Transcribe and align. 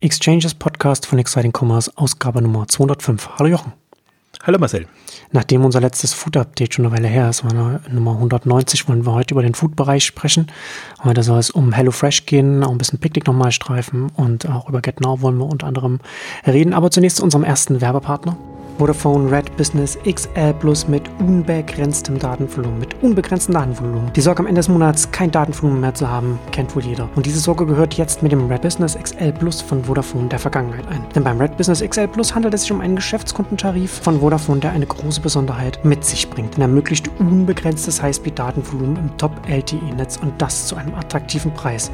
Exchanges 0.00 0.54
Podcast 0.54 1.06
von 1.06 1.18
Exciting 1.18 1.52
Commerce, 1.52 1.90
Ausgabe 1.96 2.40
Nummer 2.40 2.68
205. 2.68 3.30
Hallo 3.36 3.50
Jochen. 3.50 3.72
Hallo 4.44 4.56
Marcel. 4.60 4.86
Nachdem 5.32 5.64
unser 5.64 5.80
letztes 5.80 6.14
Food-Update 6.14 6.72
schon 6.72 6.86
eine 6.86 6.94
Weile 6.94 7.08
her 7.08 7.28
ist, 7.28 7.42
war 7.42 7.80
Nummer 7.90 8.12
190, 8.12 8.88
wollen 8.88 9.04
wir 9.04 9.12
heute 9.12 9.34
über 9.34 9.42
den 9.42 9.54
Food-Bereich 9.54 10.04
sprechen. 10.04 10.46
Heute 11.02 11.24
soll 11.24 11.40
es 11.40 11.50
um 11.50 11.72
HelloFresh 11.72 12.26
gehen, 12.26 12.62
auch 12.62 12.70
ein 12.70 12.78
bisschen 12.78 13.00
Picknick 13.00 13.26
nochmal 13.26 13.50
streifen 13.50 14.12
und 14.14 14.48
auch 14.48 14.68
über 14.68 14.82
GetNow 14.82 15.20
wollen 15.20 15.38
wir 15.38 15.46
unter 15.46 15.66
anderem 15.66 15.98
reden. 16.46 16.74
Aber 16.74 16.92
zunächst 16.92 17.16
zu 17.16 17.24
unserem 17.24 17.42
ersten 17.42 17.80
Werbepartner. 17.80 18.36
Vodafone 18.78 19.28
Red 19.28 19.56
Business 19.56 19.98
XL 20.08 20.54
Plus 20.54 20.86
mit 20.86 21.02
unbegrenztem 21.18 22.16
Datenvolumen, 22.16 22.78
mit 22.78 23.02
unbegrenztem 23.02 23.54
Datenvolumen. 23.54 24.12
Die 24.12 24.20
Sorge 24.20 24.38
am 24.38 24.46
Ende 24.46 24.60
des 24.60 24.68
Monats 24.68 25.10
kein 25.10 25.32
Datenvolumen 25.32 25.80
mehr 25.80 25.94
zu 25.94 26.08
haben, 26.08 26.38
kennt 26.52 26.76
wohl 26.76 26.84
jeder. 26.84 27.08
Und 27.16 27.26
diese 27.26 27.40
Sorge 27.40 27.66
gehört 27.66 27.94
jetzt 27.94 28.22
mit 28.22 28.30
dem 28.30 28.46
Red 28.46 28.62
Business 28.62 28.96
XL 28.96 29.32
Plus 29.32 29.60
von 29.60 29.82
Vodafone 29.82 30.28
der 30.28 30.38
Vergangenheit 30.38 30.86
ein. 30.86 31.04
Denn 31.12 31.24
beim 31.24 31.40
Red 31.40 31.56
Business 31.56 31.82
XL 31.82 32.06
Plus 32.06 32.32
handelt 32.32 32.54
es 32.54 32.62
sich 32.62 32.72
um 32.72 32.80
einen 32.80 32.94
Geschäftskundentarif 32.94 33.90
von 33.90 34.20
Vodafone, 34.20 34.60
der 34.60 34.70
eine 34.70 34.86
große 34.86 35.20
Besonderheit 35.20 35.84
mit 35.84 36.04
sich 36.04 36.30
bringt. 36.30 36.54
Denn 36.54 36.62
er 36.62 36.68
ermöglicht 36.68 37.10
unbegrenztes 37.18 38.00
Highspeed-Datenvolumen 38.00 38.96
im 38.96 39.16
Top-LTE-Netz 39.16 40.18
und 40.18 40.40
das 40.40 40.68
zu 40.68 40.76
einem 40.76 40.94
attraktiven 40.94 41.52
Preis. 41.52 41.90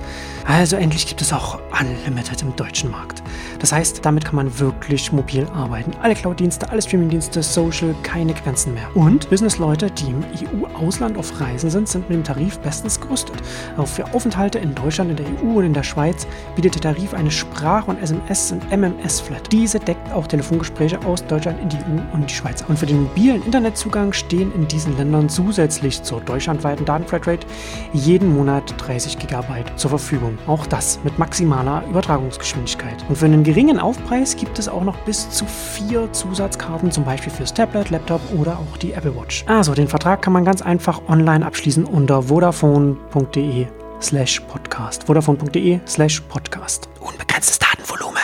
Also 0.46 0.77
endlich 0.77 1.06
gibt 1.06 1.22
es 1.22 1.32
auch 1.32 1.60
Unlimited 1.80 2.42
im 2.42 2.55
deutschen 2.56 2.91
Markt. 2.91 3.22
Das 3.58 3.72
heißt, 3.72 4.05
damit 4.05 4.27
kann 4.27 4.36
man 4.36 4.58
wirklich 4.58 5.10
mobil 5.12 5.46
arbeiten. 5.55 5.92
Alle 6.02 6.14
Cloud-Dienste, 6.14 6.73
alle 6.74 6.83
Streaming-Dienste, 6.83 7.41
Social, 7.41 7.95
keine 8.02 8.34
Grenzen 8.34 8.74
mehr. 8.74 8.88
Und 8.96 9.30
Business-Leute, 9.30 9.92
die 9.92 10.10
im 10.10 10.24
EU-Ausland 10.64 11.16
auf 11.16 11.41
Reisen 11.41 11.70
sind, 11.70 11.88
sind 11.88 12.09
mit 12.09 12.19
dem 12.19 12.24
Tarif 12.24 12.59
bestens 12.59 13.00
gerüstet. 13.00 13.37
Auch 13.77 13.87
für 13.87 14.12
Aufenthalte 14.12 14.59
in 14.59 14.74
Deutschland, 14.74 15.10
in 15.10 15.16
der 15.16 15.27
EU 15.27 15.59
und 15.59 15.66
in 15.66 15.73
der 15.73 15.84
Schweiz 15.84 16.27
bietet 16.56 16.74
der 16.74 16.92
Tarif 16.92 17.14
eine 17.14 17.30
Sprach- 17.30 17.87
und 17.87 18.02
SMS- 18.02 18.50
und 18.50 18.73
MMS-Flat. 18.73 19.52
Diese 19.52 19.78
deckt 19.78 20.10
auch 20.12 20.27
Telefongespräche 20.27 20.98
aus 21.06 21.24
Deutschland 21.24 21.60
in 21.62 21.69
die 21.69 21.77
EU 21.77 22.12
und 22.12 22.28
die 22.28 22.34
Schweiz. 22.34 22.64
Und 22.66 22.77
für 22.77 22.86
den 22.86 23.05
mobilen 23.05 23.44
Internetzugang 23.44 24.12
stehen 24.12 24.53
in 24.56 24.66
diesen 24.66 24.97
Ländern 24.97 25.28
zusätzlich 25.28 26.03
zur 26.03 26.22
deutschlandweiten 26.22 26.84
Datenflatrate 26.84 27.47
jeden 27.92 28.34
Monat 28.34 28.75
30 28.78 29.19
GB 29.19 29.44
zur 29.77 29.91
Verfügung. 29.91 30.38
Auch 30.48 30.66
das 30.66 30.98
mit 31.05 31.20
maximaler 31.20 31.84
Übertragungsgeschwindigkeit. 31.88 33.05
Und 33.09 33.16
für 33.16 33.27
einen 33.27 33.44
geringen 33.44 33.78
Aufpreis 33.78 34.34
gibt 34.34 34.59
es 34.59 34.69
auch 34.69 34.83
noch 34.83 34.97
bis 35.05 35.31
zu 35.31 35.44
vier 35.47 36.12
Zusatzkarten 36.12 36.63
Karten, 36.64 36.90
zum 36.90 37.04
Beispiel 37.04 37.32
fürs 37.32 37.52
Tablet, 37.52 37.90
Laptop 37.90 38.20
oder 38.38 38.58
auch 38.58 38.76
die 38.78 38.92
Apple 38.92 39.14
Watch. 39.14 39.44
Also 39.46 39.74
den 39.74 39.88
Vertrag 39.88 40.22
kann 40.22 40.32
man 40.32 40.44
ganz 40.44 40.62
einfach 40.62 41.02
online 41.08 41.44
abschließen 41.44 41.84
unter 41.84 42.22
vodafone.de 42.22 43.66
slash 44.00 44.40
podcast. 44.40 45.04
Vodafone.de 45.04 45.80
slash 45.86 46.20
podcast. 46.22 46.88
Unbegrenztes 47.00 47.58
Datenvolumen. 47.58 48.14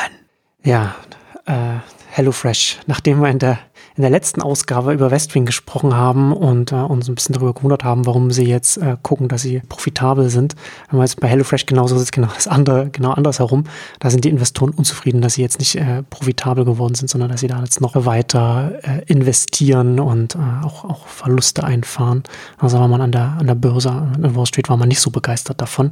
Ja, 0.64 0.94
äh, 1.46 1.80
HelloFresh. 2.12 2.78
Nachdem 2.86 3.20
wir 3.20 3.28
in 3.28 3.38
der 3.38 3.58
in 3.96 4.02
der 4.02 4.10
letzten 4.10 4.42
Ausgabe 4.42 4.92
über 4.92 5.10
Westwing 5.10 5.46
gesprochen 5.46 5.94
haben 5.94 6.32
und 6.32 6.72
äh, 6.72 6.76
uns 6.76 7.08
ein 7.08 7.14
bisschen 7.14 7.34
darüber 7.34 7.54
gewundert 7.54 7.84
haben, 7.84 8.06
warum 8.06 8.30
sie 8.30 8.44
jetzt 8.44 8.76
äh, 8.78 8.96
gucken, 9.02 9.28
dass 9.28 9.42
sie 9.42 9.60
profitabel 9.68 10.30
sind. 10.30 10.54
Wenn 10.88 10.98
man 10.98 11.06
jetzt 11.06 11.20
bei 11.20 11.28
HelloFresh 11.28 11.66
genauso 11.66 11.96
ist, 11.96 12.12
genau 12.12 12.28
das 12.34 12.46
andere, 12.46 12.90
genau 12.90 13.12
andersherum. 13.12 13.64
Da 13.98 14.10
sind 14.10 14.24
die 14.24 14.28
Investoren 14.28 14.70
unzufrieden, 14.70 15.20
dass 15.20 15.34
sie 15.34 15.42
jetzt 15.42 15.58
nicht 15.58 15.76
äh, 15.76 16.02
profitabel 16.08 16.64
geworden 16.64 16.94
sind, 16.94 17.08
sondern 17.08 17.30
dass 17.30 17.40
sie 17.40 17.48
da 17.48 17.60
jetzt 17.60 17.80
noch 17.80 17.94
weiter 18.06 18.72
äh, 18.82 19.04
investieren 19.06 20.00
und 20.00 20.34
äh, 20.34 20.38
auch, 20.64 20.84
auch 20.84 21.06
Verluste 21.06 21.64
einfahren. 21.64 22.22
Also 22.58 22.78
war 22.78 22.88
man 22.88 23.00
an 23.00 23.12
der, 23.12 23.36
an 23.38 23.46
der 23.46 23.54
Börse, 23.54 23.90
an 23.90 24.36
Wall 24.36 24.46
Street 24.46 24.68
war 24.68 24.76
man 24.76 24.88
nicht 24.88 25.00
so 25.00 25.10
begeistert 25.10 25.60
davon. 25.60 25.90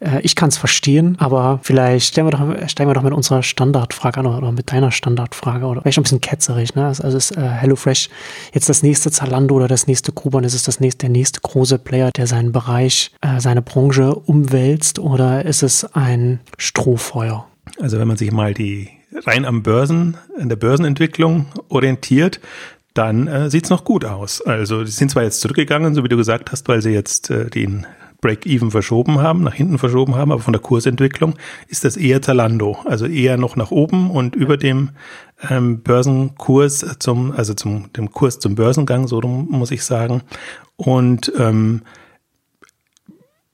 Äh, 0.00 0.20
ich 0.22 0.36
kann 0.36 0.48
es 0.48 0.56
verstehen, 0.56 1.16
aber 1.18 1.60
vielleicht 1.62 2.08
stellen 2.08 2.26
wir 2.26 2.32
doch, 2.32 2.68
steigen 2.68 2.90
wir 2.90 2.94
doch 2.94 3.02
mit 3.02 3.12
unserer 3.12 3.42
Standardfrage 3.42 4.20
an 4.20 4.26
oder, 4.26 4.52
mit 4.52 4.72
deiner 4.72 4.90
Standardfrage 4.90 5.66
oder 5.66 5.82
vielleicht 5.82 5.98
ein 5.98 6.02
bisschen 6.02 6.20
ketzerig. 6.20 6.74
Ne? 6.74 6.86
Also, 6.86 7.04
also 7.04 7.27
äh, 7.30 7.40
HelloFresh 7.40 8.08
jetzt 8.52 8.68
das 8.68 8.82
nächste 8.82 9.10
Zalando 9.10 9.54
oder 9.54 9.68
das 9.68 9.86
nächste 9.86 10.12
Kuban? 10.12 10.44
Ist 10.44 10.54
es 10.54 10.62
das 10.62 10.80
nächste, 10.80 11.06
der 11.06 11.10
nächste 11.10 11.40
große 11.40 11.78
Player, 11.78 12.10
der 12.10 12.26
seinen 12.26 12.52
Bereich, 12.52 13.12
äh, 13.20 13.40
seine 13.40 13.62
Branche 13.62 14.14
umwälzt 14.14 14.98
oder 14.98 15.44
ist 15.44 15.62
es 15.62 15.84
ein 15.94 16.40
Strohfeuer? 16.56 17.46
Also 17.80 17.98
wenn 17.98 18.08
man 18.08 18.16
sich 18.16 18.32
mal 18.32 18.54
die 18.54 18.88
rein 19.26 19.44
am 19.44 19.62
Börsen, 19.62 20.16
in 20.38 20.48
der 20.48 20.56
Börsenentwicklung 20.56 21.46
orientiert, 21.68 22.40
dann 22.94 23.28
äh, 23.28 23.50
sieht 23.50 23.64
es 23.64 23.70
noch 23.70 23.84
gut 23.84 24.04
aus. 24.04 24.42
Also 24.42 24.84
die 24.84 24.90
sind 24.90 25.10
zwar 25.10 25.22
jetzt 25.22 25.40
zurückgegangen, 25.40 25.94
so 25.94 26.04
wie 26.04 26.08
du 26.08 26.16
gesagt 26.16 26.50
hast, 26.50 26.68
weil 26.68 26.82
sie 26.82 26.90
jetzt 26.90 27.30
äh, 27.30 27.48
den 27.48 27.86
Break-Even 28.20 28.70
verschoben 28.70 29.20
haben, 29.20 29.42
nach 29.42 29.54
hinten 29.54 29.78
verschoben 29.78 30.16
haben, 30.16 30.32
aber 30.32 30.42
von 30.42 30.52
der 30.52 30.62
Kursentwicklung 30.62 31.34
ist 31.68 31.84
das 31.84 31.96
eher 31.96 32.20
Zalando, 32.20 32.78
also 32.84 33.06
eher 33.06 33.36
noch 33.36 33.54
nach 33.56 33.70
oben 33.70 34.10
und 34.10 34.34
über 34.34 34.56
dem 34.56 34.90
ähm, 35.48 35.82
Börsenkurs 35.82 36.84
zum, 36.98 37.32
also 37.32 37.54
zum 37.54 37.92
dem 37.92 38.10
Kurs 38.10 38.40
zum 38.40 38.56
Börsengang, 38.56 39.06
so 39.06 39.20
muss 39.20 39.70
ich 39.70 39.84
sagen. 39.84 40.22
Und 40.76 41.32
ähm, 41.38 41.82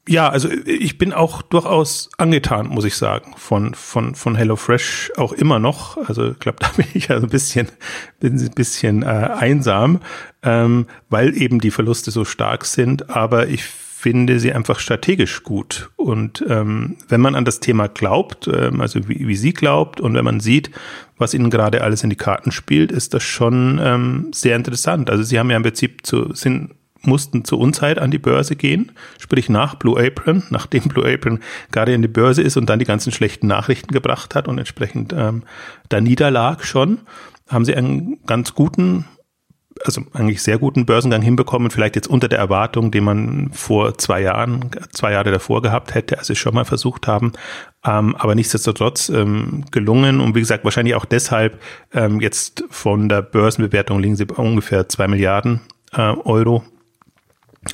ja, 0.06 0.28
also 0.28 0.50
ich 0.50 0.98
bin 0.98 1.14
auch 1.14 1.40
durchaus 1.40 2.10
angetan, 2.18 2.66
muss 2.68 2.84
ich 2.84 2.94
sagen, 2.94 3.32
von, 3.36 3.74
von, 3.74 4.14
von 4.14 4.34
HelloFresh 4.34 5.12
auch 5.16 5.32
immer 5.32 5.58
noch. 5.58 5.96
Also 6.08 6.32
ich 6.32 6.38
glaube, 6.38 6.58
da 6.60 6.68
bin 6.76 6.86
ich 6.92 7.08
ja 7.08 7.16
ein 7.16 7.28
bisschen, 7.28 7.68
bin 8.20 8.38
ein 8.38 8.50
bisschen 8.50 9.02
äh, 9.02 9.06
einsam, 9.06 10.00
ähm, 10.42 10.86
weil 11.08 11.36
eben 11.40 11.58
die 11.60 11.70
Verluste 11.70 12.10
so 12.10 12.24
stark 12.24 12.66
sind. 12.66 13.10
Aber 13.10 13.48
ich 13.48 13.64
finde 14.04 14.38
sie 14.38 14.52
einfach 14.52 14.80
strategisch 14.80 15.44
gut. 15.44 15.88
Und 15.96 16.44
ähm, 16.46 16.96
wenn 17.08 17.22
man 17.22 17.34
an 17.34 17.46
das 17.46 17.60
Thema 17.60 17.88
glaubt, 17.88 18.46
ähm, 18.48 18.82
also 18.82 19.08
wie, 19.08 19.26
wie 19.26 19.34
sie 19.34 19.54
glaubt, 19.54 19.98
und 19.98 20.12
wenn 20.12 20.26
man 20.26 20.40
sieht, 20.40 20.70
was 21.16 21.32
ihnen 21.32 21.48
gerade 21.48 21.82
alles 21.82 22.04
in 22.04 22.10
die 22.10 22.16
Karten 22.16 22.52
spielt, 22.52 22.92
ist 22.92 23.14
das 23.14 23.22
schon 23.22 23.80
ähm, 23.82 24.30
sehr 24.34 24.56
interessant. 24.56 25.08
Also 25.08 25.22
sie 25.22 25.38
haben 25.38 25.48
ja 25.48 25.56
im 25.56 25.62
Prinzip 25.62 26.04
zu, 26.04 26.34
sind 26.34 26.74
mussten 27.00 27.46
zur 27.46 27.58
Unzeit 27.58 27.98
an 27.98 28.10
die 28.10 28.18
Börse 28.18 28.56
gehen, 28.56 28.92
sprich 29.18 29.48
nach 29.48 29.76
Blue 29.76 29.98
Apron, 29.98 30.42
nachdem 30.50 30.82
Blue 30.82 31.10
Apron 31.10 31.40
gerade 31.72 31.94
in 31.94 32.02
die 32.02 32.08
Börse 32.08 32.42
ist 32.42 32.58
und 32.58 32.68
dann 32.68 32.80
die 32.80 32.84
ganzen 32.84 33.10
schlechten 33.10 33.46
Nachrichten 33.46 33.94
gebracht 33.94 34.34
hat 34.34 34.48
und 34.48 34.58
entsprechend 34.58 35.14
ähm, 35.16 35.44
da 35.88 36.02
niederlag 36.02 36.62
schon, 36.62 36.98
haben 37.48 37.64
sie 37.64 37.74
einen 37.74 38.18
ganz 38.26 38.54
guten 38.54 39.06
also 39.84 40.02
eigentlich 40.12 40.42
sehr 40.42 40.58
guten 40.58 40.86
Börsengang 40.86 41.22
hinbekommen, 41.22 41.70
vielleicht 41.70 41.96
jetzt 41.96 42.08
unter 42.08 42.28
der 42.28 42.38
Erwartung, 42.38 42.90
die 42.90 43.00
man 43.00 43.50
vor 43.52 43.98
zwei 43.98 44.20
Jahren, 44.20 44.70
zwei 44.92 45.12
Jahre 45.12 45.30
davor 45.30 45.62
gehabt 45.62 45.94
hätte, 45.94 46.18
als 46.18 46.28
sie 46.28 46.36
schon 46.36 46.54
mal 46.54 46.64
versucht 46.64 47.06
haben. 47.06 47.32
Ähm, 47.84 48.14
aber 48.16 48.34
nichtsdestotrotz 48.34 49.08
ähm, 49.08 49.64
gelungen 49.70 50.20
und 50.20 50.34
wie 50.34 50.40
gesagt, 50.40 50.64
wahrscheinlich 50.64 50.94
auch 50.94 51.04
deshalb 51.04 51.60
ähm, 51.92 52.20
jetzt 52.20 52.64
von 52.70 53.08
der 53.08 53.22
Börsenbewertung 53.22 53.98
liegen 54.00 54.16
sie 54.16 54.26
bei 54.26 54.36
ungefähr 54.36 54.88
zwei 54.88 55.08
Milliarden 55.08 55.60
äh, 55.92 56.00
Euro 56.24 56.64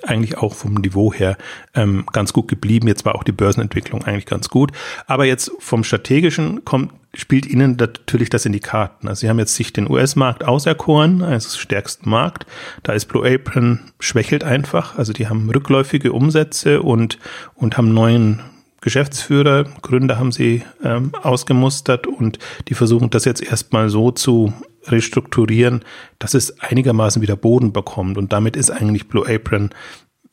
eigentlich 0.05 0.39
auch 0.39 0.55
vom 0.55 0.75
Niveau 0.75 1.13
her 1.13 1.37
ähm, 1.75 2.05
ganz 2.13 2.33
gut 2.33 2.49
geblieben. 2.49 2.89
Jetzt 2.89 3.05
war 3.05 3.15
auch 3.15 3.25
die 3.25 3.33
Börsenentwicklung 3.33 4.05
eigentlich 4.05 4.27
ganz 4.27 4.49
gut. 4.49 4.73
Aber 5.07 5.25
jetzt 5.25 5.51
vom 5.59 5.85
strategischen 5.85 6.65
kommt, 6.65 6.93
spielt 7.15 7.47
Ihnen 7.47 7.77
natürlich 7.77 8.31
das 8.31 8.47
in 8.47 8.53
die 8.53 8.61
Karten. 8.61 9.09
Also 9.09 9.21
Sie 9.21 9.29
haben 9.29 9.39
jetzt 9.39 9.55
sich 9.55 9.73
den 9.73 9.91
US-Markt 9.91 10.45
auserkoren 10.45 11.23
als 11.23 11.59
stärksten 11.59 12.09
Markt. 12.09 12.47
Da 12.83 12.93
ist 12.93 13.07
Blue 13.07 13.27
Apron 13.29 13.81
schwächelt 13.99 14.45
einfach. 14.45 14.97
Also 14.97 15.13
die 15.13 15.29
haben 15.29 15.51
rückläufige 15.51 16.13
Umsätze 16.13 16.83
und, 16.83 17.19
und 17.55 17.77
haben 17.77 17.93
neuen 17.93 18.41
Geschäftsführer, 18.81 19.65
Gründer 19.83 20.19
haben 20.19 20.33
sie 20.33 20.63
ähm, 20.83 21.13
ausgemustert 21.23 22.07
und 22.07 22.39
die 22.69 22.75
versuchen 22.75 23.11
das 23.11 23.25
jetzt 23.25 23.43
erstmal 23.43 23.91
so 23.91 24.11
zu 24.11 24.53
restrukturieren, 24.87 25.85
dass 26.19 26.35
es 26.35 26.61
einigermaßen 26.61 27.21
wieder 27.21 27.37
Boden 27.37 27.73
bekommt. 27.73 28.17
Und 28.17 28.33
damit 28.33 28.57
ist 28.57 28.71
eigentlich 28.71 29.09
Blue 29.09 29.29
Apron 29.29 29.71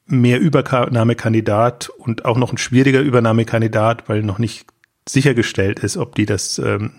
mehr 0.05 0.39
Übernahmekandidat 0.39 1.89
und 1.89 2.23
auch 2.23 2.37
noch 2.37 2.51
ein 2.51 2.57
schwieriger 2.57 3.01
Übernahmekandidat, 3.01 4.07
weil 4.07 4.23
noch 4.23 4.39
nicht 4.39 4.65
sichergestellt 5.07 5.79
ist, 5.79 5.97
ob 5.97 6.15
die 6.15 6.25
das 6.25 6.59
ähm, 6.59 6.91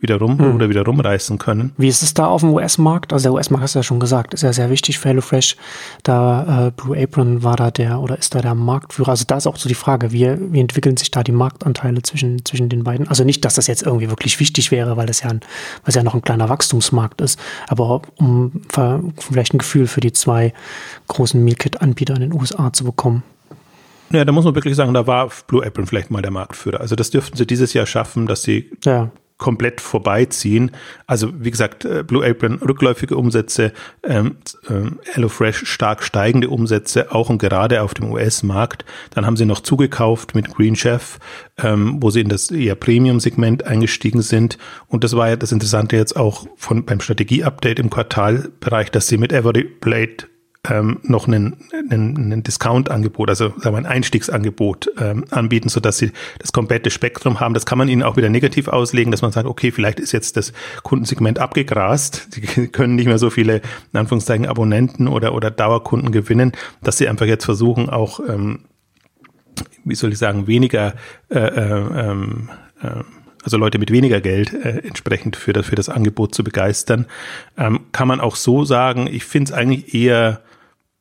wieder 0.00 0.16
rum 0.16 0.38
hm. 0.38 0.54
oder 0.54 0.68
wieder 0.68 0.84
rumreißen 0.84 1.38
können. 1.38 1.72
Wie 1.76 1.88
ist 1.88 2.02
es 2.02 2.14
da 2.14 2.26
auf 2.26 2.40
dem 2.40 2.50
US-Markt? 2.50 3.12
Also 3.12 3.24
der 3.24 3.32
US-Markt 3.34 3.64
hast 3.64 3.74
du 3.74 3.80
ja 3.80 3.82
schon 3.82 4.00
gesagt, 4.00 4.34
ist 4.34 4.42
ja 4.42 4.52
sehr 4.52 4.70
wichtig 4.70 4.98
für 4.98 5.10
HelloFresh. 5.10 5.56
Da 6.02 6.68
äh, 6.68 6.70
Blue 6.70 7.00
Apron 7.00 7.42
war 7.42 7.56
da 7.56 7.70
der 7.70 8.00
oder 8.00 8.18
ist 8.18 8.34
da 8.34 8.40
der 8.40 8.54
Marktführer. 8.54 9.10
Also 9.10 9.24
da 9.26 9.36
ist 9.36 9.46
auch 9.46 9.56
so 9.56 9.68
die 9.68 9.74
Frage, 9.74 10.12
wie, 10.12 10.26
wie 10.52 10.60
entwickeln 10.60 10.96
sich 10.96 11.10
da 11.10 11.22
die 11.22 11.32
Marktanteile 11.32 12.02
zwischen, 12.02 12.44
zwischen 12.44 12.68
den 12.68 12.84
beiden? 12.84 13.08
Also 13.08 13.24
nicht, 13.24 13.44
dass 13.44 13.54
das 13.54 13.66
jetzt 13.66 13.82
irgendwie 13.82 14.08
wirklich 14.08 14.40
wichtig 14.40 14.70
wäre, 14.70 14.96
weil 14.96 15.06
das 15.06 15.22
ja 15.22 15.30
ein, 15.30 15.40
weil 15.82 15.88
es 15.88 15.94
ja 15.94 16.02
noch 16.02 16.14
ein 16.14 16.22
kleiner 16.22 16.48
Wachstumsmarkt 16.48 17.20
ist, 17.20 17.38
aber 17.68 18.02
um 18.16 18.62
vielleicht 19.18 19.54
ein 19.54 19.58
Gefühl 19.58 19.86
für 19.86 20.00
die 20.00 20.12
zwei 20.12 20.54
großen 21.08 21.42
Mealkit-Anbieter 21.42 22.14
in 22.14 22.20
den 22.20 22.32
USA 22.32 22.72
zu 22.72 22.84
bekommen. 22.84 23.22
Ja, 24.12 24.24
da 24.24 24.32
muss 24.32 24.44
man 24.44 24.54
wirklich 24.54 24.74
sagen, 24.74 24.92
da 24.92 25.06
war 25.06 25.30
Blue 25.46 25.64
Apron 25.64 25.86
vielleicht 25.86 26.10
mal 26.10 26.22
der 26.22 26.32
Marktführer. 26.32 26.80
Also 26.80 26.96
das 26.96 27.10
dürften 27.10 27.36
sie 27.36 27.46
dieses 27.46 27.74
Jahr 27.74 27.86
schaffen, 27.86 28.26
dass 28.26 28.42
sie 28.42 28.70
ja 28.84 29.10
komplett 29.40 29.80
vorbeiziehen. 29.80 30.70
Also 31.08 31.32
wie 31.36 31.50
gesagt, 31.50 31.84
äh, 31.84 32.04
Blue 32.04 32.24
Apron 32.24 32.58
rückläufige 32.58 33.16
Umsätze, 33.16 33.72
ähm, 34.04 34.36
äh, 34.68 34.90
HelloFresh 35.12 35.66
stark 35.66 36.04
steigende 36.04 36.48
Umsätze, 36.48 37.10
auch 37.10 37.30
und 37.30 37.38
gerade 37.38 37.82
auf 37.82 37.94
dem 37.94 38.12
US-Markt. 38.12 38.84
Dann 39.10 39.26
haben 39.26 39.36
sie 39.36 39.46
noch 39.46 39.60
zugekauft 39.60 40.36
mit 40.36 40.54
Green 40.54 40.76
Chef, 40.76 41.18
ähm, 41.58 41.96
wo 42.00 42.10
sie 42.10 42.20
in 42.20 42.28
das 42.28 42.50
eher 42.50 42.76
Premium-Segment 42.76 43.66
eingestiegen 43.66 44.22
sind. 44.22 44.58
Und 44.86 45.02
das 45.02 45.16
war 45.16 45.30
ja 45.30 45.36
das 45.36 45.50
Interessante 45.50 45.96
jetzt 45.96 46.16
auch 46.16 46.46
von 46.56 46.84
beim 46.84 47.00
Strategie-Update 47.00 47.80
im 47.80 47.90
Quartalbereich, 47.90 48.90
dass 48.90 49.08
sie 49.08 49.16
mit 49.16 49.32
Every 49.32 49.64
Blade 49.64 50.28
ähm, 50.68 50.98
noch 51.02 51.26
einen, 51.26 51.56
einen, 51.90 52.16
einen 52.16 52.42
Discount-Angebot, 52.42 53.30
also 53.30 53.48
sagen 53.56 53.74
wir 53.74 53.78
ein 53.78 53.86
Einstiegsangebot 53.86 54.90
ähm, 54.98 55.24
anbieten, 55.30 55.70
so 55.70 55.80
dass 55.80 55.96
sie 55.96 56.12
das 56.38 56.52
komplette 56.52 56.90
Spektrum 56.90 57.40
haben. 57.40 57.54
Das 57.54 57.64
kann 57.64 57.78
man 57.78 57.88
ihnen 57.88 58.02
auch 58.02 58.16
wieder 58.16 58.28
negativ 58.28 58.68
auslegen, 58.68 59.10
dass 59.10 59.22
man 59.22 59.32
sagt, 59.32 59.46
okay, 59.46 59.70
vielleicht 59.70 60.00
ist 60.00 60.12
jetzt 60.12 60.36
das 60.36 60.52
Kundensegment 60.82 61.38
abgegrast, 61.38 62.28
sie 62.34 62.68
können 62.68 62.94
nicht 62.94 63.06
mehr 63.06 63.18
so 63.18 63.30
viele, 63.30 63.62
in 63.92 63.98
Anführungszeichen, 63.98 64.46
Abonnenten 64.46 65.08
oder, 65.08 65.34
oder 65.34 65.50
Dauerkunden 65.50 66.12
gewinnen, 66.12 66.52
dass 66.82 66.98
sie 66.98 67.08
einfach 67.08 67.26
jetzt 67.26 67.46
versuchen, 67.46 67.88
auch, 67.88 68.20
ähm, 68.28 68.66
wie 69.84 69.94
soll 69.94 70.12
ich 70.12 70.18
sagen, 70.18 70.46
weniger 70.46 70.94
äh, 71.30 71.38
äh, 71.38 72.12
äh, 72.82 73.02
also 73.42 73.56
Leute 73.56 73.78
mit 73.78 73.90
weniger 73.90 74.20
Geld 74.20 74.52
äh, 74.52 74.80
entsprechend 74.80 75.36
für 75.36 75.54
das, 75.54 75.66
für 75.66 75.74
das 75.74 75.88
Angebot 75.88 76.34
zu 76.34 76.44
begeistern, 76.44 77.06
ähm, 77.56 77.86
kann 77.92 78.06
man 78.06 78.20
auch 78.20 78.36
so 78.36 78.66
sagen, 78.66 79.08
ich 79.10 79.24
finde 79.24 79.52
es 79.52 79.58
eigentlich 79.58 79.94
eher 79.94 80.42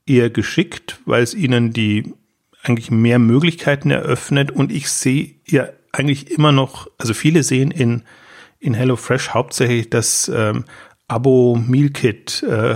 eher 0.10 0.30
geschickt, 0.30 1.00
weil 1.06 1.24
es 1.24 1.34
ihnen 1.34 1.72
die 1.72 2.14
eigentlich 2.64 2.92
mehr 2.92 3.20
Möglichkeiten 3.20 3.92
eröffnet 3.92 4.52
und 4.52 4.72
ich 4.72 4.90
sehe 4.90 5.36
ja 5.46 5.70
eigentlich 5.92 6.32
immer 6.32 6.52
noch, 6.52 6.88
also 6.98 7.14
viele 7.14 7.44
sehen 7.44 7.72
in, 7.72 8.04
in 8.60 8.74
HelloFresh 8.74 9.30
hauptsächlich 9.30 9.90
das 9.90 10.30
ähm, 10.34 10.66
Abo-Meal-Kit 11.08 12.44
äh. 12.44 12.76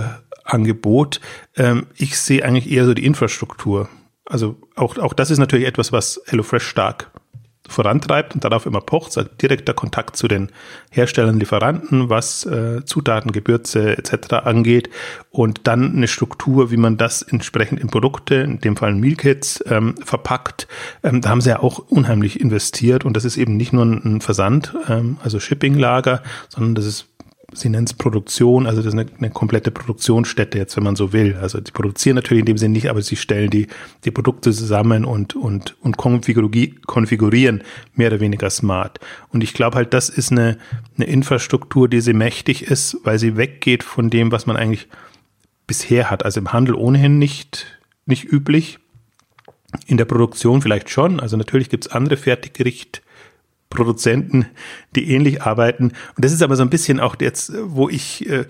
Ähm, 1.56 1.86
ich 1.96 2.18
sehe 2.18 2.44
eigentlich 2.44 2.70
eher 2.70 2.86
so 2.86 2.94
die 2.94 3.04
Infrastruktur. 3.04 3.88
Also 4.26 4.56
auch, 4.74 4.98
auch 4.98 5.12
das 5.12 5.30
ist 5.30 5.38
natürlich 5.38 5.66
etwas, 5.66 5.92
was 5.92 6.20
HelloFresh 6.26 6.66
stark 6.66 7.10
vorantreibt 7.68 8.34
und 8.34 8.44
darauf 8.44 8.66
immer 8.66 8.80
pocht, 8.80 9.16
also 9.16 9.28
direkter 9.40 9.72
Kontakt 9.72 10.16
zu 10.16 10.28
den 10.28 10.50
Herstellern, 10.90 11.38
Lieferanten, 11.38 12.10
was 12.10 12.44
äh, 12.44 12.84
Zutaten, 12.84 13.32
Gewürze 13.32 13.96
etc. 13.96 14.34
angeht 14.44 14.90
und 15.30 15.66
dann 15.66 15.96
eine 15.96 16.08
Struktur, 16.08 16.70
wie 16.70 16.76
man 16.76 16.96
das 16.96 17.22
entsprechend 17.22 17.80
in 17.80 17.88
Produkte, 17.88 18.36
in 18.36 18.60
dem 18.60 18.76
Fall 18.76 18.94
Meal 18.94 19.16
Kits, 19.16 19.64
ähm, 19.66 19.94
verpackt. 20.04 20.68
Ähm, 21.02 21.20
da 21.20 21.30
haben 21.30 21.40
sie 21.40 21.50
ja 21.50 21.60
auch 21.60 21.78
unheimlich 21.78 22.40
investiert 22.40 23.04
und 23.04 23.16
das 23.16 23.24
ist 23.24 23.36
eben 23.36 23.56
nicht 23.56 23.72
nur 23.72 23.84
ein 23.84 24.20
Versand, 24.20 24.74
ähm, 24.88 25.16
also 25.22 25.40
Shipping-Lager, 25.40 26.22
sondern 26.48 26.74
das 26.74 26.84
ist 26.84 27.13
sie 27.54 27.68
nennen 27.68 27.86
es 27.86 27.94
Produktion, 27.94 28.66
also 28.66 28.82
das 28.82 28.92
ist 28.92 28.98
eine, 28.98 29.06
eine, 29.18 29.30
komplette 29.30 29.70
Produktionsstätte 29.70 30.58
jetzt, 30.58 30.76
wenn 30.76 30.84
man 30.84 30.96
so 30.96 31.12
will. 31.12 31.36
Also 31.40 31.60
die 31.60 31.72
produzieren 31.72 32.16
natürlich 32.16 32.40
in 32.40 32.46
dem 32.46 32.58
Sinne 32.58 32.72
nicht, 32.72 32.90
aber 32.90 33.00
sie 33.00 33.16
stellen 33.16 33.50
die, 33.50 33.68
die 34.04 34.10
Produkte 34.10 34.52
zusammen 34.52 35.04
und, 35.04 35.34
und, 35.34 35.76
und 35.80 35.96
konfigurieren 35.96 37.62
mehr 37.94 38.08
oder 38.08 38.20
weniger 38.20 38.50
smart. 38.50 39.00
Und 39.30 39.42
ich 39.42 39.54
glaube 39.54 39.76
halt, 39.76 39.94
das 39.94 40.08
ist 40.08 40.32
eine, 40.32 40.58
eine 40.96 41.06
Infrastruktur, 41.06 41.88
die 41.88 42.00
sie 42.00 42.12
mächtig 42.12 42.62
ist, 42.62 42.98
weil 43.04 43.18
sie 43.18 43.36
weggeht 43.36 43.82
von 43.82 44.10
dem, 44.10 44.32
was 44.32 44.46
man 44.46 44.56
eigentlich 44.56 44.88
bisher 45.66 46.10
hat. 46.10 46.24
Also 46.24 46.40
im 46.40 46.52
Handel 46.52 46.74
ohnehin 46.74 47.18
nicht, 47.18 47.80
nicht 48.06 48.24
üblich. 48.24 48.78
In 49.86 49.96
der 49.96 50.04
Produktion 50.04 50.62
vielleicht 50.62 50.88
schon. 50.88 51.18
Also 51.18 51.36
natürlich 51.36 51.68
gibt 51.68 51.86
es 51.86 51.92
andere 51.92 52.16
Fertiggericht 52.16 53.02
Produzenten, 53.74 54.46
die 54.96 55.10
ähnlich 55.10 55.42
arbeiten. 55.42 55.92
Und 56.16 56.24
das 56.24 56.32
ist 56.32 56.42
aber 56.42 56.56
so 56.56 56.62
ein 56.62 56.70
bisschen 56.70 57.00
auch 57.00 57.16
jetzt, 57.20 57.52
wo 57.62 57.88
ich 57.88 58.28
äh, 58.28 58.46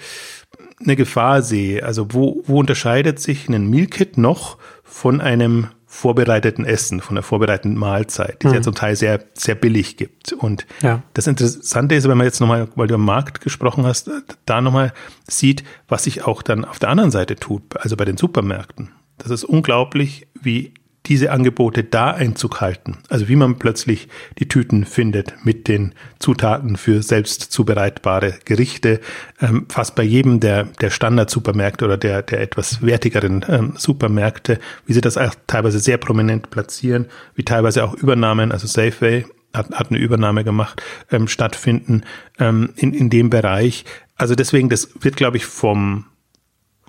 eine 0.81 0.97
Gefahr 0.97 1.43
sehe. 1.43 1.85
Also 1.85 2.09
wo, 2.11 2.43
wo 2.47 2.61
unterscheidet 2.61 3.19
sich 3.19 3.49
ein 3.49 3.69
Meal 3.69 3.87
Kit 3.87 4.19
noch 4.19 4.59
von 4.85 5.21
einem 5.21 5.69
vorbereiteten 5.95 6.65
Essen, 6.65 7.01
von 7.01 7.17
einer 7.17 7.23
vorbereiteten 7.23 7.77
Mahlzeit, 7.77 8.43
die 8.43 8.49
es 8.49 8.53
ja 8.53 8.59
mhm. 8.59 8.65
zum 8.65 8.75
Teil 8.75 8.97
sehr, 8.97 9.21
sehr 9.35 9.55
billig 9.55 9.97
gibt. 9.97 10.33
Und 10.33 10.67
ja. 10.83 11.03
das 11.15 11.29
Interessante 11.29 11.95
ist, 11.95 12.09
wenn 12.09 12.19
man 12.19 12.27
jetzt 12.27 12.41
nochmal, 12.41 12.69
weil 12.75 12.89
du 12.89 12.97
am 12.97 13.05
Markt 13.05 13.41
gesprochen 13.41 13.87
hast, 13.87 14.11
da 14.45 14.61
nochmal 14.61 14.93
sieht, 15.29 15.63
was 15.87 16.05
sich 16.05 16.25
auch 16.25 16.43
dann 16.43 16.65
auf 16.65 16.81
der 16.81 16.89
anderen 16.89 17.13
Seite 17.13 17.37
tut, 17.37 17.63
also 17.79 17.97
bei 17.97 18.05
den 18.05 18.17
Supermärkten. 18.17 18.91
Das 19.19 19.31
ist 19.31 19.45
unglaublich, 19.45 20.27
wie 20.41 20.75
diese 21.07 21.31
Angebote 21.31 21.85
da 21.85 22.13
Einzug 22.13 22.61
halten. 22.61 22.99
Also 23.09 23.29
wie 23.29 23.37
man 23.37 23.59
plötzlich 23.59 24.09
die 24.39 24.49
Tüten 24.49 24.87
findet 24.87 25.35
mit 25.45 25.69
den 25.69 25.95
Zutaten 26.19 26.77
für 26.77 27.03
selbst 27.03 27.53
zubereitbare 27.53 28.35
Gerichte. 28.45 29.01
Ähm, 29.41 29.67
fast 29.69 29.95
bei 29.97 30.03
jedem 30.03 30.41
der, 30.41 30.65
der 30.65 30.91
Standard-Supermärkte 30.91 31.85
oder 31.85 31.99
der, 31.99 32.23
der 32.23 32.41
etwas 32.41 32.81
wertigeren 32.83 33.45
ähm, 33.49 33.75
Supermärkte, 33.77 34.59
wie 34.87 34.95
sie 34.95 35.03
das 35.03 35.19
auch 35.19 35.35
teilweise 35.47 35.79
sehr 35.79 35.99
prominent 35.99 36.51
platzieren, 36.51 37.07
wie 37.35 37.45
teilweise 37.45 37.85
auch 37.85 37.95
Übernahmen, 37.95 38.51
also 38.51 38.67
Safeway 38.67 39.27
hat, 39.53 39.71
hat 39.73 39.91
eine 39.91 39.99
Übernahme 39.99 40.43
gemacht, 40.43 40.83
ähm, 41.11 41.29
stattfinden 41.29 42.03
ähm, 42.39 42.71
in, 42.77 42.93
in 42.95 43.11
dem 43.11 43.31
Bereich. 43.31 43.85
Also 44.17 44.35
deswegen, 44.35 44.69
das 44.69 44.89
wird, 45.01 45.17
glaube 45.17 45.37
ich, 45.37 45.45
vom, 45.45 46.07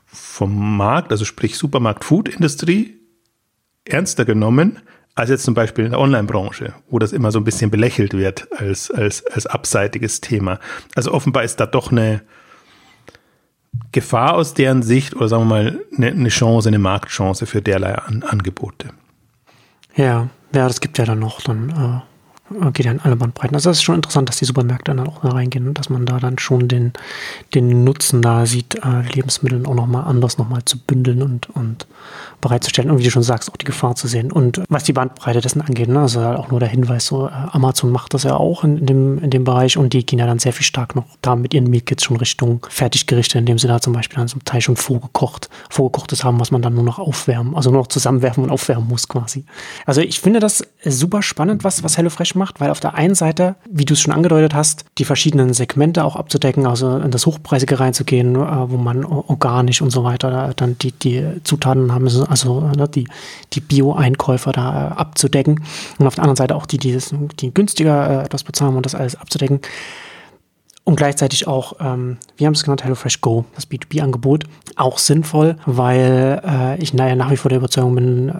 vom 0.06 0.78
Markt, 0.78 1.12
also 1.12 1.26
sprich 1.26 1.58
Supermarkt-Food-Industrie, 1.58 2.94
ernster 3.86 4.26
genommen 4.26 4.80
als 5.16 5.30
jetzt 5.30 5.44
zum 5.44 5.54
Beispiel 5.54 5.86
in 5.86 5.92
der 5.92 6.00
Online-Branche, 6.00 6.74
wo 6.90 7.00
das 7.00 7.14
immer 7.14 7.32
so 7.32 7.40
ein 7.40 7.46
bisschen 7.46 7.72
belächelt 7.72 8.14
wird 8.14 8.50
als, 8.60 8.92
als, 8.92 9.26
als 9.28 9.48
abseitiges 9.48 10.20
Thema. 10.20 10.60
Also 10.94 11.14
offenbar 11.14 11.44
ist 11.44 11.60
da 11.62 11.66
doch 11.66 11.90
eine 11.90 12.22
Gefahr 13.94 14.36
aus 14.36 14.54
deren 14.54 14.84
Sicht 14.84 15.16
oder 15.16 15.30
sagen 15.30 15.44
wir 15.44 15.46
mal 15.46 15.80
eine, 15.98 16.30
Chance, 16.30 16.68
eine 16.68 16.80
Marktchance 16.80 17.46
für 17.46 17.62
derlei 17.62 17.96
An 17.96 18.24
Angebote. 18.24 18.90
Ja, 19.96 20.30
ja, 20.54 20.68
das 20.68 20.81
gibt 20.81 20.98
ja 20.98 21.06
dann 21.06 21.20
noch 21.20 21.42
dann 21.42 21.70
äh, 21.70 22.15
geht 22.74 22.86
ja 22.86 22.92
in 22.92 23.00
alle 23.00 23.15
Bandbreiten. 23.15 23.56
Also 23.56 23.69
das 23.69 23.77
ist 23.77 23.83
schon 23.83 23.95
interessant, 23.95 24.30
dass 24.30 24.38
die 24.38 24.45
Supermärkte 24.45 24.94
dann 24.94 25.07
auch 25.07 25.21
da 25.21 25.30
reingehen 25.30 25.68
und 25.68 25.80
dass 25.80 25.89
man 25.89 26.06
da 26.06 26.19
dann 26.19 26.38
schon 26.38 26.68
den, 26.68 26.94
den 27.56 27.83
Nutzen 27.83 28.21
da 28.21 28.45
sieht, 28.45 28.75
äh, 28.75 29.01
Lebensmittel 29.13 29.65
auch 29.65 29.74
nochmal 29.74 30.03
anders 30.06 30.38
nochmal 30.38 30.63
zu 30.63 30.77
bündeln 30.77 31.24
und, 31.24 31.50
und 31.50 31.88
bereitzustellen 32.42 32.92
und 32.92 33.00
wie 33.00 33.03
du 33.03 33.09
schon 33.09 33.24
sagst, 33.24 33.51
auch 33.51 33.57
die 33.57 33.65
Gefahr 33.65 33.95
zu 33.95 34.07
sehen. 34.07 34.31
Und 34.31 34.62
was 34.69 34.83
die 34.83 34.94
Bandbreite 34.94 35.42
dessen 35.42 35.62
angeht, 35.62 35.89
ne, 35.89 36.01
also 36.01 36.21
auch 36.21 36.51
nur 36.51 36.59
der 36.59 36.69
Hinweis, 36.69 37.07
so 37.07 37.27
äh, 37.27 37.31
Amazon 37.31 37.92
macht 37.92 38.13
das 38.13 38.24
ja 38.24 38.36
auch 38.36 38.63
in, 38.63 38.77
in, 38.77 38.86
dem, 38.86 39.19
in 39.19 39.30
dem 39.31 39.44
Bereich 39.44 39.77
und 39.77 39.94
die 39.94 40.06
gehen 40.06 40.19
ja 40.19 40.27
dann 40.27 40.38
sehr 40.38 40.53
viel 40.53 40.65
stark 40.65 40.95
noch 40.95 41.06
da 41.21 41.36
mit 41.36 41.56
ihren 41.56 41.68
Meal 41.68 41.81
Kits 41.81 42.03
schon 42.03 42.18
Richtung 42.18 42.63
Fertiggerichte, 42.69 43.39
indem 43.39 43.57
sie 43.57 43.68
da 43.68 43.81
zum 43.81 43.94
Beispiel 43.94 44.18
dann 44.18 44.27
zum 44.27 44.45
Teil 44.45 44.62
schon 44.62 44.75
vorgekocht, 44.75 45.50
vorgekochtes 45.71 46.24
haben, 46.24 46.39
was 46.39 46.51
man 46.51 46.62
dann 46.62 46.75
nur 46.75 46.83
noch 46.83 47.00
aufwärmen, 47.00 47.56
also 47.56 47.71
nur 47.71 47.81
noch 47.81 47.88
zusammenwerfen 47.88 48.44
und 48.44 48.51
aufwärmen 48.51 48.88
muss 48.88 49.07
quasi. 49.07 49.45
Also 49.88 50.01
ich 50.01 50.19
finde 50.19 50.39
das 50.39 50.63
super 50.83 51.24
spannend, 51.24 51.63
was, 51.63 51.83
was 51.83 51.97
HelloFresh 51.97 52.35
macht, 52.36 52.60
weil 52.60 52.70
auf 52.70 52.80
der 52.80 52.96
einen 52.96 53.16
Seite, 53.16 53.56
wie 53.70 53.86
du 53.86 53.94
es 53.94 54.02
schon 54.02 54.14
angedeutet 54.14 54.54
hast, 54.54 54.86
die 54.98 55.06
verschiedenen 55.06 55.54
Segmente 55.54 56.04
auch 56.04 56.16
abzudecken, 56.16 56.66
also 56.66 56.98
in 56.98 57.12
das 57.12 57.26
Hochpreisige 57.26 57.80
reinzugehen, 57.80 58.36
äh, 58.36 58.69
wo 58.69 58.78
man 58.78 59.06
organisch 59.06 59.81
und 59.81 59.92
so 59.92 60.04
weiter 60.04 60.54
dann 60.56 60.78
die, 60.78 60.92
die 60.92 61.24
Zutaten 61.44 61.92
haben, 61.92 62.07
also 62.07 62.62
ne, 62.62 62.88
die, 62.88 63.07
die 63.54 63.62
Bio-Einkäufer 63.62 64.52
da 64.52 64.88
äh, 64.88 64.92
abzudecken 64.95 65.64
und 65.98 66.07
auf 66.07 66.16
der 66.16 66.24
anderen 66.24 66.38
Seite 66.38 66.56
auch 66.56 66.66
die, 66.66 66.78
die, 66.78 66.94
das, 66.94 67.14
die 67.40 67.54
günstiger 67.54 68.21
äh, 68.21 68.26
etwas 68.26 68.44
bezahlen 68.44 68.76
und 68.76 68.86
das 68.86 68.95
alles 68.95 69.16
abzudecken. 69.16 69.59
Und 70.86 70.98
gleichzeitig 70.98 71.48
auch, 71.48 71.74
ähm, 71.80 72.18
wir 72.38 72.45
haben 72.45 72.54
es 72.54 72.64
genannt, 72.64 72.83
HelloFresh 72.83 73.19
Go, 73.19 73.45
das 73.56 73.68
B2B-Angebot, 73.68 74.44
auch 74.76 75.00
sinnvoll, 75.00 75.57
weil 75.66 76.42
äh, 76.45 76.81
ich 76.81 76.94
naja, 76.94 77.16
nach 77.16 77.31
wie 77.31 77.38
vor 77.38 77.50
der 77.50 77.57
Überzeugung 77.57 77.95
bin, 77.95 78.33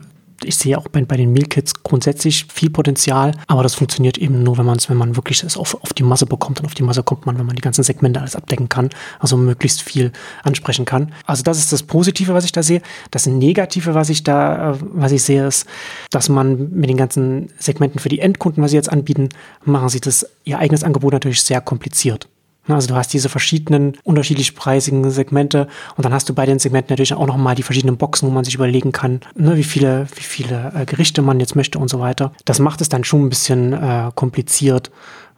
ich 0.44 0.58
sehe 0.58 0.78
auch 0.78 0.88
bei, 0.88 1.04
bei 1.04 1.18
den 1.18 1.32
Meal 1.32 1.46
Kits 1.46 1.74
grundsätzlich 1.84 2.46
viel 2.52 2.70
Potenzial, 2.70 3.32
aber 3.48 3.64
das 3.64 3.76
funktioniert 3.76 4.18
eben 4.18 4.44
nur, 4.44 4.58
wenn 4.58 4.66
man 4.66 4.78
es, 4.78 4.90
wenn 4.90 4.98
man 4.98 5.16
wirklich 5.16 5.44
es 5.44 5.58
auf, 5.58 5.82
auf 5.82 5.94
die 5.94 6.04
Masse 6.04 6.26
bekommt 6.26 6.60
und 6.60 6.66
auf 6.66 6.74
die 6.74 6.84
Masse 6.84 7.04
kommt 7.04 7.26
man, 7.26 7.38
wenn 7.38 7.46
man 7.46 7.56
die 7.56 7.62
ganzen 7.62 7.84
Segmente 7.84 8.20
alles 8.20 8.36
abdecken 8.36 8.70
kann, 8.70 8.90
also 9.20 9.38
möglichst 9.38 9.82
viel 9.82 10.12
ansprechen 10.44 10.86
kann. 10.86 11.14
Also 11.26 11.44
das 11.44 11.58
ist 11.58 11.72
das 11.72 11.84
Positive, 11.84 12.34
was 12.34 12.46
ich 12.46 12.52
da 12.52 12.64
sehe. 12.64 12.82
Das 13.12 13.26
Negative, 13.26 13.94
was 13.94 14.10
ich 14.10 14.24
da, 14.24 14.72
äh, 14.72 14.78
was 14.94 15.12
ich 15.12 15.24
sehe, 15.24 15.48
ist, 15.48 15.68
dass 16.12 16.30
man 16.30 16.72
mit 16.72 16.90
den 16.90 16.98
ganzen 16.98 17.50
Segmenten 17.58 18.00
für 18.00 18.10
die 18.10 18.20
Endkunden, 18.20 18.64
was 18.64 18.72
sie 18.72 18.78
jetzt 18.78 18.92
anbieten, 18.92 19.30
machen 19.64 19.90
sie 19.90 20.02
das 20.02 20.28
ihr 20.44 20.60
eigenes 20.60 20.84
Angebot 20.84 21.14
natürlich 21.14 21.42
sehr 21.42 21.62
kompliziert. 21.62 22.28
Also 22.68 22.88
du 22.88 22.96
hast 22.96 23.14
diese 23.14 23.30
verschiedenen 23.30 23.98
unterschiedlich 24.04 24.56
preisigen 24.56 25.10
Segmente 25.12 25.68
und 25.96 26.06
dann 26.06 26.14
hast 26.14 26.28
du 26.30 26.34
bei 26.34 26.46
den 26.46 26.60
Segmenten 26.60 26.94
natürlich 26.94 27.14
auch 27.14 27.28
nochmal 27.28 27.56
die 27.56 27.64
verschiedenen 27.64 27.98
Boxen, 27.98 28.28
wo 28.28 28.34
man 28.34 28.44
sich 28.44 28.56
überlegen 28.56 28.92
kann, 28.92 29.22
ne, 29.36 29.56
wie 29.56 29.64
viele, 29.64 30.08
wie 30.16 30.24
viele 30.24 30.72
äh, 30.76 30.86
Gerichte 30.86 31.22
man 31.22 31.40
jetzt 31.40 31.56
möchte 31.56 31.78
und 31.78 31.90
so 31.90 32.00
weiter. 32.00 32.32
Das 32.46 32.60
macht 32.60 32.82
es 32.82 32.90
dann 32.90 33.04
schon 33.04 33.26
ein 33.26 33.30
bisschen 33.30 33.74
äh, 33.74 34.12
kompliziert, 34.16 34.92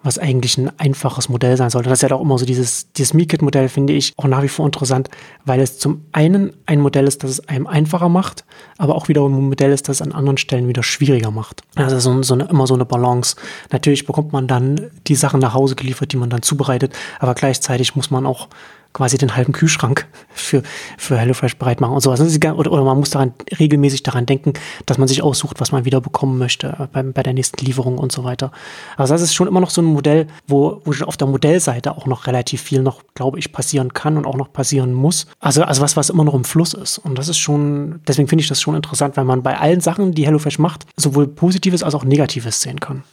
was 0.03 0.19
eigentlich 0.19 0.57
ein 0.57 0.71
einfaches 0.79 1.27
Modell 1.27 1.57
sein 1.57 1.69
sollte. 1.69 1.89
Das 1.89 2.01
ist 2.01 2.09
ja 2.09 2.15
auch 2.15 2.21
immer 2.21 2.37
so 2.37 2.45
dieses, 2.45 2.91
dieses 2.93 3.13
Meal-Kit-Modell 3.13 3.67
finde 3.67 3.93
ich 3.93 4.13
auch 4.17 4.25
nach 4.25 4.43
wie 4.43 4.47
vor 4.47 4.65
interessant, 4.65 5.09
weil 5.43 5.59
es 5.59 5.79
zum 5.79 6.05
einen 6.11 6.53
ein 6.65 6.79
Modell 6.79 7.07
ist, 7.07 7.23
das 7.23 7.31
es 7.31 7.47
einem 7.47 7.67
einfacher 7.67 8.07
macht, 8.07 8.45
aber 8.77 8.95
auch 8.95 9.07
wiederum 9.07 9.35
ein 9.37 9.49
Modell 9.49 9.71
ist, 9.71 9.89
das 9.89 9.97
es 9.97 10.01
an 10.01 10.11
anderen 10.11 10.37
Stellen 10.37 10.67
wieder 10.67 10.83
schwieriger 10.83 11.31
macht. 11.31 11.63
Also 11.75 11.99
so, 11.99 12.21
so 12.23 12.35
eine, 12.35 12.45
immer 12.45 12.67
so 12.67 12.75
eine 12.75 12.85
Balance. 12.85 13.35
Natürlich 13.71 14.05
bekommt 14.05 14.33
man 14.33 14.47
dann 14.47 14.91
die 15.07 15.15
Sachen 15.15 15.39
nach 15.39 15.53
Hause 15.53 15.75
geliefert, 15.75 16.13
die 16.13 16.17
man 16.17 16.29
dann 16.29 16.41
zubereitet, 16.41 16.95
aber 17.19 17.33
gleichzeitig 17.33 17.95
muss 17.95 18.11
man 18.11 18.25
auch 18.25 18.49
quasi 18.93 19.17
den 19.17 19.35
halben 19.35 19.53
Kühlschrank 19.53 20.07
für, 20.29 20.63
für 20.97 21.17
HelloFresh 21.17 21.57
bereit 21.57 21.81
machen 21.81 21.93
und 21.93 22.01
sowas. 22.01 22.19
Oder, 22.19 22.71
oder 22.71 22.83
man 22.83 22.97
muss 22.97 23.09
daran 23.09 23.33
regelmäßig 23.59 24.03
daran 24.03 24.25
denken, 24.25 24.53
dass 24.85 24.97
man 24.97 25.07
sich 25.07 25.21
aussucht, 25.21 25.59
was 25.59 25.71
man 25.71 25.85
wieder 25.85 26.01
bekommen 26.01 26.37
möchte 26.37 26.89
bei, 26.91 27.03
bei 27.03 27.23
der 27.23 27.33
nächsten 27.33 27.63
Lieferung 27.65 27.97
und 27.97 28.11
so 28.11 28.23
weiter. 28.23 28.51
Also 28.95 29.13
das 29.13 29.21
ist 29.21 29.33
schon 29.33 29.47
immer 29.47 29.59
noch 29.59 29.69
so 29.69 29.81
ein 29.81 29.85
Modell, 29.85 30.27
wo, 30.47 30.81
wo 30.85 31.05
auf 31.05 31.17
der 31.17 31.27
Modellseite 31.27 31.95
auch 31.95 32.05
noch 32.05 32.27
relativ 32.27 32.61
viel 32.61 32.81
noch, 32.81 33.01
glaube 33.13 33.39
ich, 33.39 33.51
passieren 33.51 33.93
kann 33.93 34.17
und 34.17 34.25
auch 34.25 34.35
noch 34.35 34.51
passieren 34.51 34.93
muss. 34.93 35.27
Also, 35.39 35.63
also 35.63 35.81
was, 35.81 35.95
was 35.97 36.09
immer 36.09 36.23
noch 36.23 36.33
im 36.33 36.43
Fluss 36.43 36.73
ist. 36.73 36.97
Und 36.97 37.17
das 37.17 37.27
ist 37.27 37.37
schon, 37.37 37.99
deswegen 38.07 38.27
finde 38.27 38.41
ich 38.41 38.49
das 38.49 38.61
schon 38.61 38.75
interessant, 38.75 39.17
weil 39.17 39.25
man 39.25 39.43
bei 39.43 39.57
allen 39.57 39.81
Sachen, 39.81 40.13
die 40.13 40.25
HelloFresh 40.25 40.59
macht, 40.59 40.85
sowohl 40.95 41.27
Positives 41.27 41.83
als 41.83 41.95
auch 41.95 42.03
Negatives 42.03 42.61
sehen 42.61 42.79
kann. 42.79 43.03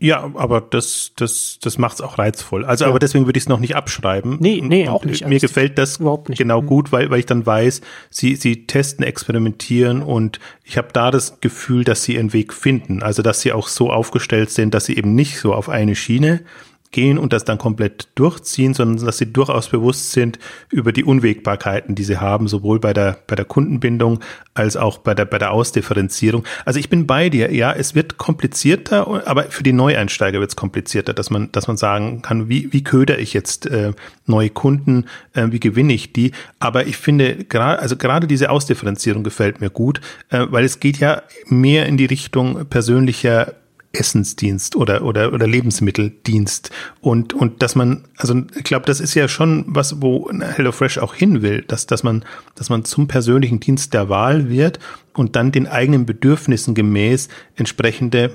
Ja, 0.00 0.30
aber 0.34 0.60
das, 0.60 1.12
das, 1.16 1.58
das 1.60 1.76
macht 1.76 1.96
es 1.96 2.00
auch 2.00 2.18
reizvoll. 2.18 2.64
Also, 2.64 2.84
ja. 2.84 2.90
aber 2.90 3.00
deswegen 3.00 3.26
würde 3.26 3.36
ich 3.38 3.44
es 3.44 3.48
noch 3.48 3.58
nicht 3.58 3.74
abschreiben. 3.74 4.36
Nee, 4.38 4.60
nee, 4.62 4.88
auch 4.88 5.04
nicht. 5.04 5.26
Mir 5.26 5.34
also 5.34 5.46
gefällt 5.46 5.76
das 5.76 5.96
überhaupt 5.96 6.28
nicht. 6.28 6.38
genau 6.38 6.62
mhm. 6.62 6.66
gut, 6.66 6.92
weil, 6.92 7.10
weil 7.10 7.18
ich 7.18 7.26
dann 7.26 7.44
weiß, 7.44 7.80
sie, 8.08 8.36
sie 8.36 8.66
testen, 8.66 9.04
experimentieren 9.04 10.02
und 10.02 10.38
ich 10.62 10.78
habe 10.78 10.88
da 10.92 11.10
das 11.10 11.40
Gefühl, 11.40 11.82
dass 11.82 12.04
sie 12.04 12.14
ihren 12.14 12.32
Weg 12.32 12.52
finden. 12.52 13.02
Also, 13.02 13.22
dass 13.22 13.40
sie 13.40 13.52
auch 13.52 13.66
so 13.66 13.90
aufgestellt 13.90 14.50
sind, 14.50 14.72
dass 14.72 14.84
sie 14.84 14.96
eben 14.96 15.14
nicht 15.14 15.38
so 15.38 15.52
auf 15.52 15.68
eine 15.68 15.96
Schiene 15.96 16.42
gehen 16.90 17.18
und 17.18 17.32
das 17.32 17.44
dann 17.44 17.58
komplett 17.58 18.08
durchziehen, 18.14 18.74
sondern 18.74 19.04
dass 19.04 19.18
sie 19.18 19.32
durchaus 19.32 19.68
bewusst 19.68 20.12
sind 20.12 20.38
über 20.70 20.92
die 20.92 21.04
Unwägbarkeiten, 21.04 21.94
die 21.94 22.04
sie 22.04 22.18
haben, 22.18 22.48
sowohl 22.48 22.80
bei 22.80 22.92
der, 22.92 23.18
bei 23.26 23.36
der 23.36 23.44
Kundenbindung 23.44 24.20
als 24.54 24.76
auch 24.76 24.98
bei 24.98 25.14
der, 25.14 25.24
bei 25.24 25.38
der 25.38 25.52
Ausdifferenzierung. 25.52 26.44
Also 26.64 26.80
ich 26.80 26.88
bin 26.88 27.06
bei 27.06 27.28
dir, 27.28 27.52
ja, 27.54 27.72
es 27.72 27.94
wird 27.94 28.18
komplizierter, 28.18 29.26
aber 29.26 29.44
für 29.44 29.62
die 29.62 29.72
Neueinsteiger 29.72 30.40
wird 30.40 30.50
es 30.50 30.56
komplizierter, 30.56 31.12
dass 31.12 31.30
man, 31.30 31.52
dass 31.52 31.68
man 31.68 31.76
sagen 31.76 32.22
kann, 32.22 32.48
wie, 32.48 32.72
wie 32.72 32.82
köder 32.82 33.18
ich 33.18 33.34
jetzt 33.34 33.66
äh, 33.66 33.92
neue 34.26 34.50
Kunden, 34.50 35.04
äh, 35.34 35.48
wie 35.50 35.60
gewinne 35.60 35.92
ich 35.92 36.12
die? 36.12 36.32
Aber 36.58 36.86
ich 36.86 36.96
finde, 36.96 37.44
gerade, 37.44 37.80
also 37.80 37.96
gerade 37.96 38.26
diese 38.26 38.50
Ausdifferenzierung 38.50 39.22
gefällt 39.22 39.60
mir 39.60 39.70
gut, 39.70 40.00
äh, 40.30 40.46
weil 40.48 40.64
es 40.64 40.80
geht 40.80 40.98
ja 40.98 41.22
mehr 41.46 41.86
in 41.86 41.96
die 41.96 42.06
Richtung 42.06 42.66
persönlicher 42.66 43.54
Essensdienst 43.92 44.76
oder, 44.76 45.02
oder, 45.02 45.32
oder 45.32 45.46
Lebensmitteldienst. 45.46 46.70
Und, 47.00 47.32
und 47.32 47.62
dass 47.62 47.74
man, 47.74 48.04
also 48.16 48.42
ich 48.54 48.64
glaube, 48.64 48.86
das 48.86 49.00
ist 49.00 49.14
ja 49.14 49.28
schon 49.28 49.64
was, 49.66 50.02
wo 50.02 50.30
HelloFresh 50.30 50.98
auch 50.98 51.14
hin 51.14 51.42
will, 51.42 51.62
dass, 51.62 51.86
dass 51.86 52.02
man, 52.02 52.24
dass 52.54 52.68
man 52.68 52.84
zum 52.84 53.08
persönlichen 53.08 53.60
Dienst 53.60 53.94
der 53.94 54.08
Wahl 54.08 54.50
wird 54.50 54.78
und 55.14 55.36
dann 55.36 55.52
den 55.52 55.66
eigenen 55.66 56.06
Bedürfnissen 56.06 56.74
gemäß 56.74 57.28
entsprechende 57.56 58.24
äh, 58.24 58.30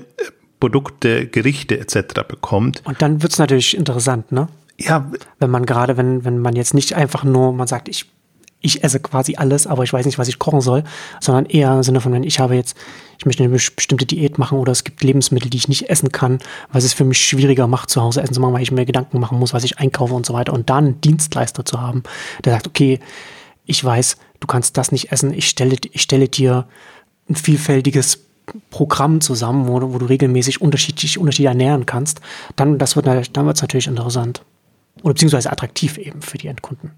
Produkte, 0.60 1.26
Gerichte 1.26 1.78
etc. 1.78 2.22
bekommt. 2.26 2.82
Und 2.84 3.00
dann 3.00 3.22
wird's 3.22 3.38
natürlich 3.38 3.76
interessant, 3.76 4.32
ne? 4.32 4.48
Ja. 4.78 5.10
Wenn 5.38 5.50
man 5.50 5.66
gerade, 5.66 5.96
wenn, 5.96 6.24
wenn 6.24 6.38
man 6.38 6.56
jetzt 6.56 6.74
nicht 6.74 6.94
einfach 6.94 7.22
nur, 7.22 7.52
man 7.52 7.68
sagt, 7.68 7.88
ich 7.88 8.06
ich 8.64 8.82
esse 8.82 8.98
quasi 8.98 9.36
alles, 9.36 9.66
aber 9.66 9.84
ich 9.84 9.92
weiß 9.92 10.06
nicht, 10.06 10.18
was 10.18 10.28
ich 10.28 10.38
kochen 10.38 10.62
soll, 10.62 10.84
sondern 11.20 11.44
eher 11.46 11.72
im 11.74 11.82
Sinne 11.82 12.00
von, 12.00 12.12
wenn 12.12 12.24
ich 12.24 12.40
habe 12.40 12.54
jetzt, 12.54 12.76
ich 13.18 13.26
möchte 13.26 13.42
eine 13.42 13.52
bestimmte 13.52 14.06
Diät 14.06 14.38
machen 14.38 14.58
oder 14.58 14.72
es 14.72 14.84
gibt 14.84 15.04
Lebensmittel, 15.04 15.50
die 15.50 15.58
ich 15.58 15.68
nicht 15.68 15.90
essen 15.90 16.10
kann, 16.10 16.38
weil 16.72 16.82
es 16.82 16.94
für 16.94 17.04
mich 17.04 17.18
schwieriger 17.18 17.66
macht, 17.66 17.90
zu 17.90 18.00
Hause 18.00 18.22
essen 18.22 18.32
zu 18.32 18.40
machen, 18.40 18.54
weil 18.54 18.62
ich 18.62 18.72
mir 18.72 18.86
Gedanken 18.86 19.20
machen 19.20 19.38
muss, 19.38 19.52
was 19.52 19.64
ich 19.64 19.78
einkaufe 19.78 20.14
und 20.14 20.24
so 20.24 20.32
weiter. 20.32 20.54
Und 20.54 20.70
dann 20.70 20.84
einen 20.84 21.00
Dienstleister 21.02 21.66
zu 21.66 21.80
haben, 21.80 22.04
der 22.42 22.54
sagt, 22.54 22.66
okay, 22.66 23.00
ich 23.66 23.84
weiß, 23.84 24.16
du 24.40 24.46
kannst 24.46 24.78
das 24.78 24.92
nicht 24.92 25.12
essen, 25.12 25.34
ich 25.34 25.48
stelle, 25.48 25.76
ich 25.92 26.00
stelle 26.00 26.28
dir 26.28 26.66
ein 27.28 27.36
vielfältiges 27.36 28.20
Programm 28.70 29.20
zusammen, 29.20 29.68
wo, 29.68 29.92
wo 29.92 29.98
du 29.98 30.06
regelmäßig 30.06 30.62
unterschiedlich, 30.62 31.18
unterschiedlich 31.18 31.48
ernähren 31.48 31.84
kannst, 31.84 32.22
dann, 32.56 32.78
das 32.78 32.96
wird, 32.96 33.06
dann 33.06 33.46
wird 33.46 33.56
es 33.56 33.62
natürlich 33.62 33.86
interessant. 33.86 34.42
Oder 35.02 35.12
beziehungsweise 35.12 35.52
attraktiv 35.52 35.98
eben 35.98 36.22
für 36.22 36.38
die 36.38 36.46
Endkunden 36.46 36.92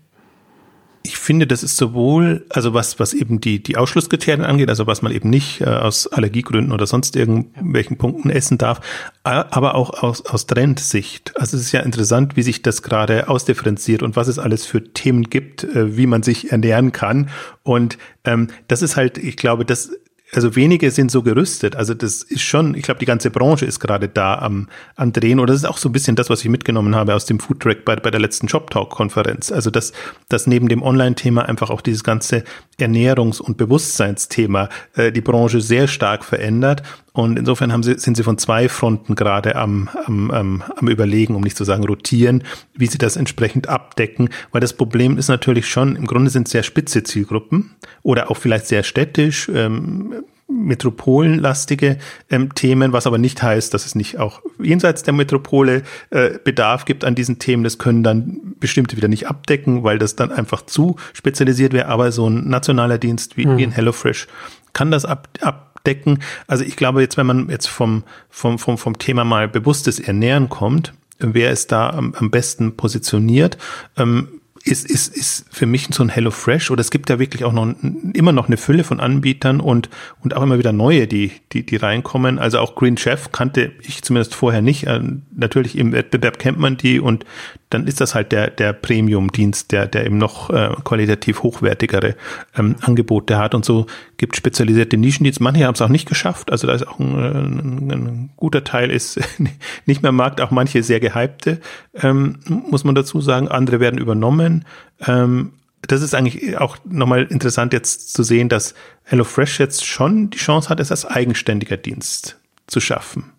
ich 1.06 1.18
finde, 1.18 1.46
das 1.46 1.62
ist 1.62 1.76
sowohl, 1.76 2.44
also 2.48 2.74
was, 2.74 2.98
was 2.98 3.14
eben 3.14 3.40
die, 3.40 3.62
die 3.62 3.76
Ausschlusskriterien 3.76 4.44
angeht, 4.44 4.68
also 4.68 4.88
was 4.88 5.02
man 5.02 5.12
eben 5.12 5.30
nicht 5.30 5.60
äh, 5.60 5.66
aus 5.66 6.08
Allergiegründen 6.08 6.72
oder 6.72 6.86
sonst 6.86 7.14
irgendwelchen 7.14 7.96
Punkten 7.96 8.28
essen 8.28 8.58
darf, 8.58 8.80
aber 9.22 9.76
auch 9.76 10.02
aus, 10.02 10.26
aus 10.26 10.46
Trendsicht. 10.46 11.32
Also 11.36 11.56
es 11.56 11.62
ist 11.62 11.72
ja 11.72 11.80
interessant, 11.80 12.36
wie 12.36 12.42
sich 12.42 12.62
das 12.62 12.82
gerade 12.82 13.28
ausdifferenziert 13.28 14.02
und 14.02 14.16
was 14.16 14.26
es 14.26 14.40
alles 14.40 14.66
für 14.66 14.82
Themen 14.92 15.30
gibt, 15.30 15.62
äh, 15.62 15.96
wie 15.96 16.08
man 16.08 16.24
sich 16.24 16.50
ernähren 16.50 16.90
kann. 16.90 17.30
Und 17.62 17.98
ähm, 18.24 18.48
das 18.66 18.82
ist 18.82 18.96
halt, 18.96 19.16
ich 19.16 19.36
glaube, 19.36 19.64
das 19.64 19.92
also 20.36 20.54
wenige 20.54 20.90
sind 20.90 21.10
so 21.10 21.22
gerüstet. 21.22 21.76
Also 21.76 21.94
das 21.94 22.22
ist 22.22 22.42
schon, 22.42 22.74
ich 22.74 22.82
glaube, 22.82 23.00
die 23.00 23.06
ganze 23.06 23.30
Branche 23.30 23.64
ist 23.64 23.80
gerade 23.80 24.06
da 24.06 24.34
am, 24.38 24.68
am 24.94 25.12
Drehen. 25.12 25.40
Und 25.40 25.48
das 25.48 25.56
ist 25.56 25.64
auch 25.64 25.78
so 25.78 25.88
ein 25.88 25.92
bisschen 25.92 26.14
das, 26.14 26.28
was 26.28 26.40
ich 26.44 26.50
mitgenommen 26.50 26.94
habe 26.94 27.14
aus 27.14 27.24
dem 27.24 27.40
Food 27.40 27.60
Track 27.60 27.86
bei, 27.86 27.96
bei 27.96 28.10
der 28.10 28.20
letzten 28.20 28.46
Shop 28.46 28.70
Talk 28.70 28.90
Konferenz. 28.90 29.50
Also 29.50 29.70
dass, 29.70 29.92
dass 30.28 30.46
neben 30.46 30.68
dem 30.68 30.82
Online-Thema 30.82 31.48
einfach 31.48 31.70
auch 31.70 31.80
dieses 31.80 32.04
ganze 32.04 32.44
Ernährungs- 32.78 33.40
und 33.40 33.56
Bewusstseinsthema 33.56 34.68
äh, 34.94 35.10
die 35.10 35.22
Branche 35.22 35.62
sehr 35.62 35.88
stark 35.88 36.22
verändert 36.22 36.82
und 37.16 37.38
insofern 37.38 37.72
haben 37.72 37.82
sie, 37.82 37.98
sind 37.98 38.16
sie 38.16 38.22
von 38.22 38.36
zwei 38.36 38.68
Fronten 38.68 39.14
gerade 39.14 39.56
am, 39.56 39.88
am, 40.04 40.30
am, 40.30 40.62
am 40.76 40.88
Überlegen, 40.88 41.34
um 41.34 41.40
nicht 41.40 41.56
zu 41.56 41.64
sagen 41.64 41.84
rotieren, 41.84 42.42
wie 42.74 42.86
sie 42.86 42.98
das 42.98 43.16
entsprechend 43.16 43.68
abdecken. 43.68 44.28
Weil 44.52 44.60
das 44.60 44.74
Problem 44.74 45.16
ist 45.16 45.28
natürlich 45.28 45.66
schon, 45.66 45.96
im 45.96 46.06
Grunde 46.06 46.30
sind 46.30 46.46
es 46.46 46.52
sehr 46.52 46.62
spitze 46.62 47.04
Zielgruppen 47.04 47.74
oder 48.02 48.30
auch 48.30 48.36
vielleicht 48.36 48.66
sehr 48.66 48.82
städtisch, 48.82 49.50
ähm, 49.52 50.24
metropolenlastige 50.46 51.96
ähm, 52.28 52.54
Themen, 52.54 52.92
was 52.92 53.06
aber 53.06 53.16
nicht 53.16 53.42
heißt, 53.42 53.72
dass 53.72 53.86
es 53.86 53.94
nicht 53.94 54.18
auch 54.18 54.42
jenseits 54.62 55.02
der 55.02 55.14
Metropole 55.14 55.84
äh, 56.10 56.38
Bedarf 56.44 56.84
gibt 56.84 57.02
an 57.04 57.14
diesen 57.14 57.38
Themen. 57.38 57.64
Das 57.64 57.78
können 57.78 58.02
dann 58.02 58.54
bestimmte 58.60 58.98
wieder 58.98 59.08
nicht 59.08 59.26
abdecken, 59.26 59.84
weil 59.84 59.98
das 59.98 60.16
dann 60.16 60.30
einfach 60.30 60.60
zu 60.66 60.96
spezialisiert 61.14 61.72
wäre. 61.72 61.88
Aber 61.88 62.12
so 62.12 62.28
ein 62.28 62.46
nationaler 62.46 62.98
Dienst 62.98 63.38
wie, 63.38 63.46
mhm. 63.46 63.56
wie 63.56 63.62
in 63.62 63.70
HelloFresh 63.72 64.28
kann 64.74 64.90
das 64.90 65.06
ab, 65.06 65.28
ab 65.40 65.75
abdecken. 65.86 66.18
Also 66.46 66.64
ich 66.64 66.76
glaube 66.76 67.00
jetzt, 67.00 67.16
wenn 67.16 67.26
man 67.26 67.48
jetzt 67.48 67.68
vom, 67.68 68.04
vom, 68.28 68.58
vom, 68.58 68.78
vom 68.78 68.98
Thema 68.98 69.24
mal 69.24 69.48
bewusstes 69.48 70.00
Ernähren 70.00 70.48
kommt, 70.48 70.92
wer 71.18 71.50
ist 71.50 71.72
da 71.72 71.90
am, 71.90 72.14
am 72.14 72.30
besten 72.30 72.76
positioniert? 72.76 73.56
Ähm, 73.96 74.28
ist, 74.64 74.90
ist, 74.90 75.16
ist 75.16 75.46
für 75.52 75.64
mich 75.64 75.86
so 75.92 76.02
ein 76.02 76.08
Hello 76.08 76.32
Fresh 76.32 76.72
oder 76.72 76.80
es 76.80 76.90
gibt 76.90 77.08
ja 77.08 77.20
wirklich 77.20 77.44
auch 77.44 77.52
noch 77.52 77.72
immer 78.14 78.32
noch 78.32 78.48
eine 78.48 78.56
Fülle 78.56 78.82
von 78.82 78.98
Anbietern 78.98 79.60
und, 79.60 79.88
und 80.24 80.34
auch 80.34 80.42
immer 80.42 80.58
wieder 80.58 80.72
neue, 80.72 81.06
die, 81.06 81.30
die, 81.52 81.64
die 81.64 81.76
reinkommen. 81.76 82.40
Also 82.40 82.58
auch 82.58 82.74
Green 82.74 82.96
Chef 82.96 83.30
kannte 83.30 83.70
ich 83.82 84.02
zumindest 84.02 84.34
vorher 84.34 84.62
nicht. 84.62 84.84
Äh, 84.88 85.00
natürlich 85.30 85.78
im 85.78 85.92
Wettbewerb 85.92 86.40
kennt 86.40 86.58
man 86.58 86.76
die 86.76 86.98
und 86.98 87.24
dann 87.70 87.86
ist 87.86 88.00
das 88.00 88.14
halt 88.14 88.30
der, 88.30 88.50
der 88.50 88.72
Premium-Dienst, 88.72 89.72
der, 89.72 89.86
der 89.86 90.06
eben 90.06 90.18
noch 90.18 90.50
äh, 90.50 90.70
qualitativ 90.84 91.42
hochwertigere 91.42 92.14
ähm, 92.56 92.76
Angebote 92.80 93.38
hat. 93.38 93.54
Und 93.54 93.64
so 93.64 93.86
gibt 94.18 94.36
spezialisierte 94.36 94.96
Nischendienste. 94.96 95.42
Manche 95.42 95.66
haben 95.66 95.74
es 95.74 95.82
auch 95.82 95.88
nicht 95.88 96.08
geschafft. 96.08 96.52
Also 96.52 96.68
da 96.68 96.74
ist 96.74 96.86
auch 96.86 97.00
ein, 97.00 97.14
ein, 97.14 97.90
ein 97.90 98.30
guter 98.36 98.62
Teil 98.62 98.90
ist 98.90 99.18
nicht 99.86 100.02
mehr 100.02 100.12
Markt, 100.12 100.40
auch 100.40 100.52
manche 100.52 100.82
sehr 100.82 101.00
gehypte, 101.00 101.60
ähm, 101.94 102.38
muss 102.46 102.84
man 102.84 102.94
dazu 102.94 103.20
sagen. 103.20 103.48
Andere 103.48 103.80
werden 103.80 103.98
übernommen. 103.98 104.64
Ähm, 105.04 105.52
das 105.82 106.02
ist 106.02 106.14
eigentlich 106.14 106.58
auch 106.58 106.78
nochmal 106.84 107.24
interessant 107.24 107.72
jetzt 107.72 108.12
zu 108.12 108.22
sehen, 108.22 108.48
dass 108.48 108.74
HelloFresh 109.04 109.58
jetzt 109.58 109.84
schon 109.84 110.30
die 110.30 110.38
Chance 110.38 110.68
hat, 110.68 110.80
es 110.80 110.90
als 110.90 111.04
eigenständiger 111.04 111.76
Dienst 111.76 112.38
zu 112.66 112.80
schaffen. 112.80 113.32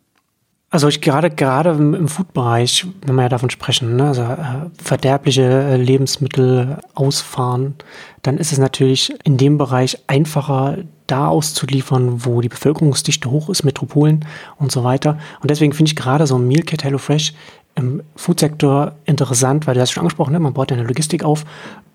Also 0.70 0.90
ich 0.90 1.00
gerade 1.00 1.30
gerade 1.30 1.70
im, 1.70 2.10
Food-Bereich, 2.10 2.86
wenn 3.06 3.16
wir 3.16 3.24
ja 3.24 3.30
davon 3.30 3.50
sprechen, 3.50 3.96
ne, 3.96 4.08
also 4.08 4.24
äh, 4.24 4.70
verderbliche 4.84 5.44
äh, 5.44 5.78
Lebensmittel 5.78 6.80
ausfahren, 6.94 7.76
dann 8.22 8.38
ist 8.38 8.52
es 8.52 8.58
natürlich 8.58 9.14
in 9.24 9.38
dem 9.38 9.58
Bereich 9.58 9.98
einfacher, 10.08 10.80
da 11.08 11.30
auszuliefern, 11.30 12.26
wo 12.26 12.42
die 12.42 12.50
Bevölkerungsdichte 12.50 13.32
hoch 13.32 13.48
ist, 13.48 13.64
Metropolen 13.64 14.26
und 14.58 14.74
so 14.74 14.84
weiter. 14.84 15.18
Und 15.42 15.50
deswegen 15.50 15.72
finde 15.72 15.90
ich 15.90 15.96
gerade 15.96 16.28
so 16.28 16.38
ein 16.38 16.46
Meal 16.46 16.64
Kit 16.64 16.84
HelloFresh 16.84 17.34
im 17.76 18.04
Foodsektor 18.18 18.96
interessant, 19.06 19.68
weil 19.68 19.76
du 19.76 19.80
hast 19.80 19.92
schon 19.92 20.02
angesprochen, 20.02 20.34
ne, 20.34 20.40
man 20.40 20.54
baut 20.54 20.74
eine 20.74 20.84
Logistik 20.84 21.24
auf 21.24 21.46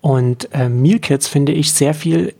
und 0.01 0.51
äh, 0.51 0.67
Meal 0.67 0.97
Kits 0.97 1.27
finde 1.27 1.51
ich 1.51 1.71
sehr 1.73 1.93
viel 1.93 2.33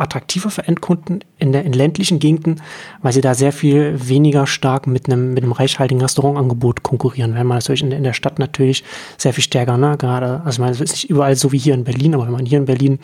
attraktiver 0.00 0.50
für 0.50 0.66
Endkunden 0.66 1.24
in, 1.38 1.52
der, 1.52 1.64
in 1.64 1.72
ländlichen 1.72 2.18
Gegenden, 2.18 2.60
weil 3.02 3.12
sie 3.12 3.20
da 3.20 3.34
sehr 3.34 3.52
viel 3.52 4.08
weniger 4.08 4.46
stark 4.46 4.86
mit 4.86 5.06
einem, 5.06 5.34
mit 5.34 5.42
einem 5.42 5.52
reichhaltigen 5.52 6.00
Restaurantangebot 6.00 6.82
konkurrieren. 6.82 7.34
Wenn 7.34 7.46
man 7.46 7.58
natürlich 7.58 7.82
in, 7.82 7.92
in 7.92 8.04
der 8.04 8.12
Stadt 8.12 8.38
natürlich 8.38 8.84
sehr 9.16 9.32
viel 9.32 9.44
stärker, 9.44 9.76
ne? 9.76 9.96
gerade, 9.98 10.42
also 10.44 10.56
ich 10.56 10.58
meine, 10.58 10.72
es 10.72 10.80
ist 10.80 10.92
nicht 10.92 11.10
überall 11.10 11.36
so 11.36 11.52
wie 11.52 11.58
hier 11.58 11.74
in 11.74 11.84
Berlin, 11.84 12.14
aber 12.14 12.24
wenn 12.24 12.32
man 12.32 12.46
hier 12.46 12.58
in 12.58 12.64
Berlin 12.64 12.98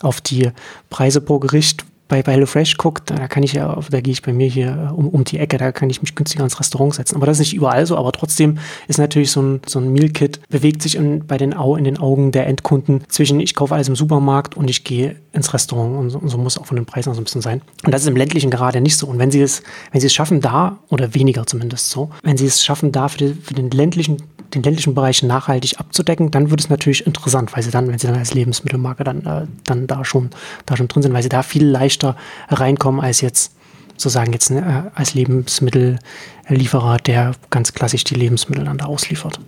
auf 0.00 0.20
die 0.20 0.50
Preise 0.90 1.20
pro 1.20 1.38
Gericht 1.38 1.84
bei, 2.08 2.22
bei 2.22 2.32
HelloFresh 2.32 2.76
guckt, 2.76 3.10
da 3.10 3.28
kann 3.28 3.42
ich 3.42 3.54
ja, 3.54 3.78
da 3.90 4.00
gehe 4.00 4.12
ich 4.12 4.22
bei 4.22 4.32
mir 4.32 4.46
hier 4.46 4.92
um, 4.96 5.08
um 5.08 5.24
die 5.24 5.38
Ecke, 5.38 5.56
da 5.56 5.72
kann 5.72 5.88
ich 5.88 6.02
mich 6.02 6.14
günstiger 6.14 6.44
ins 6.44 6.60
Restaurant 6.60 6.94
setzen. 6.94 7.16
Aber 7.16 7.26
das 7.26 7.38
ist 7.38 7.46
nicht 7.46 7.54
überall 7.54 7.86
so, 7.86 7.96
aber 7.96 8.12
trotzdem 8.12 8.58
ist 8.88 8.98
natürlich 8.98 9.30
so 9.30 9.40
ein, 9.40 9.60
so 9.66 9.78
ein 9.78 9.92
Meal-Kit, 9.92 10.40
bewegt 10.48 10.82
sich 10.82 10.96
in, 10.96 11.26
bei 11.26 11.38
den, 11.38 11.56
Au, 11.56 11.76
in 11.76 11.84
den 11.84 11.98
Augen 11.98 12.32
der 12.32 12.46
Endkunden 12.46 13.04
zwischen, 13.08 13.40
ich 13.40 13.54
kaufe 13.54 13.74
alles 13.74 13.88
im 13.88 13.96
Supermarkt 13.96 14.56
und 14.56 14.68
ich 14.68 14.84
gehe 14.84 15.16
ins 15.32 15.52
Restaurant 15.54 15.96
und 15.96 16.10
so, 16.10 16.18
und 16.18 16.28
so 16.28 16.38
muss 16.38 16.58
auch 16.58 16.66
von 16.66 16.76
den 16.76 16.86
Preisen 16.86 17.14
so 17.14 17.20
ein 17.20 17.24
bisschen 17.24 17.42
sein. 17.42 17.62
Und 17.84 17.92
das 17.92 18.02
ist 18.02 18.08
im 18.08 18.16
ländlichen 18.16 18.50
gerade 18.50 18.80
nicht 18.80 18.96
so. 18.96 19.06
Und 19.06 19.18
wenn 19.18 19.30
sie 19.30 19.40
es, 19.40 19.62
wenn 19.90 20.00
sie 20.00 20.06
es 20.06 20.14
schaffen, 20.14 20.40
da, 20.40 20.78
oder 20.90 21.14
weniger 21.14 21.46
zumindest 21.46 21.90
so, 21.90 22.10
wenn 22.22 22.36
sie 22.36 22.46
es 22.46 22.64
schaffen, 22.64 22.92
da 22.92 23.08
für, 23.08 23.18
die, 23.18 23.34
für 23.34 23.54
den 23.54 23.70
ländlichen 23.70 24.18
den 24.52 24.62
ländlichen 24.62 24.94
Bereich 24.94 25.22
nachhaltig 25.22 25.78
abzudecken, 25.78 26.30
dann 26.30 26.50
wird 26.50 26.60
es 26.60 26.68
natürlich 26.68 27.06
interessant, 27.06 27.54
weil 27.54 27.62
sie 27.62 27.70
dann, 27.70 27.88
wenn 27.88 27.98
sie 27.98 28.06
dann 28.06 28.16
als 28.16 28.34
Lebensmittelmarke 28.34 29.04
dann, 29.04 29.24
äh, 29.24 29.46
dann 29.64 29.86
da 29.86 30.04
schon, 30.04 30.30
da 30.66 30.76
schon 30.76 30.88
drin 30.88 31.02
sind, 31.02 31.12
weil 31.12 31.22
sie 31.22 31.28
da 31.28 31.42
viel 31.42 31.66
leichter 31.66 32.16
reinkommen 32.48 33.00
als 33.00 33.20
jetzt 33.20 33.52
sozusagen 33.96 34.32
jetzt 34.32 34.50
äh, 34.50 34.62
als 34.94 35.14
Lebensmittellieferer, 35.14 36.98
der 36.98 37.32
ganz 37.50 37.72
klassisch 37.72 38.04
die 38.04 38.14
Lebensmittel 38.14 38.64
dann 38.64 38.78
da 38.78 38.86
ausliefert. 38.86 39.40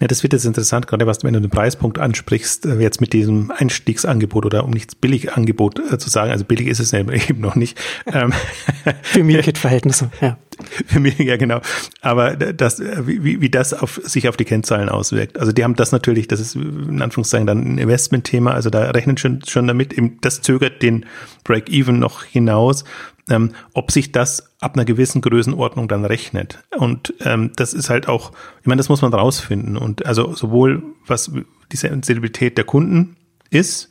Ja, 0.00 0.06
das 0.06 0.22
wird 0.22 0.32
jetzt 0.32 0.46
interessant, 0.46 0.86
gerade 0.86 1.06
was 1.06 1.18
du, 1.18 1.26
wenn 1.26 1.34
du 1.34 1.40
den 1.40 1.50
Preispunkt 1.50 1.98
ansprichst, 1.98 2.64
äh, 2.64 2.78
jetzt 2.78 3.02
mit 3.02 3.12
diesem 3.12 3.50
Einstiegsangebot 3.50 4.46
oder 4.46 4.64
um 4.64 4.70
nichts 4.70 4.94
Billigangebot 4.94 5.78
äh, 5.92 5.98
zu 5.98 6.08
sagen, 6.08 6.30
also 6.30 6.44
billig 6.44 6.68
ist 6.68 6.80
es 6.80 6.92
eben 6.94 7.40
noch 7.40 7.54
nicht. 7.54 7.78
Ähm, 8.06 8.32
Für 9.02 9.22
Mealkit-Verhältnisse, 9.22 10.10
ja. 10.22 10.38
Für 10.86 11.00
mich, 11.00 11.18
ja 11.18 11.36
genau. 11.36 11.60
Aber 12.00 12.34
das, 12.36 12.80
äh, 12.80 13.06
wie, 13.06 13.42
wie 13.42 13.50
das 13.50 13.74
auf, 13.74 14.00
sich 14.02 14.28
auf 14.28 14.38
die 14.38 14.44
Kennzahlen 14.44 14.88
auswirkt. 14.88 15.38
Also 15.38 15.52
die 15.52 15.64
haben 15.64 15.76
das 15.76 15.92
natürlich, 15.92 16.28
das 16.28 16.40
ist 16.40 16.54
in 16.54 17.02
Anführungszeichen 17.02 17.46
dann 17.46 17.74
ein 17.74 17.78
Investmentthema, 17.78 18.52
also 18.52 18.70
da 18.70 18.90
rechnen 18.90 19.18
schon, 19.18 19.42
schon 19.46 19.66
damit, 19.66 19.94
das 20.22 20.40
zögert 20.40 20.82
den 20.82 21.04
Break-Even 21.44 21.98
noch 21.98 22.24
hinaus 22.24 22.84
ähm, 23.28 23.52
ob 23.74 23.90
sich 23.90 24.12
das 24.12 24.56
ab 24.60 24.74
einer 24.74 24.84
gewissen 24.84 25.20
Größenordnung 25.20 25.88
dann 25.88 26.04
rechnet. 26.04 26.62
Und 26.76 27.14
ähm, 27.20 27.52
das 27.56 27.72
ist 27.72 27.90
halt 27.90 28.08
auch, 28.08 28.32
ich 28.60 28.66
meine, 28.66 28.78
das 28.78 28.88
muss 28.88 29.02
man 29.02 29.12
rausfinden. 29.12 29.76
Und 29.76 30.06
also 30.06 30.34
sowohl 30.34 30.82
was 31.06 31.30
die 31.72 31.76
Sensibilität 31.76 32.56
der 32.56 32.64
Kunden 32.64 33.16
ist, 33.50 33.88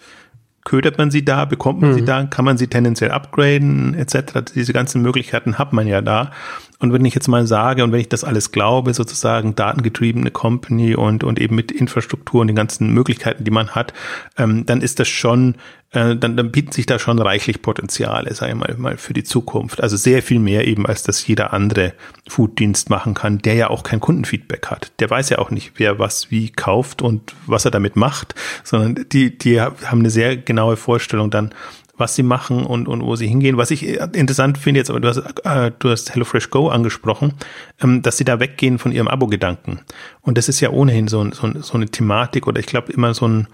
ködert 0.66 0.98
man 0.98 1.10
sie 1.10 1.24
da, 1.24 1.46
bekommt 1.46 1.82
man 1.82 1.92
mhm. 1.92 1.96
sie 1.96 2.06
da, 2.06 2.24
kann 2.26 2.46
man 2.46 2.58
sie 2.58 2.68
tendenziell 2.68 3.12
upgraden, 3.12 3.94
etc. 3.94 4.54
Diese 4.54 4.74
ganzen 4.74 5.02
Möglichkeiten 5.02 5.58
hat 5.58 5.74
man 5.74 5.88
ja 5.88 6.02
da. 6.02 6.32
Und 6.80 6.94
wenn 6.94 7.04
ich 7.04 7.14
jetzt 7.14 7.28
mal 7.28 7.46
sage 7.46 7.84
und 7.84 7.92
wenn 7.92 8.00
ich 8.00 8.08
das 8.08 8.24
alles 8.24 8.54
glaube, 8.54 8.94
sozusagen 8.94 9.54
datengetriebene 9.54 10.32
Company 10.32 10.96
und, 10.96 11.26
und 11.26 11.38
eben 11.38 11.56
mit 11.56 11.74
Infrastruktur 11.74 12.40
und 12.40 12.48
den 12.48 12.56
ganzen 12.56 12.94
Möglichkeiten, 12.94 13.44
die 13.44 13.52
man 13.52 13.72
hat, 13.72 13.94
ähm, 14.38 14.66
dann 14.66 14.80
ist 14.80 15.02
das 15.02 15.10
schon, 15.10 15.56
äh, 15.92 16.16
dann, 16.16 16.38
dann 16.38 16.52
bieten 16.52 16.72
sich 16.72 16.86
da 16.86 16.98
schon 16.98 17.20
reichlich 17.20 17.62
Potenziale, 17.62 18.34
sage 18.34 18.54
ich 18.54 18.58
mal, 18.58 18.76
mal 18.78 18.98
für 18.98 19.12
die 19.12 19.26
Zukunft. 19.26 19.84
Also 19.84 19.98
sehr 19.98 20.24
viel 20.24 20.40
mehr 20.40 20.68
eben, 20.68 20.86
als 20.86 21.04
das 21.04 21.28
jeder 21.28 21.52
andere 21.52 21.94
Fooddienst 22.30 22.90
machen 22.90 23.14
kann, 23.14 23.40
der 23.40 23.56
ja 23.56 23.70
auch 23.70 23.84
kein 23.84 24.00
Kundenfeedback 24.00 24.68
hat. 24.68 24.94
Der 25.00 25.10
weiß 25.10 25.30
ja 25.32 25.40
auch 25.40 25.52
nicht, 25.52 25.74
wer 25.76 26.00
was 26.00 26.32
wie 26.32 26.50
kauft 26.50 27.02
und 27.02 27.36
was 27.46 27.66
er 27.66 27.72
damit 27.72 27.98
macht, 27.98 28.36
sondern 28.64 29.06
die, 29.12 29.38
die 29.38 29.60
haben 29.60 30.00
eine 30.00 30.10
sehr 30.10 30.38
genaue 30.38 30.78
Vorstellung 30.78 31.30
dann, 31.30 31.54
was 32.00 32.16
sie 32.16 32.24
machen 32.24 32.66
und, 32.66 32.88
und 32.88 33.04
wo 33.04 33.16
sie 33.16 33.28
hingehen. 33.28 33.58
Was 33.58 33.72
ich 33.72 33.88
interessant 33.88 34.58
finde 34.58 34.80
jetzt, 34.80 34.90
aber 34.90 35.00
du 35.00 35.08
hast, 35.10 35.18
äh, 35.44 35.72
du 35.78 35.90
hast 35.90 36.14
HelloFresh 36.14 36.50
Go 36.50 36.70
angesprochen, 36.70 37.34
ähm, 37.82 38.02
dass 38.02 38.18
sie 38.18 38.26
da 38.26 38.40
weggehen 38.40 38.80
von 38.80 38.92
ihrem 38.92 39.08
Abo-Gedanken. 39.08 39.82
Und 40.22 40.38
das 40.38 40.50
ist 40.50 40.60
ja 40.60 40.70
ohnehin 40.70 41.08
so, 41.08 41.30
so, 41.32 41.62
so 41.62 41.74
eine 41.74 41.88
Thematik 41.88 42.48
oder 42.48 42.60
ich 42.60 42.66
glaube 42.66 42.92
immer 42.92 43.14
so 43.14 43.28
ein, 43.28 43.48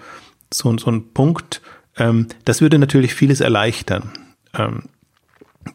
so, 0.53 0.77
so 0.77 0.91
ein 0.91 1.11
Punkt, 1.13 1.61
ähm, 1.97 2.27
das 2.45 2.61
würde 2.61 2.79
natürlich 2.79 3.13
vieles 3.13 3.41
erleichtern. 3.41 4.11
Ähm, 4.53 4.83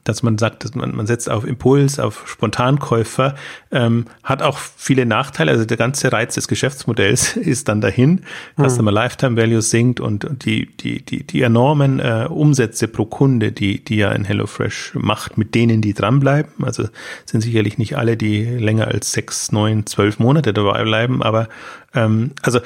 dass 0.05 0.23
man 0.23 0.39
sagt, 0.39 0.65
dass 0.65 0.75
man, 0.75 0.95
man 0.95 1.07
setzt 1.07 1.29
auf 1.29 1.45
Impuls, 1.45 1.99
auf 1.99 2.29
Spontankäufer, 2.29 3.35
ähm, 3.71 4.07
hat 4.23 4.43
auch 4.43 4.59
viele 4.59 5.07
Nachteile. 5.07 5.53
Also 5.53 5.65
der 5.65 5.77
ganze 5.77 6.13
Reiz 6.13 6.35
des 6.35 6.49
Geschäftsmodells 6.49 7.37
ist 7.37 7.69
dann 7.69 7.81
dahin, 7.81 8.23
mhm. 8.57 8.69
Customer 8.69 8.93
Lifetime 8.93 9.37
Value 9.37 9.63
sinkt 9.63 10.01
und 10.01 10.27
die, 10.45 10.67
die, 10.77 11.05
die, 11.05 11.25
die 11.25 11.43
enormen 11.43 12.01
äh, 12.01 12.27
Umsätze 12.29 12.89
pro 12.89 13.05
Kunde, 13.05 13.53
die, 13.53 13.85
die 13.85 13.97
ja 13.97 14.13
in 14.13 14.25
HelloFresh 14.25 14.93
macht, 14.95 15.39
mit 15.39 15.55
denen 15.55 15.81
die 15.83 15.95
dranbleiben. 15.95 16.65
Also 16.65 16.89
sind 17.27 17.41
sicherlich 17.41 17.79
nicht 17.79 17.97
alle, 17.97 18.17
die 18.17 18.45
länger 18.45 18.89
als 18.89 19.13
sechs, 19.13 19.53
neun, 19.53 19.87
zwölf 19.87 20.19
Monate 20.19 20.53
dabei 20.53 20.83
bleiben, 20.85 21.23
aber 21.23 21.49
ähm, 21.95 22.33
also 22.43 22.61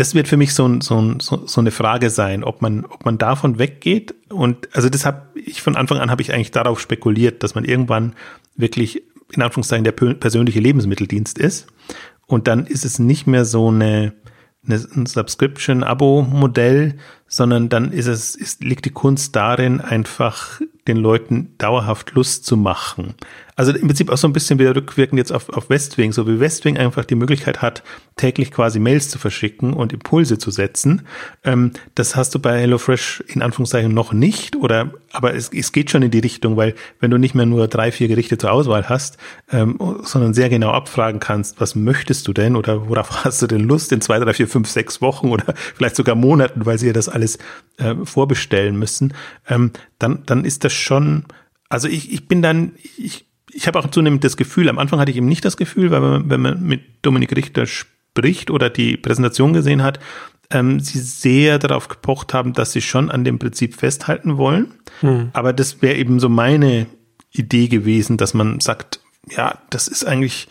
das 0.00 0.14
wird 0.14 0.28
für 0.28 0.38
mich 0.38 0.54
so, 0.54 0.80
so, 0.80 1.16
so, 1.20 1.46
so 1.46 1.60
eine 1.60 1.70
Frage 1.70 2.08
sein, 2.08 2.42
ob 2.42 2.62
man, 2.62 2.86
ob 2.86 3.04
man 3.04 3.18
davon 3.18 3.58
weggeht. 3.58 4.14
Und 4.30 4.74
also 4.74 4.88
das 4.88 5.04
habe 5.04 5.26
ich 5.34 5.60
von 5.60 5.76
Anfang 5.76 5.98
an 5.98 6.10
habe 6.10 6.22
ich 6.22 6.32
eigentlich 6.32 6.52
darauf 6.52 6.80
spekuliert, 6.80 7.42
dass 7.42 7.54
man 7.54 7.66
irgendwann 7.66 8.14
wirklich 8.56 9.02
in 9.30 9.42
Anführungszeichen 9.42 9.84
der 9.84 9.92
persönliche 9.92 10.58
Lebensmitteldienst 10.58 11.38
ist. 11.38 11.66
Und 12.26 12.48
dann 12.48 12.64
ist 12.66 12.86
es 12.86 12.98
nicht 12.98 13.26
mehr 13.26 13.44
so 13.44 13.68
eine, 13.68 14.14
eine 14.64 14.82
ein 14.96 15.04
Subscription-Abo-Modell, 15.04 16.96
sondern 17.30 17.68
dann 17.68 17.92
ist 17.92 18.08
es, 18.08 18.34
ist, 18.34 18.62
liegt 18.62 18.84
die 18.84 18.90
Kunst 18.90 19.36
darin, 19.36 19.80
einfach 19.80 20.60
den 20.88 20.96
Leuten 20.96 21.54
dauerhaft 21.58 22.12
Lust 22.12 22.44
zu 22.44 22.56
machen. 22.56 23.14
Also 23.54 23.72
im 23.72 23.86
Prinzip 23.86 24.08
auch 24.10 24.16
so 24.16 24.26
ein 24.26 24.32
bisschen 24.32 24.58
wieder 24.58 24.74
rückwirkend 24.74 25.18
jetzt 25.18 25.32
auf, 25.32 25.50
auf 25.50 25.68
Westwing, 25.68 26.12
so 26.12 26.26
wie 26.26 26.40
Westwing 26.40 26.78
einfach 26.78 27.04
die 27.04 27.14
Möglichkeit 27.14 27.60
hat, 27.60 27.82
täglich 28.16 28.50
quasi 28.50 28.80
Mails 28.80 29.10
zu 29.10 29.18
verschicken 29.18 29.74
und 29.74 29.92
Impulse 29.92 30.38
zu 30.38 30.50
setzen. 30.50 31.02
Ähm, 31.44 31.72
das 31.94 32.16
hast 32.16 32.34
du 32.34 32.38
bei 32.38 32.58
HelloFresh 32.58 33.22
in 33.28 33.42
Anführungszeichen 33.42 33.92
noch 33.92 34.14
nicht, 34.14 34.56
oder 34.56 34.94
aber 35.12 35.34
es, 35.34 35.50
es 35.52 35.72
geht 35.72 35.90
schon 35.90 36.00
in 36.00 36.10
die 36.10 36.20
Richtung, 36.20 36.56
weil 36.56 36.74
wenn 37.00 37.10
du 37.10 37.18
nicht 37.18 37.34
mehr 37.34 37.44
nur 37.44 37.68
drei, 37.68 37.92
vier 37.92 38.08
Gerichte 38.08 38.38
zur 38.38 38.50
Auswahl 38.50 38.88
hast, 38.88 39.18
ähm, 39.52 39.78
sondern 40.04 40.32
sehr 40.32 40.48
genau 40.48 40.70
abfragen 40.70 41.20
kannst, 41.20 41.60
was 41.60 41.74
möchtest 41.74 42.26
du 42.28 42.32
denn 42.32 42.56
oder 42.56 42.88
worauf 42.88 43.10
hast 43.24 43.42
du 43.42 43.46
denn 43.46 43.60
Lust 43.60 43.92
in 43.92 44.00
zwei, 44.00 44.18
drei, 44.18 44.32
vier, 44.32 44.48
fünf, 44.48 44.70
sechs 44.70 45.02
Wochen 45.02 45.28
oder 45.28 45.54
vielleicht 45.74 45.96
sogar 45.96 46.14
Monaten, 46.14 46.64
weil 46.64 46.78
sie 46.78 46.86
ja 46.86 46.92
das 46.94 47.10
alles 47.10 47.19
äh, 47.78 47.94
vorbestellen 48.04 48.76
müssen, 48.78 49.14
ähm, 49.48 49.72
dann, 49.98 50.22
dann 50.26 50.44
ist 50.44 50.64
das 50.64 50.72
schon, 50.72 51.24
also 51.68 51.88
ich, 51.88 52.12
ich 52.12 52.28
bin 52.28 52.42
dann, 52.42 52.72
ich 52.96 53.26
ich 53.52 53.66
habe 53.66 53.78
auch 53.78 53.90
zunehmend 53.90 54.24
das 54.24 54.36
Gefühl, 54.36 54.68
am 54.68 54.78
Anfang 54.78 55.00
hatte 55.00 55.10
ich 55.10 55.16
eben 55.16 55.26
nicht 55.26 55.44
das 55.44 55.56
Gefühl, 55.56 55.90
weil 55.90 56.00
man, 56.00 56.30
wenn 56.30 56.40
man 56.40 56.62
mit 56.62 56.82
Dominik 57.02 57.34
Richter 57.34 57.66
spricht 57.66 58.50
oder 58.50 58.70
die 58.70 58.96
Präsentation 58.96 59.52
gesehen 59.52 59.82
hat, 59.82 59.98
ähm, 60.50 60.80
sie 60.80 60.98
sehr 60.98 61.58
darauf 61.58 61.88
gepocht 61.88 62.34
haben, 62.34 62.52
dass 62.52 62.72
sie 62.72 62.80
schon 62.80 63.10
an 63.10 63.24
dem 63.24 63.38
Prinzip 63.38 63.76
festhalten 63.76 64.36
wollen. 64.36 64.74
Hm. 65.00 65.30
Aber 65.32 65.52
das 65.52 65.80
wäre 65.82 65.96
eben 65.96 66.20
so 66.20 66.28
meine 66.28 66.86
Idee 67.32 67.68
gewesen, 67.68 68.16
dass 68.16 68.34
man 68.34 68.60
sagt, 68.60 69.00
ja, 69.28 69.58
das 69.70 69.86
ist 69.86 70.04
eigentlich, 70.04 70.48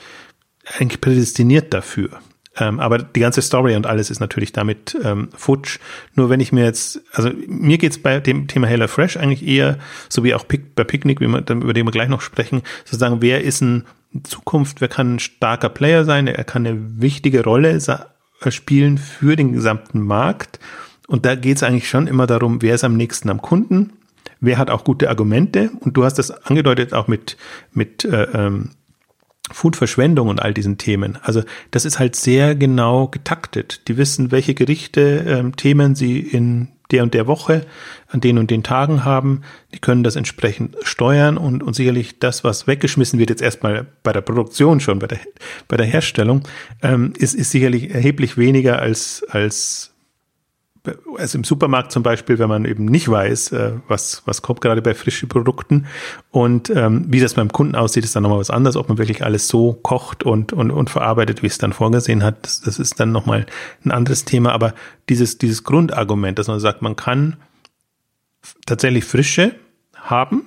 eigentlich 0.78 1.02
prädestiniert 1.02 1.74
dafür. 1.74 2.22
Ähm, 2.60 2.80
aber 2.80 3.00
die 3.00 3.20
ganze 3.20 3.42
Story 3.42 3.76
und 3.76 3.88
alles 3.88 4.10
ist 4.10 4.20
natürlich 4.20 4.52
damit 4.52 4.98
ähm, 5.04 5.30
futsch. 5.36 5.80
Nur 6.16 6.30
wenn 6.30 6.40
ich 6.40 6.52
mir 6.52 6.66
jetzt, 6.66 7.02
also 7.14 7.32
mir 7.48 7.78
geht's 7.78 7.98
bei 7.98 8.20
dem 8.20 8.48
Thema 8.48 8.68
Hello 8.68 8.88
Fresh 8.88 9.18
eigentlich 9.18 9.48
eher, 9.48 9.80
so 10.10 10.24
wie 10.24 10.34
auch 10.34 10.48
Pic, 10.48 10.76
bei 10.76 10.84
Picnic, 10.84 11.22
wie 11.22 11.28
wir, 11.28 11.40
über 11.40 11.74
den 11.74 11.88
wir 11.88 11.92
gleich 11.92 12.10
noch 12.10 12.22
sprechen, 12.22 12.62
sozusagen, 12.84 13.22
wer 13.22 13.44
ist 13.44 13.62
ein 13.62 13.86
Zukunft, 14.24 14.82
wer 14.82 14.88
kann 14.88 15.16
ein 15.16 15.20
starker 15.20 15.70
Player 15.70 16.04
sein, 16.04 16.28
er 16.28 16.44
kann 16.44 16.66
eine 16.66 17.02
wichtige 17.02 17.44
Rolle 17.44 17.80
äh, 18.42 18.52
spielen 18.52 18.98
für 18.98 19.36
den 19.36 19.54
gesamten 19.54 20.02
Markt. 20.02 20.60
Und 21.08 21.26
da 21.26 21.36
geht's 21.36 21.64
eigentlich 21.64 21.90
schon 21.90 22.08
immer 22.08 22.28
darum, 22.28 22.62
wer 22.62 22.76
ist 22.76 22.84
am 22.84 22.98
nächsten 22.98 23.30
am 23.30 23.42
Kunden, 23.42 23.94
wer 24.42 24.58
hat 24.58 24.70
auch 24.70 24.84
gute 24.84 25.10
Argumente. 25.10 25.72
Und 25.80 25.96
du 25.96 26.04
hast 26.04 26.16
das 26.16 26.32
angedeutet 26.32 26.94
auch 26.94 27.08
mit, 27.08 27.38
mit 27.74 28.04
äh, 28.06 28.24
ähm, 28.34 28.72
Foodverschwendung 29.52 30.28
und 30.28 30.42
all 30.42 30.54
diesen 30.54 30.78
Themen. 30.78 31.18
Also 31.22 31.44
das 31.72 31.86
ist 31.86 32.00
halt 32.00 32.16
sehr 32.16 32.56
genau 32.56 33.08
getaktet. 33.08 33.88
Die 33.88 33.98
wissen, 33.98 34.32
welche 34.32 34.54
Gerichte, 34.54 35.26
ähm, 35.28 35.56
Themen 35.56 35.96
sie 35.96 36.20
in 36.20 36.70
der 36.92 37.04
und 37.04 37.14
der 37.14 37.28
Woche 37.28 37.66
an 38.08 38.20
den 38.20 38.38
und 38.38 38.50
den 38.50 38.64
Tagen 38.64 39.06
haben. 39.06 39.42
Die 39.74 39.80
können 39.80 40.04
das 40.04 40.16
entsprechend 40.16 40.76
steuern 40.82 41.38
und, 41.38 41.62
und 41.62 41.76
sicherlich 41.76 42.20
das, 42.20 42.44
was 42.44 42.68
weggeschmissen 42.68 43.20
wird, 43.20 43.30
jetzt 43.30 43.42
erstmal 43.42 43.86
bei 44.02 44.12
der 44.12 44.22
Produktion 44.22 44.80
schon, 44.80 45.00
bei 45.00 45.08
der, 45.08 45.20
bei 45.68 45.78
der 45.78 45.86
Herstellung, 45.86 46.42
ähm, 46.82 47.14
ist, 47.18 47.36
ist 47.36 47.52
sicherlich 47.52 47.94
erheblich 47.94 48.38
weniger 48.38 48.80
als, 48.80 49.24
als 49.30 49.89
also 51.18 51.38
im 51.38 51.44
Supermarkt 51.44 51.92
zum 51.92 52.04
Beispiel, 52.04 52.40
wenn 52.40 52.50
man 52.50 52.66
eben 52.66 52.86
nicht 52.86 53.10
weiß, 53.10 53.52
äh, 53.52 53.74
was, 53.88 54.22
was 54.26 54.42
kommt 54.42 54.62
gerade 54.62 54.82
bei 54.82 54.94
frischen 54.94 55.28
Produkten. 55.28 55.88
Und 56.32 56.70
ähm, 56.70 57.06
wie 57.08 57.20
das 57.20 57.34
beim 57.34 57.52
Kunden 57.52 57.76
aussieht, 57.76 58.04
ist 58.04 58.16
dann 58.16 58.24
nochmal 58.24 58.40
was 58.40 58.50
anderes, 58.50 58.78
ob 58.78 58.88
man 58.90 58.98
wirklich 58.98 59.24
alles 59.24 59.48
so 59.48 59.74
kocht 59.74 60.24
und, 60.24 60.54
und, 60.54 60.72
und 60.72 60.90
verarbeitet, 60.90 61.44
wie 61.44 61.48
es 61.48 61.58
dann 61.58 61.74
vorgesehen 61.74 62.24
hat, 62.24 62.46
das, 62.46 62.62
das 62.62 62.80
ist 62.80 63.00
dann 63.00 63.12
nochmal 63.12 63.46
ein 63.84 63.92
anderes 63.92 64.26
Thema, 64.26 64.52
aber 64.54 64.74
dieses, 65.10 65.38
dieses 65.38 65.64
Grundargument, 65.64 66.40
dass 66.40 66.48
man 66.48 66.60
sagt, 66.60 66.82
man 66.82 66.96
kann 66.96 67.38
tatsächlich 68.66 69.06
Frische 69.06 69.56
haben, 69.96 70.46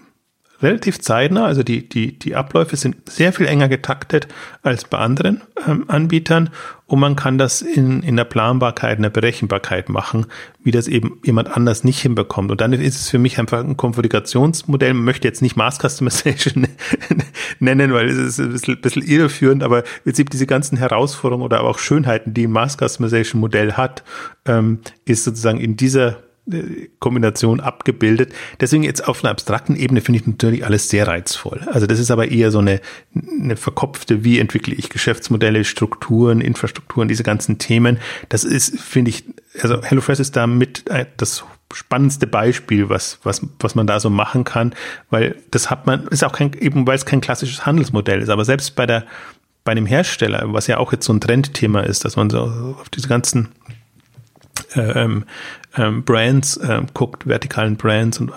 relativ 0.62 1.00
zeitnah. 1.00 1.44
Also 1.44 1.62
die, 1.62 1.88
die, 1.88 2.18
die 2.18 2.34
Abläufe 2.34 2.76
sind 2.76 3.08
sehr 3.08 3.32
viel 3.32 3.46
enger 3.46 3.68
getaktet 3.68 4.28
als 4.62 4.84
bei 4.84 4.98
anderen 4.98 5.42
ähm, 5.66 5.84
Anbietern 5.88 6.50
und 6.92 7.00
man 7.00 7.16
kann 7.16 7.38
das 7.38 7.62
in, 7.62 8.02
in 8.02 8.16
der 8.16 8.24
Planbarkeit, 8.24 8.98
in 8.98 9.02
der 9.02 9.08
Berechenbarkeit 9.08 9.88
machen, 9.88 10.26
wie 10.62 10.72
das 10.72 10.88
eben 10.88 11.18
jemand 11.24 11.56
anders 11.56 11.84
nicht 11.84 12.00
hinbekommt. 12.00 12.50
Und 12.50 12.60
dann 12.60 12.74
ist 12.74 13.00
es 13.00 13.08
für 13.08 13.18
mich 13.18 13.38
einfach 13.38 13.60
ein 13.60 13.78
Konfigurationsmodell. 13.78 14.92
Man 14.92 15.06
möchte 15.06 15.26
jetzt 15.26 15.40
nicht 15.40 15.56
Mass 15.56 15.78
Customization 15.78 16.66
nennen, 17.60 17.94
weil 17.94 18.10
es 18.10 18.18
ist 18.18 18.40
ein 18.40 18.50
bisschen, 18.50 18.80
bisschen 18.82 19.02
irreführend, 19.02 19.62
aber 19.62 19.78
im 19.78 20.02
Prinzip 20.04 20.28
diese 20.28 20.46
ganzen 20.46 20.76
Herausforderungen 20.76 21.46
oder 21.46 21.62
auch 21.62 21.78
Schönheiten, 21.78 22.34
die 22.34 22.46
ein 22.46 22.52
Mass 22.52 22.76
Customization 22.76 23.40
Modell 23.40 23.72
hat, 23.72 24.04
ähm, 24.44 24.80
ist 25.06 25.24
sozusagen 25.24 25.60
in 25.60 25.76
dieser 25.76 26.18
Kombination 26.98 27.60
abgebildet. 27.60 28.32
Deswegen 28.60 28.82
jetzt 28.82 29.06
auf 29.06 29.22
einer 29.22 29.30
abstrakten 29.30 29.76
Ebene 29.76 30.00
finde 30.00 30.20
ich 30.20 30.26
natürlich 30.26 30.66
alles 30.66 30.88
sehr 30.88 31.06
reizvoll. 31.06 31.60
Also 31.66 31.86
das 31.86 32.00
ist 32.00 32.10
aber 32.10 32.32
eher 32.32 32.50
so 32.50 32.58
eine, 32.58 32.80
eine 33.14 33.56
verkopfte, 33.56 34.24
wie 34.24 34.40
entwickle 34.40 34.74
ich 34.74 34.90
Geschäftsmodelle, 34.90 35.64
Strukturen, 35.64 36.40
Infrastrukturen, 36.40 37.06
diese 37.06 37.22
ganzen 37.22 37.58
Themen. 37.58 37.98
Das 38.28 38.42
ist, 38.42 38.80
finde 38.80 39.10
ich, 39.10 39.24
also 39.60 39.82
HelloFresh 39.82 40.18
ist 40.18 40.34
da 40.34 40.48
mit 40.48 40.84
das 41.16 41.44
spannendste 41.72 42.26
Beispiel, 42.26 42.88
was, 42.88 43.20
was, 43.22 43.46
was 43.60 43.74
man 43.76 43.86
da 43.86 44.00
so 44.00 44.10
machen 44.10 44.42
kann, 44.42 44.74
weil 45.10 45.36
das 45.52 45.70
hat 45.70 45.86
man, 45.86 46.08
ist 46.08 46.24
auch 46.24 46.32
kein, 46.32 46.52
eben 46.54 46.86
weil 46.86 46.96
es 46.96 47.06
kein 47.06 47.20
klassisches 47.20 47.64
Handelsmodell 47.64 48.20
ist, 48.20 48.28
aber 48.28 48.44
selbst 48.44 48.74
bei 48.74 48.84
der, 48.84 49.06
bei 49.64 49.74
dem 49.74 49.86
Hersteller, 49.86 50.52
was 50.52 50.66
ja 50.66 50.78
auch 50.78 50.92
jetzt 50.92 51.06
so 51.06 51.12
ein 51.12 51.20
Trendthema 51.20 51.80
ist, 51.80 52.04
dass 52.04 52.16
man 52.16 52.30
so 52.30 52.40
auf 52.40 52.88
diese 52.88 53.08
ganzen 53.08 53.48
ähm, 54.76 55.24
ähm, 55.76 56.04
Brands 56.04 56.60
ähm, 56.62 56.86
guckt, 56.94 57.26
vertikalen 57.26 57.76
Brands 57.76 58.20
und 58.20 58.30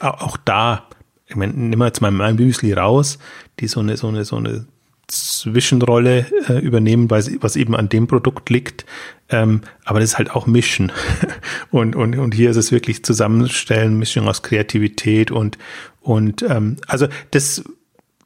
äh, 0.00 0.06
auch 0.06 0.36
da, 0.36 0.86
ich 1.26 1.36
meine, 1.36 1.52
nimm 1.52 1.78
mal 1.78 1.86
jetzt 1.86 2.00
mal 2.00 2.10
mein 2.10 2.36
Müsli 2.36 2.72
raus, 2.72 3.18
die 3.60 3.66
so 3.66 3.80
eine, 3.80 3.96
so 3.96 4.08
eine, 4.08 4.24
so 4.24 4.36
eine 4.36 4.66
Zwischenrolle 5.08 6.26
äh, 6.48 6.58
übernehmen, 6.58 7.10
weil 7.10 7.22
was 7.40 7.56
eben 7.56 7.76
an 7.76 7.88
dem 7.88 8.06
Produkt 8.06 8.48
liegt. 8.48 8.86
Ähm, 9.28 9.60
aber 9.84 10.00
das 10.00 10.10
ist 10.10 10.18
halt 10.18 10.30
auch 10.30 10.46
Mischen. 10.46 10.90
und, 11.70 11.96
und, 11.96 12.18
und 12.18 12.34
hier 12.34 12.50
ist 12.50 12.56
es 12.56 12.72
wirklich 12.72 13.04
Zusammenstellen, 13.04 13.98
Mischung 13.98 14.28
aus 14.28 14.42
Kreativität 14.42 15.30
und, 15.30 15.58
und 16.00 16.42
ähm, 16.42 16.76
also 16.86 17.08
das, 17.30 17.62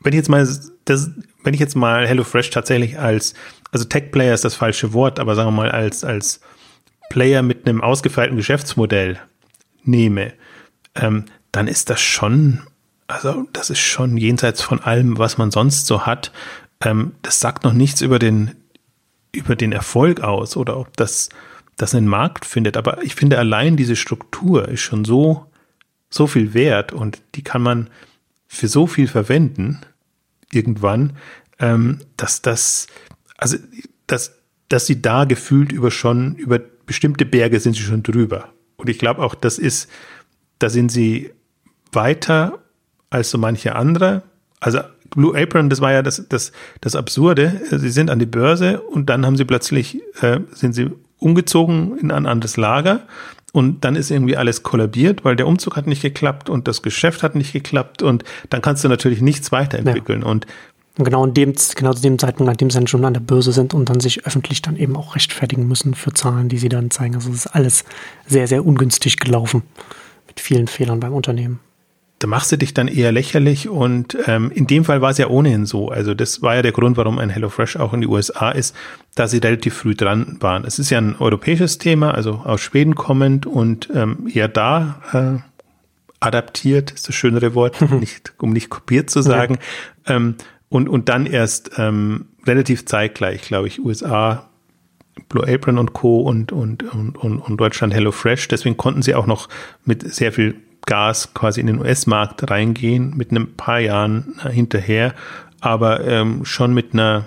wenn 0.01 0.13
ich 0.13 0.19
jetzt 0.19 0.29
mal 0.29 0.47
das, 0.85 1.11
wenn 1.43 1.55
ich 1.55 1.61
jetzt 1.61 1.77
mal 1.77 2.07
HelloFresh 2.07 2.51
tatsächlich 2.51 2.99
als, 2.99 3.35
also 3.73 3.85
Tech 3.85 4.13
Player 4.13 4.35
ist 4.35 4.45
das 4.45 4.55
falsche 4.55 4.93
Wort, 4.93 5.19
aber 5.19 5.35
sagen 5.35 5.49
wir 5.49 5.63
mal 5.63 5.71
als, 5.71 6.05
als 6.05 6.41
Player 7.11 7.43
mit 7.43 7.67
einem 7.67 7.81
ausgefeilten 7.81 8.37
Geschäftsmodell 8.37 9.19
nehme, 9.85 10.33
ähm, 10.95 11.25
dann 11.53 11.69
ist 11.69 11.91
das 11.91 12.01
schon, 12.01 12.63
also 13.07 13.47
das 13.53 13.71
ist 13.71 13.81
schon 13.81 14.17
jenseits 14.17 14.63
von 14.63 14.81
allem, 14.81 15.19
was 15.19 15.39
man 15.39 15.51
sonst 15.51 15.87
so 15.87 16.07
hat. 16.07 16.33
Ähm, 16.81 17.13
das 17.23 17.41
sagt 17.41 17.65
noch 17.65 17.73
nichts 17.73 18.01
über 18.01 18.19
den, 18.19 18.53
über 19.33 19.57
den 19.57 19.73
Erfolg 19.73 20.21
aus 20.21 20.57
oder 20.57 20.79
ob 20.79 20.97
das, 20.97 21.29
das 21.77 21.95
einen 21.95 22.09
Markt 22.09 22.45
findet. 22.45 22.77
Aber 22.77 23.03
ich 23.03 23.15
finde 23.15 23.39
allein 23.39 23.77
diese 23.77 23.97
Struktur 23.97 24.69
ist 24.69 24.81
schon 24.81 25.05
so, 25.05 25.47
so 26.11 26.27
viel 26.27 26.55
wert 26.55 26.93
und 26.93 27.21
die 27.35 27.43
kann 27.43 27.63
man 27.63 27.91
für 28.47 28.69
so 28.69 28.87
viel 28.87 29.09
verwenden 29.09 29.81
irgendwann, 30.53 31.17
ähm, 31.59 31.99
dass 32.17 32.43
das, 32.43 32.87
also, 33.37 33.57
dass, 34.07 34.37
dass 34.69 34.87
sie 34.87 35.03
da 35.03 35.25
gefühlt 35.25 35.73
über 35.73 35.91
schon, 35.91 36.37
über 36.37 36.61
bestimmte 36.87 37.27
Berge 37.27 37.61
sind 37.61 37.75
sie 37.75 37.83
schon 37.83 38.03
drüber. 38.03 38.49
Und 38.77 38.89
ich 38.89 38.99
glaube 38.99 39.23
auch, 39.23 39.35
das 39.35 39.59
ist, 39.59 39.89
da 40.59 40.71
sind 40.71 40.91
sie 40.91 41.31
weiter 41.93 42.59
als 43.11 43.31
so 43.31 43.39
manche 43.39 43.75
andere. 43.75 44.23
Also 44.61 44.81
Blue 45.11 45.37
Apron, 45.41 45.71
das 45.71 45.81
war 45.81 45.93
ja 45.93 46.03
das, 46.03 46.27
das, 46.29 46.53
das 46.81 46.97
Absurde. 46.97 47.61
Sie 47.71 47.91
sind 47.91 48.11
an 48.11 48.19
die 48.19 48.27
Börse 48.27 48.81
und 48.81 49.09
dann 49.09 49.25
haben 49.25 49.37
sie 49.37 49.45
plötzlich, 49.45 50.01
äh, 50.21 50.41
sind 50.51 50.75
sie 50.75 50.91
umgezogen 51.19 51.97
in 51.99 52.11
ein 52.11 52.27
anderes 52.27 52.57
Lager 52.57 53.07
und 53.53 53.85
dann 53.85 53.97
ist 53.97 54.11
irgendwie 54.11 54.37
alles 54.37 54.63
kollabiert, 54.63 55.25
weil 55.25 55.37
der 55.37 55.47
Umzug 55.47 55.77
hat 55.77 55.87
nicht 55.87 56.03
geklappt 56.03 56.51
und 56.51 56.69
das 56.69 56.83
Geschäft 56.83 57.23
hat 57.23 57.35
nicht 57.35 57.53
geklappt 57.53 58.03
und 58.03 58.25
dann 58.51 58.61
kannst 58.61 58.85
du 58.85 58.89
natürlich 58.89 59.23
nichts 59.23 59.53
weiterentwickeln. 59.53 60.23
Ja. 60.23 60.27
Und 60.27 60.47
und 60.99 61.05
genau 61.05 61.25
in 61.27 61.35
dem, 61.35 61.55
genau 61.75 61.93
zu 61.93 62.03
dem 62.03 62.19
Zeitpunkt, 62.19 62.51
an 62.51 62.57
dem 62.57 62.71
sie 62.71 62.79
dann 62.79 62.87
schon 62.87 63.05
an 63.05 63.13
der 63.13 63.21
Börse 63.21 63.53
sind 63.53 63.75
und 63.75 63.91
dann 63.91 64.01
sich 64.01 64.25
öffentlich 64.27 64.63
dann 64.63 64.77
eben 64.77 64.97
auch 64.97 65.15
rechtfertigen 65.15 65.69
müssen 65.69 65.95
für 65.95 66.13
Zahlen, 66.13 66.49
die 66.49 66.59
sie 66.59 66.69
dann 66.69 66.91
zeigen. 66.91 67.15
Also 67.15 67.31
es 67.31 67.47
ist 67.47 67.47
alles 67.49 67.85
sehr, 68.27 68.49
sehr 68.49 68.65
ungünstig 68.65 69.19
gelaufen 69.19 69.63
mit 70.27 70.41
vielen 70.41 70.69
Fehlern 70.69 71.01
beim 71.01 71.13
Unternehmen. 71.13 71.61
Da 72.19 72.29
machst 72.29 72.51
du 72.51 72.57
dich 72.57 72.73
dann 72.73 72.89
eher 72.89 73.13
lächerlich 73.13 73.69
und 73.69 74.17
ähm, 74.27 74.51
in 74.51 74.67
dem 74.67 74.87
Fall 74.87 75.03
war 75.03 75.11
es 75.11 75.19
ja 75.19 75.29
ohnehin 75.29 75.67
so. 75.67 75.91
Also 75.91 76.15
das 76.15 76.41
war 76.41 76.55
ja 76.55 76.63
der 76.63 76.73
Grund, 76.73 76.97
warum 76.97 77.19
ein 77.19 77.29
HelloFresh 77.29 77.77
auch 77.77 77.93
in 77.93 78.01
die 78.01 78.07
USA 78.07 78.53
ist, 78.53 78.75
da 79.15 79.29
sie 79.29 79.37
relativ 79.37 79.75
früh 79.75 79.95
dran 79.95 80.39
waren. 80.41 80.65
Es 80.65 80.79
ist 80.79 80.89
ja 80.89 80.97
ein 80.97 81.17
europäisches 81.17 81.77
Thema, 81.77 82.13
also 82.13 82.41
aus 82.43 82.63
Schweden 82.63 82.95
kommend 82.95 83.45
und 83.45 83.91
ähm, 83.95 84.31
eher 84.33 84.49
da 84.49 85.03
äh, 85.13 85.57
adaptiert, 86.21 86.91
ist 86.91 87.07
das 87.07 87.15
schönere 87.15 87.55
Wort, 87.55 87.83
nicht, 87.91 88.33
um 88.39 88.55
nicht 88.55 88.71
kopiert 88.71 89.11
zu 89.11 89.21
sagen. 89.21 89.59
Ja. 90.09 90.17
Ähm, 90.17 90.37
und, 90.69 90.89
und 90.89 91.09
dann 91.09 91.27
erst 91.27 91.73
ähm, 91.79 92.27
relativ 92.47 92.87
zeitgleich, 92.87 93.43
glaube 93.43 93.69
ich, 93.69 93.85
USA, 93.85 94.49
Blue 95.29 95.47
Apron 95.47 95.79
und 95.79 95.93
Co. 95.93 96.21
und, 96.21 96.53
und, 96.53 96.83
und, 96.83 97.17
und, 97.17 97.57
Deutschland 97.57 97.95
HelloFresh. 97.95 98.49
Deswegen 98.49 98.77
konnten 98.77 99.03
sie 99.03 99.15
auch 99.15 99.27
noch 99.27 99.49
mit 99.85 100.03
sehr 100.13 100.33
viel 100.33 100.57
Gas 100.85 101.35
quasi 101.35 101.61
in 101.61 101.67
den 101.67 101.81
US-Markt 101.81 102.49
reingehen, 102.51 103.17
mit 103.17 103.31
einem 103.31 103.55
paar 103.55 103.81
Jahren 103.81 104.41
hinterher, 104.51 105.15
aber 105.61 106.05
ähm, 106.07 106.45
schon 106.45 106.75
mit 106.75 106.93
einer 106.93 107.25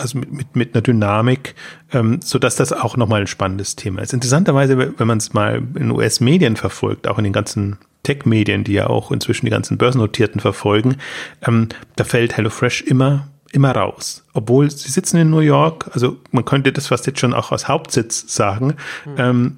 also 0.00 0.18
mit, 0.18 0.32
mit, 0.32 0.56
mit 0.56 0.74
einer 0.74 0.82
Dynamik, 0.82 1.54
ähm, 1.92 2.20
so 2.22 2.38
dass 2.38 2.56
das 2.56 2.72
auch 2.72 2.96
nochmal 2.96 3.22
ein 3.22 3.26
spannendes 3.26 3.76
Thema 3.76 4.02
ist. 4.02 4.12
Interessanterweise, 4.12 4.76
wenn 4.98 5.06
man 5.06 5.18
es 5.18 5.32
mal 5.32 5.62
in 5.74 5.90
US-Medien 5.90 6.56
verfolgt, 6.56 7.06
auch 7.06 7.18
in 7.18 7.24
den 7.24 7.32
ganzen 7.32 7.78
Tech-Medien, 8.02 8.64
die 8.64 8.72
ja 8.72 8.86
auch 8.86 9.12
inzwischen 9.12 9.46
die 9.46 9.50
ganzen 9.50 9.78
Börsennotierten 9.78 10.40
verfolgen, 10.40 10.96
ähm, 11.46 11.68
da 11.96 12.04
fällt 12.04 12.36
HelloFresh 12.36 12.82
immer 12.82 13.28
immer 13.52 13.72
raus. 13.72 14.24
Obwohl 14.32 14.70
sie 14.70 14.90
sitzen 14.90 15.16
in 15.16 15.30
New 15.30 15.40
York, 15.40 15.90
also 15.92 16.18
man 16.30 16.44
könnte 16.44 16.72
das 16.72 16.86
fast 16.86 17.06
jetzt 17.06 17.18
schon 17.18 17.34
auch 17.34 17.50
als 17.50 17.66
Hauptsitz 17.68 18.32
sagen. 18.32 18.74
Mhm. 19.04 19.14
Ähm, 19.18 19.56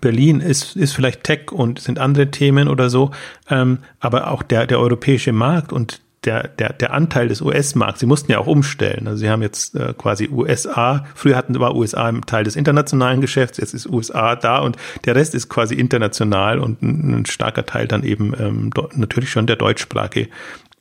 Berlin 0.00 0.40
ist, 0.40 0.76
ist 0.76 0.92
vielleicht 0.92 1.22
Tech 1.24 1.52
und 1.52 1.78
sind 1.78 1.98
andere 1.98 2.30
Themen 2.30 2.68
oder 2.68 2.90
so, 2.90 3.10
ähm, 3.48 3.78
aber 4.00 4.30
auch 4.30 4.42
der, 4.42 4.66
der 4.66 4.80
europäische 4.80 5.32
Markt 5.32 5.72
und 5.72 6.00
der, 6.24 6.48
der, 6.48 6.72
der 6.72 6.92
Anteil 6.92 7.28
des 7.28 7.40
US-Markts, 7.40 8.00
sie 8.00 8.06
mussten 8.06 8.32
ja 8.32 8.38
auch 8.38 8.46
umstellen. 8.46 9.06
Also 9.06 9.18
sie 9.18 9.30
haben 9.30 9.42
jetzt 9.42 9.74
äh, 9.74 9.94
quasi 9.96 10.28
USA, 10.28 11.04
früher 11.14 11.36
hatten 11.36 11.58
war 11.58 11.74
USA 11.74 12.08
im 12.08 12.24
Teil 12.26 12.44
des 12.44 12.56
internationalen 12.56 13.20
Geschäfts, 13.20 13.58
jetzt 13.58 13.74
ist 13.74 13.86
USA 13.86 14.36
da 14.36 14.58
und 14.58 14.76
der 15.04 15.14
Rest 15.14 15.34
ist 15.34 15.48
quasi 15.48 15.74
international 15.74 16.58
und 16.58 16.82
ein, 16.82 17.20
ein 17.20 17.26
starker 17.26 17.66
Teil 17.66 17.86
dann 17.86 18.02
eben 18.02 18.34
ähm, 18.38 18.70
natürlich 18.94 19.30
schon 19.30 19.46
der 19.46 19.56
deutschsprachige 19.56 20.28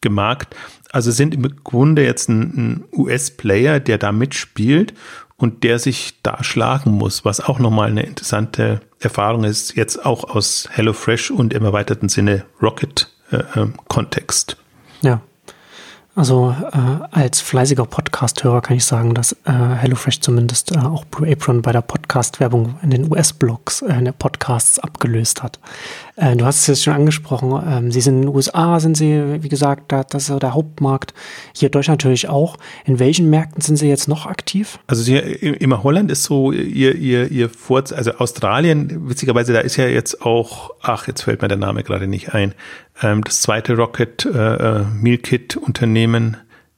Markt. 0.10 0.56
Also 0.92 1.12
sind 1.12 1.34
im 1.34 1.64
Grunde 1.64 2.04
jetzt 2.04 2.30
ein, 2.30 2.42
ein 2.42 2.84
US-Player, 2.94 3.80
der 3.80 3.98
da 3.98 4.12
mitspielt 4.12 4.94
und 5.38 5.64
der 5.64 5.80
sich 5.80 6.20
da 6.24 6.44
schlagen 6.44 6.92
muss, 6.92 7.26
was 7.26 7.42
auch 7.42 7.60
nochmal 7.60 7.90
eine 7.90 8.04
interessante 8.04 8.82
Erfahrung 9.00 9.44
ist, 9.44 9.76
jetzt 9.76 10.06
auch 10.06 10.24
aus 10.24 10.70
HelloFresh 10.72 11.32
und 11.32 11.54
im 11.54 11.66
erweiterten 11.66 12.10
Sinne 12.10 12.46
Rocket-Kontext. 12.62 14.58
Äh, 15.04 15.08
äh, 15.08 15.08
ja, 15.08 15.22
also 16.16 16.56
äh, 16.72 16.78
als 17.12 17.42
fleißiger 17.42 17.86
Podcast-Hörer 17.86 18.62
kann 18.62 18.78
ich 18.78 18.86
sagen, 18.86 19.16
dass 19.16 19.34
äh, 19.46 19.52
HelloFresh 19.52 20.20
zumindest 20.20 20.76
äh, 20.76 20.78
auch 20.78 21.06
Blue 21.06 21.28
Apron 21.28 21.64
bei 21.64 21.72
der 21.72 21.82
Podcast-Werbung 21.82 22.76
in 22.84 22.92
den 22.92 23.12
US-Blogs, 23.12 23.82
äh, 23.82 23.94
in 23.98 24.06
den 24.06 24.14
Podcasts 24.14 24.78
abgelöst 24.78 25.42
hat. 25.42 25.60
Äh, 26.16 26.36
du 26.36 26.46
hast 26.46 26.58
es 26.58 26.68
jetzt 26.68 26.84
schon 26.84 26.94
angesprochen, 26.94 27.60
ähm, 27.68 27.92
sie 27.92 28.02
sind 28.02 28.18
in 28.18 28.22
den 28.24 28.36
USA, 28.36 28.80
sind 28.80 28.96
sie, 28.96 29.42
wie 29.42 29.50
gesagt, 29.50 29.92
da, 29.92 30.04
das 30.04 30.30
ist 30.30 30.42
der 30.44 30.54
Hauptmarkt. 30.54 31.16
Hier 31.54 31.70
Deutschland 31.70 32.02
natürlich 32.02 32.30
auch. 32.30 32.58
In 32.86 33.00
welchen 33.00 33.32
Märkten 33.32 33.62
sind 33.62 33.78
sie 33.78 33.90
jetzt 33.90 34.08
noch 34.08 34.28
aktiv? 34.28 34.78
Also 34.86 35.02
sie, 35.02 35.18
immer 35.18 35.82
Holland 35.82 36.12
ist 36.12 36.26
so 36.26 36.52
ihr, 36.52 36.94
ihr, 36.94 37.32
ihr 37.32 37.50
Vorz, 37.50 37.92
also 37.92 38.12
Australien, 38.18 39.10
witzigerweise, 39.10 39.52
da 39.52 39.62
ist 39.62 39.78
ja 39.78 39.88
jetzt 39.88 40.22
auch, 40.22 40.70
ach, 40.82 41.08
jetzt 41.08 41.24
fällt 41.24 41.42
mir 41.42 41.48
der 41.48 41.58
Name 41.58 41.82
gerade 41.82 42.06
nicht 42.06 42.36
ein, 42.36 42.54
das 43.04 43.42
zweite 43.42 43.76
Rocket 43.76 44.26
äh, 44.26 44.80
äh, 44.80 44.84
Meal 44.86 45.18
Kit 45.18 45.56
Unternehmen 45.58 46.38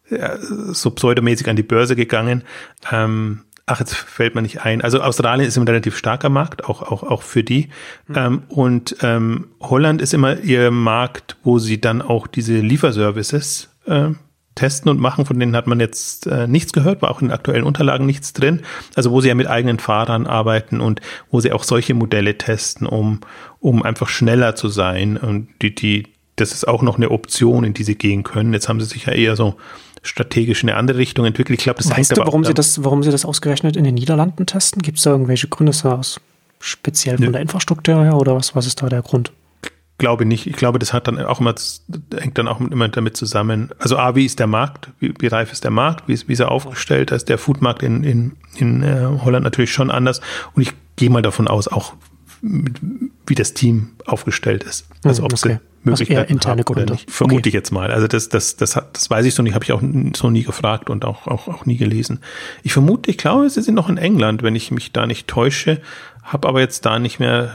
äh, 0.10 0.38
so 0.40 0.92
pseudomäßig 0.92 1.50
an 1.50 1.56
die 1.56 1.64
Börse 1.64 1.96
gegangen. 1.96 2.44
Ähm, 2.92 3.42
ach, 3.66 3.80
jetzt 3.80 3.96
fällt 3.96 4.36
mir 4.36 4.42
nicht 4.42 4.62
ein. 4.62 4.82
Also 4.82 5.02
Australien 5.02 5.48
ist 5.48 5.58
ein 5.58 5.68
relativ 5.68 5.98
starker 5.98 6.30
Markt, 6.30 6.66
auch, 6.66 6.82
auch, 6.82 7.04
auch 7.04 7.22
für 7.22 7.44
die. 7.44 7.70
Mhm. 8.08 8.16
Ähm, 8.16 8.44
und 8.50 8.96
ähm, 9.02 9.48
Holland 9.62 10.02
ist 10.02 10.14
immer 10.14 10.40
ihr 10.40 10.72
Markt, 10.72 11.38
wo 11.44 11.60
sie 11.60 11.82
dann 11.82 12.02
auch 12.02 12.28
diese 12.28 12.60
Lieferservices 12.60 13.70
äh, 13.86 14.10
testen 14.56 14.90
und 14.90 15.00
machen. 15.00 15.26
Von 15.26 15.40
denen 15.40 15.56
hat 15.56 15.68
man 15.68 15.80
jetzt 15.80 16.28
äh, 16.28 16.48
nichts 16.48 16.74
gehört, 16.74 17.02
war 17.02 17.12
auch 17.12 17.22
in 17.22 17.28
den 17.28 17.34
aktuellen 17.34 17.64
Unterlagen 17.64 18.06
nichts 18.06 18.34
drin. 18.34 18.62
Also 18.96 19.12
wo 19.12 19.22
sie 19.22 19.28
ja 19.28 19.36
mit 19.36 19.48
eigenen 19.48 19.80
Fahrern 19.80 20.28
arbeiten 20.28 20.80
und 20.80 21.02
wo 21.30 21.42
sie 21.42 21.52
auch 21.52 21.64
solche 21.64 21.94
Modelle 21.94 22.38
testen, 22.38 22.88
um, 22.88 23.22
um 23.60 23.84
einfach 23.84 24.08
schneller 24.08 24.56
zu 24.56 24.70
sein 24.70 25.18
und 25.18 25.50
die, 25.62 25.76
die, 25.76 26.08
das 26.36 26.52
ist 26.52 26.68
auch 26.68 26.82
noch 26.82 26.98
eine 26.98 27.12
Option, 27.12 27.64
in 27.64 27.74
die 27.74 27.84
sie 27.84 27.96
gehen 27.96 28.24
können. 28.24 28.54
Jetzt 28.54 28.68
haben 28.68 28.80
sie 28.80 28.88
sich 28.88 29.06
ja 29.06 29.14
eher 29.14 29.36
so 29.36 29.56
strategisch 30.04 30.64
in 30.64 30.70
eine 30.70 30.78
andere 30.78 30.98
Richtung 30.98 31.26
entwickelt. 31.26 31.60
Ich 31.60 31.64
glaube, 31.64 31.78
das 31.78 31.90
weißt 31.90 32.18
du, 32.18 32.22
warum 32.22 32.44
sie 32.44 32.54
das, 32.54 32.84
warum 32.84 33.04
sie 33.04 33.12
das 33.12 33.26
ausgerechnet 33.26 33.76
in 33.76 33.84
den 33.84 33.96
Niederlanden 33.96 34.46
testen? 34.46 34.82
Gibt 34.82 34.98
es 34.98 35.04
da 35.04 35.12
irgendwelche 35.12 35.48
Gründe 35.48 35.72
aus 35.72 36.20
speziell 36.60 37.18
von 37.18 37.28
ne. 37.28 37.32
der 37.34 37.42
Infrastruktur 37.42 38.04
her 38.04 38.16
oder 38.16 38.36
was? 38.36 38.56
Was 38.56 38.68
ist 38.68 38.82
da 38.82 38.90
der 38.90 39.02
Grund? 39.02 39.32
Glaube 39.98 40.26
nicht. 40.26 40.46
Ich 40.46 40.58
glaube, 40.58 40.78
das 40.78 40.92
hat 40.92 41.08
dann 41.08 41.18
auch 41.20 41.40
immer, 41.40 41.56
hängt 42.18 42.38
dann 42.38 42.50
auch 42.50 42.60
immer 42.60 42.90
damit 42.90 43.16
zusammen. 43.16 43.70
Also 43.80 43.98
A, 43.98 44.14
wie 44.16 44.26
ist 44.26 44.40
der 44.40 44.48
Markt? 44.48 44.90
Wie, 45.00 45.14
wie 45.20 45.28
reif 45.28 45.54
ist 45.54 45.64
der 45.64 45.72
Markt? 45.72 46.08
Wie 46.08 46.14
ist, 46.14 46.28
wie 46.28 46.34
ist 46.34 46.42
er 46.42 46.52
aufgestellt? 46.52 47.12
Da 47.12 47.16
ist 47.16 47.30
der 47.30 47.38
Foodmarkt 47.38 47.82
in, 47.82 48.04
in, 48.04 48.34
in 48.58 48.84
äh, 48.84 49.06
Holland 49.24 49.46
natürlich 49.46 49.72
schon 49.72 49.90
anders. 49.90 50.20
Und 50.54 50.64
ich 50.64 50.74
gehe 50.98 51.10
mal 51.10 51.22
davon 51.22 51.48
aus, 51.48 51.70
auch 51.70 51.94
wie 52.42 53.36
das 53.36 53.54
Team 53.54 53.92
aufgestellt 54.06 54.64
ist. 54.64 54.86
Also 55.10 55.24
ob 55.24 55.34
okay. 55.34 55.60
sie 55.60 55.60
Möglichkeiten 55.84 56.20
also 56.22 56.34
interne 56.34 56.60
haben 56.62 56.66
Gründe. 56.66 56.94
Nicht. 56.94 57.12
Vermute 57.12 57.40
okay. 57.40 57.50
ich 57.50 57.54
jetzt 57.54 57.72
mal. 57.72 57.92
Also 57.92 58.08
das, 58.08 58.30
das, 58.30 58.56
das, 58.56 58.76
hat, 58.76 58.96
das 58.96 59.10
weiß 59.10 59.26
ich 59.26 59.36
so 59.36 59.44
nicht, 59.44 59.54
habe 59.54 59.64
ich 59.64 59.72
auch 59.72 59.82
so 60.16 60.30
nie 60.30 60.44
gefragt 60.44 60.90
und 60.90 61.06
auch, 61.06 61.28
auch, 61.28 61.48
auch 61.48 61.66
nie 61.66 61.78
gelesen. 61.78 62.20
Ich 62.64 62.74
vermute, 62.74 63.10
ich 63.12 63.18
glaube, 63.18 63.50
sie 63.50 63.62
sind 63.62 63.76
noch 63.76 63.90
in 63.90 63.98
England, 63.98 64.44
wenn 64.44 64.56
ich 64.56 64.72
mich 64.72 64.92
da 64.92 65.06
nicht 65.06 65.28
täusche, 65.28 65.82
habe 66.24 66.48
aber 66.48 66.60
jetzt 66.60 66.86
da 66.86 67.00
nicht 67.00 67.20
mehr 67.20 67.54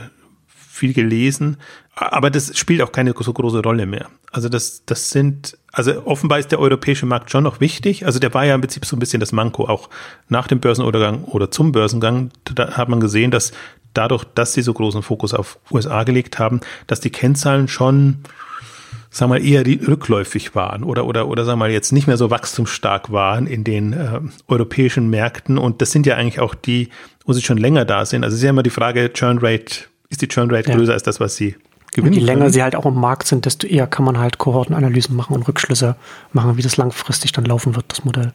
viel 0.55 0.93
gelesen. 0.93 1.57
Aber 1.93 2.31
das 2.31 2.57
spielt 2.57 2.81
auch 2.81 2.91
keine 2.91 3.13
so 3.19 3.33
große 3.33 3.61
Rolle 3.61 3.85
mehr. 3.85 4.07
Also 4.31 4.47
das, 4.47 4.85
das 4.85 5.09
sind, 5.09 5.57
also 5.73 6.05
offenbar 6.05 6.39
ist 6.39 6.51
der 6.51 6.59
europäische 6.59 7.05
Markt 7.05 7.29
schon 7.29 7.43
noch 7.43 7.59
wichtig. 7.59 8.05
Also 8.05 8.17
der 8.17 8.33
war 8.33 8.45
ja 8.45 8.55
im 8.55 8.61
Prinzip 8.61 8.85
so 8.85 8.95
ein 8.95 8.99
bisschen 8.99 9.19
das 9.19 9.33
Manko 9.33 9.65
auch 9.67 9.89
nach 10.29 10.47
dem 10.47 10.61
Börsenuntergang 10.61 11.25
oder 11.25 11.51
zum 11.51 11.73
Börsengang. 11.73 12.31
Da 12.45 12.77
hat 12.77 12.87
man 12.87 13.01
gesehen, 13.01 13.29
dass 13.29 13.51
dadurch, 13.93 14.23
dass 14.35 14.53
sie 14.53 14.61
so 14.61 14.73
großen 14.73 15.01
Fokus 15.01 15.33
auf 15.33 15.59
USA 15.71 16.03
gelegt 16.03 16.39
haben, 16.39 16.61
dass 16.87 16.99
die 16.99 17.09
Kennzahlen 17.09 17.67
schon, 17.67 18.19
wir 19.17 19.27
mal, 19.27 19.45
eher 19.45 19.65
rückläufig 19.65 20.55
waren 20.55 20.83
oder, 20.83 21.05
oder, 21.05 21.27
oder 21.27 21.45
wir 21.45 21.55
mal, 21.55 21.71
jetzt 21.71 21.91
nicht 21.91 22.07
mehr 22.07 22.17
so 22.17 22.29
wachstumsstark 22.29 23.11
waren 23.11 23.47
in 23.47 23.63
den 23.63 23.93
äh, 23.93 24.19
europäischen 24.47 25.09
Märkten. 25.09 25.57
Und 25.57 25.81
das 25.81 25.91
sind 25.91 26.05
ja 26.05 26.15
eigentlich 26.15 26.39
auch 26.39 26.55
die, 26.55 26.89
wo 27.25 27.33
sie 27.33 27.41
schon 27.41 27.57
länger 27.57 27.85
da 27.85 28.05
sind. 28.05 28.23
Also 28.23 28.35
es 28.35 28.39
ist 28.39 28.43
ja 28.43 28.49
immer 28.49 28.63
die 28.63 28.69
Frage, 28.69 29.11
Churn 29.13 29.39
Rate, 29.39 29.85
ist 30.09 30.21
die 30.21 30.27
Churn 30.27 30.51
Rate 30.51 30.69
ja. 30.69 30.75
größer 30.75 30.93
als 30.93 31.03
das, 31.03 31.19
was 31.19 31.35
sie 31.35 31.55
gewinnen? 31.91 32.13
Und 32.13 32.19
je 32.19 32.25
länger 32.25 32.39
können? 32.41 32.53
sie 32.53 32.63
halt 32.63 32.75
auch 32.75 32.85
im 32.85 32.95
Markt 32.95 33.27
sind, 33.27 33.45
desto 33.45 33.67
eher 33.67 33.87
kann 33.87 34.05
man 34.05 34.17
halt 34.17 34.37
Kohortenanalysen 34.37 35.15
machen 35.15 35.35
und 35.35 35.47
Rückschlüsse 35.47 35.95
machen, 36.33 36.57
wie 36.57 36.61
das 36.61 36.77
langfristig 36.77 37.31
dann 37.31 37.45
laufen 37.45 37.75
wird, 37.75 37.85
das 37.89 38.03
Modell. 38.03 38.33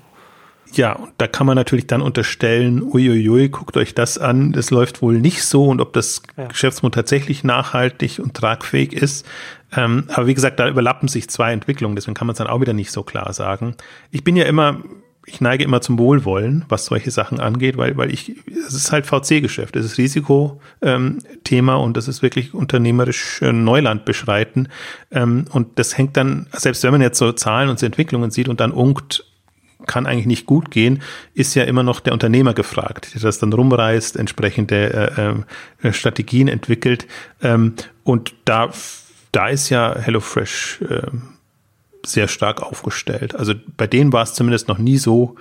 Ja, 0.77 0.93
und 0.93 1.13
da 1.19 1.27
kann 1.27 1.47
man 1.47 1.57
natürlich 1.57 1.87
dann 1.87 2.03
unterstellen, 2.03 2.83
uiuiui, 2.83 3.49
guckt 3.49 3.77
euch 3.77 3.95
das 3.95 4.19
an, 4.19 4.53
das 4.53 4.71
läuft 4.71 5.01
wohl 5.01 5.19
nicht 5.19 5.43
so 5.43 5.65
und 5.65 5.81
ob 5.81 5.95
das 5.95 6.23
ja. 6.37 6.47
Geschäftsmodell 6.47 6.97
tatsächlich 6.97 7.45
nachhaltig 7.45 8.19
und 8.19 8.35
tragfähig 8.35 8.93
ist. 8.93 9.27
Ähm, 9.75 10.05
aber 10.09 10.27
wie 10.27 10.35
gesagt, 10.35 10.61
da 10.61 10.69
überlappen 10.69 11.09
sich 11.09 11.29
zwei 11.29 11.53
Entwicklungen, 11.53 11.97
deswegen 11.97 12.15
kann 12.15 12.27
man 12.27 12.33
es 12.33 12.39
dann 12.39 12.47
auch 12.47 12.61
wieder 12.61 12.73
nicht 12.73 12.91
so 12.91 13.03
klar 13.03 13.33
sagen. 13.33 13.75
Ich 14.11 14.23
bin 14.23 14.37
ja 14.37 14.45
immer, 14.45 14.83
ich 15.27 15.41
neige 15.41 15.65
immer 15.65 15.81
zum 15.81 15.99
Wohlwollen, 15.99 16.65
was 16.69 16.87
solche 16.87 17.11
Sachen 17.11 17.41
angeht, 17.41 17.77
weil, 17.77 17.97
weil 17.97 18.13
ich, 18.13 18.35
es 18.67 18.75
ist 18.75 18.93
halt 18.93 19.07
VC-Geschäft, 19.07 19.77
es 19.77 19.85
ist 19.85 19.99
Risikothema 19.99 20.61
ähm, 20.83 21.81
und 21.81 21.97
das 21.97 22.07
ist 22.07 22.23
wirklich 22.23 22.55
unternehmerisch 22.55 23.43
äh, 23.43 23.53
Neuland 23.53 24.05
beschreiten. 24.05 24.69
Ähm, 25.11 25.47
und 25.51 25.79
das 25.79 25.99
hängt 25.99 26.17
dann, 26.17 26.47
selbst 26.53 26.83
wenn 26.85 26.93
man 26.93 27.03
jetzt 27.03 27.19
so 27.19 27.33
Zahlen 27.33 27.69
und 27.71 27.79
so 27.79 27.87
Entwicklungen 27.87 28.31
sieht 28.31 28.49
und 28.49 28.61
dann 28.61 28.73
unkt, 28.73 29.25
kann 29.87 30.07
eigentlich 30.07 30.27
nicht 30.27 30.47
gut 30.47 30.71
gehen, 30.71 31.03
ist 31.35 31.55
ja 31.55 31.65
immer 31.65 31.83
noch 31.83 32.01
der 32.01 32.13
Unternehmer 32.13 32.55
gefragt, 32.55 33.15
der 33.15 33.23
das 33.23 33.39
dann 33.39 33.53
rumreißt, 33.53 34.17
entsprechende 34.17 35.45
äh, 35.83 35.89
äh, 35.89 35.93
Strategien 35.93 36.49
entwickelt. 36.49 37.07
Ähm, 37.43 37.75
und 38.05 38.35
da, 38.45 38.71
da 39.33 39.49
ist 39.49 39.71
ja 39.71 39.97
HelloFresh 39.99 40.81
äh, 40.83 41.03
sehr 42.05 42.29
stark 42.29 42.63
aufgestellt. 42.63 43.35
Also 43.35 43.55
bei 43.77 43.87
denen 43.87 44.13
war 44.13 44.23
es 44.23 44.35
zumindest 44.35 44.69
noch 44.69 44.79
nie 44.79 44.99
so, 44.99 45.37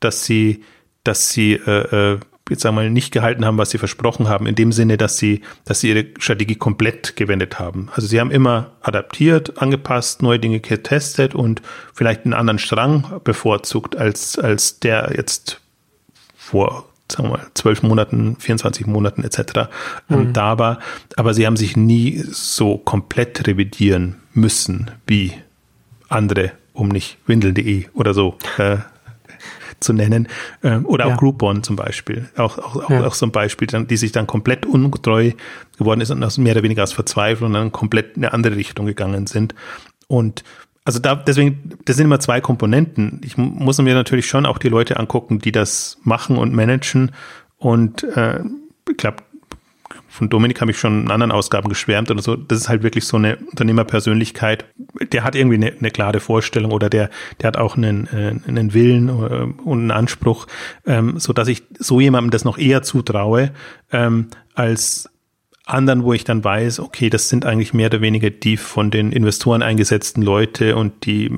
dass 0.00 0.24
sie, 0.24 0.64
dass 1.04 1.30
sie 1.30 1.54
äh, 1.54 2.14
äh 2.14 2.18
jetzt 2.48 2.62
sagen 2.62 2.76
wir 2.76 2.82
mal, 2.82 2.90
nicht 2.90 3.12
gehalten 3.12 3.44
haben, 3.44 3.58
was 3.58 3.70
sie 3.70 3.78
versprochen 3.78 4.28
haben, 4.28 4.46
in 4.46 4.54
dem 4.54 4.72
Sinne, 4.72 4.96
dass 4.96 5.18
sie, 5.18 5.42
dass 5.64 5.80
sie 5.80 5.90
ihre 5.90 6.06
Strategie 6.18 6.56
komplett 6.56 7.16
gewendet 7.16 7.58
haben. 7.58 7.88
Also 7.94 8.06
sie 8.08 8.20
haben 8.20 8.30
immer 8.30 8.72
adaptiert, 8.80 9.60
angepasst, 9.60 10.22
neue 10.22 10.38
Dinge 10.38 10.60
getestet 10.60 11.34
und 11.34 11.62
vielleicht 11.94 12.24
einen 12.24 12.34
anderen 12.34 12.58
Strang 12.58 13.20
bevorzugt, 13.24 13.96
als, 13.96 14.38
als 14.38 14.80
der 14.80 15.12
jetzt 15.16 15.60
vor 16.36 16.88
sagen 17.10 17.30
wir 17.30 17.38
mal, 17.38 17.46
zwölf 17.54 17.82
Monaten, 17.82 18.36
24 18.38 18.86
Monaten 18.86 19.24
etc. 19.24 19.70
Ähm, 20.10 20.18
mhm. 20.28 20.32
da 20.32 20.58
war. 20.58 20.78
Aber 21.16 21.34
sie 21.34 21.46
haben 21.46 21.56
sich 21.56 21.76
nie 21.76 22.22
so 22.28 22.76
komplett 22.76 23.46
revidieren 23.46 24.16
müssen 24.34 24.90
wie 25.06 25.32
andere, 26.08 26.52
um 26.72 26.88
nicht 26.88 27.16
windeln.de 27.26 27.86
oder 27.94 28.14
so 28.14 28.36
äh, 28.58 28.76
zu 29.80 29.92
nennen. 29.92 30.28
Ähm, 30.62 30.86
oder 30.86 31.06
auch 31.06 31.10
ja. 31.10 31.16
Groupon 31.16 31.62
zum 31.62 31.76
Beispiel. 31.76 32.28
Auch, 32.36 32.58
auch, 32.58 32.76
auch, 32.76 32.90
ja. 32.90 33.06
auch 33.06 33.14
so 33.14 33.26
ein 33.26 33.32
Beispiel, 33.32 33.66
die 33.68 33.96
sich 33.96 34.12
dann 34.12 34.26
komplett 34.26 34.66
ungetreu 34.66 35.32
geworden 35.76 36.00
ist 36.00 36.10
und 36.10 36.22
aus 36.22 36.38
mehr 36.38 36.52
oder 36.52 36.62
weniger 36.62 36.82
aus 36.82 36.92
Verzweiflung 36.92 37.52
dann 37.52 37.72
komplett 37.72 38.16
in 38.16 38.24
eine 38.24 38.32
andere 38.32 38.56
Richtung 38.56 38.86
gegangen 38.86 39.26
sind. 39.26 39.54
Und 40.06 40.44
also 40.84 41.00
da, 41.00 41.14
deswegen, 41.16 41.78
das 41.84 41.96
sind 41.96 42.06
immer 42.06 42.18
zwei 42.18 42.40
Komponenten. 42.40 43.20
Ich 43.22 43.36
muss 43.36 43.78
mir 43.78 43.94
natürlich 43.94 44.26
schon 44.26 44.46
auch 44.46 44.56
die 44.56 44.70
Leute 44.70 44.98
angucken, 44.98 45.38
die 45.38 45.52
das 45.52 45.98
machen 46.02 46.38
und 46.38 46.54
managen. 46.54 47.12
Und 47.58 48.04
äh, 48.04 48.40
ich 48.88 48.96
glaube, 48.96 49.18
von 50.18 50.28
Dominik 50.28 50.60
habe 50.60 50.72
ich 50.72 50.78
schon 50.78 51.04
in 51.04 51.10
anderen 51.10 51.32
Ausgaben 51.32 51.68
geschwärmt 51.68 52.10
oder 52.10 52.20
so. 52.20 52.36
Das 52.36 52.58
ist 52.58 52.68
halt 52.68 52.82
wirklich 52.82 53.04
so 53.04 53.16
eine 53.16 53.36
Unternehmerpersönlichkeit. 53.36 54.66
Der 55.12 55.24
hat 55.24 55.34
irgendwie 55.34 55.56
eine, 55.56 55.72
eine 55.72 55.90
klare 55.90 56.20
Vorstellung 56.20 56.72
oder 56.72 56.90
der, 56.90 57.08
der 57.40 57.48
hat 57.48 57.56
auch 57.56 57.76
einen, 57.76 58.08
äh, 58.08 58.34
einen 58.46 58.74
Willen 58.74 59.08
äh, 59.08 59.12
und 59.62 59.78
einen 59.78 59.90
Anspruch, 59.92 60.46
ähm, 60.86 61.18
so 61.18 61.32
dass 61.32 61.48
ich 61.48 61.62
so 61.78 62.00
jemandem 62.00 62.30
das 62.30 62.44
noch 62.44 62.58
eher 62.58 62.82
zutraue, 62.82 63.52
ähm, 63.92 64.26
als 64.54 65.08
anderen, 65.64 66.02
wo 66.02 66.12
ich 66.12 66.24
dann 66.24 66.42
weiß, 66.42 66.80
okay, 66.80 67.10
das 67.10 67.28
sind 67.28 67.46
eigentlich 67.46 67.74
mehr 67.74 67.86
oder 67.86 68.00
weniger 68.00 68.30
die 68.30 68.56
von 68.56 68.90
den 68.90 69.12
Investoren 69.12 69.62
eingesetzten 69.62 70.22
Leute 70.22 70.76
und 70.76 71.06
die 71.06 71.30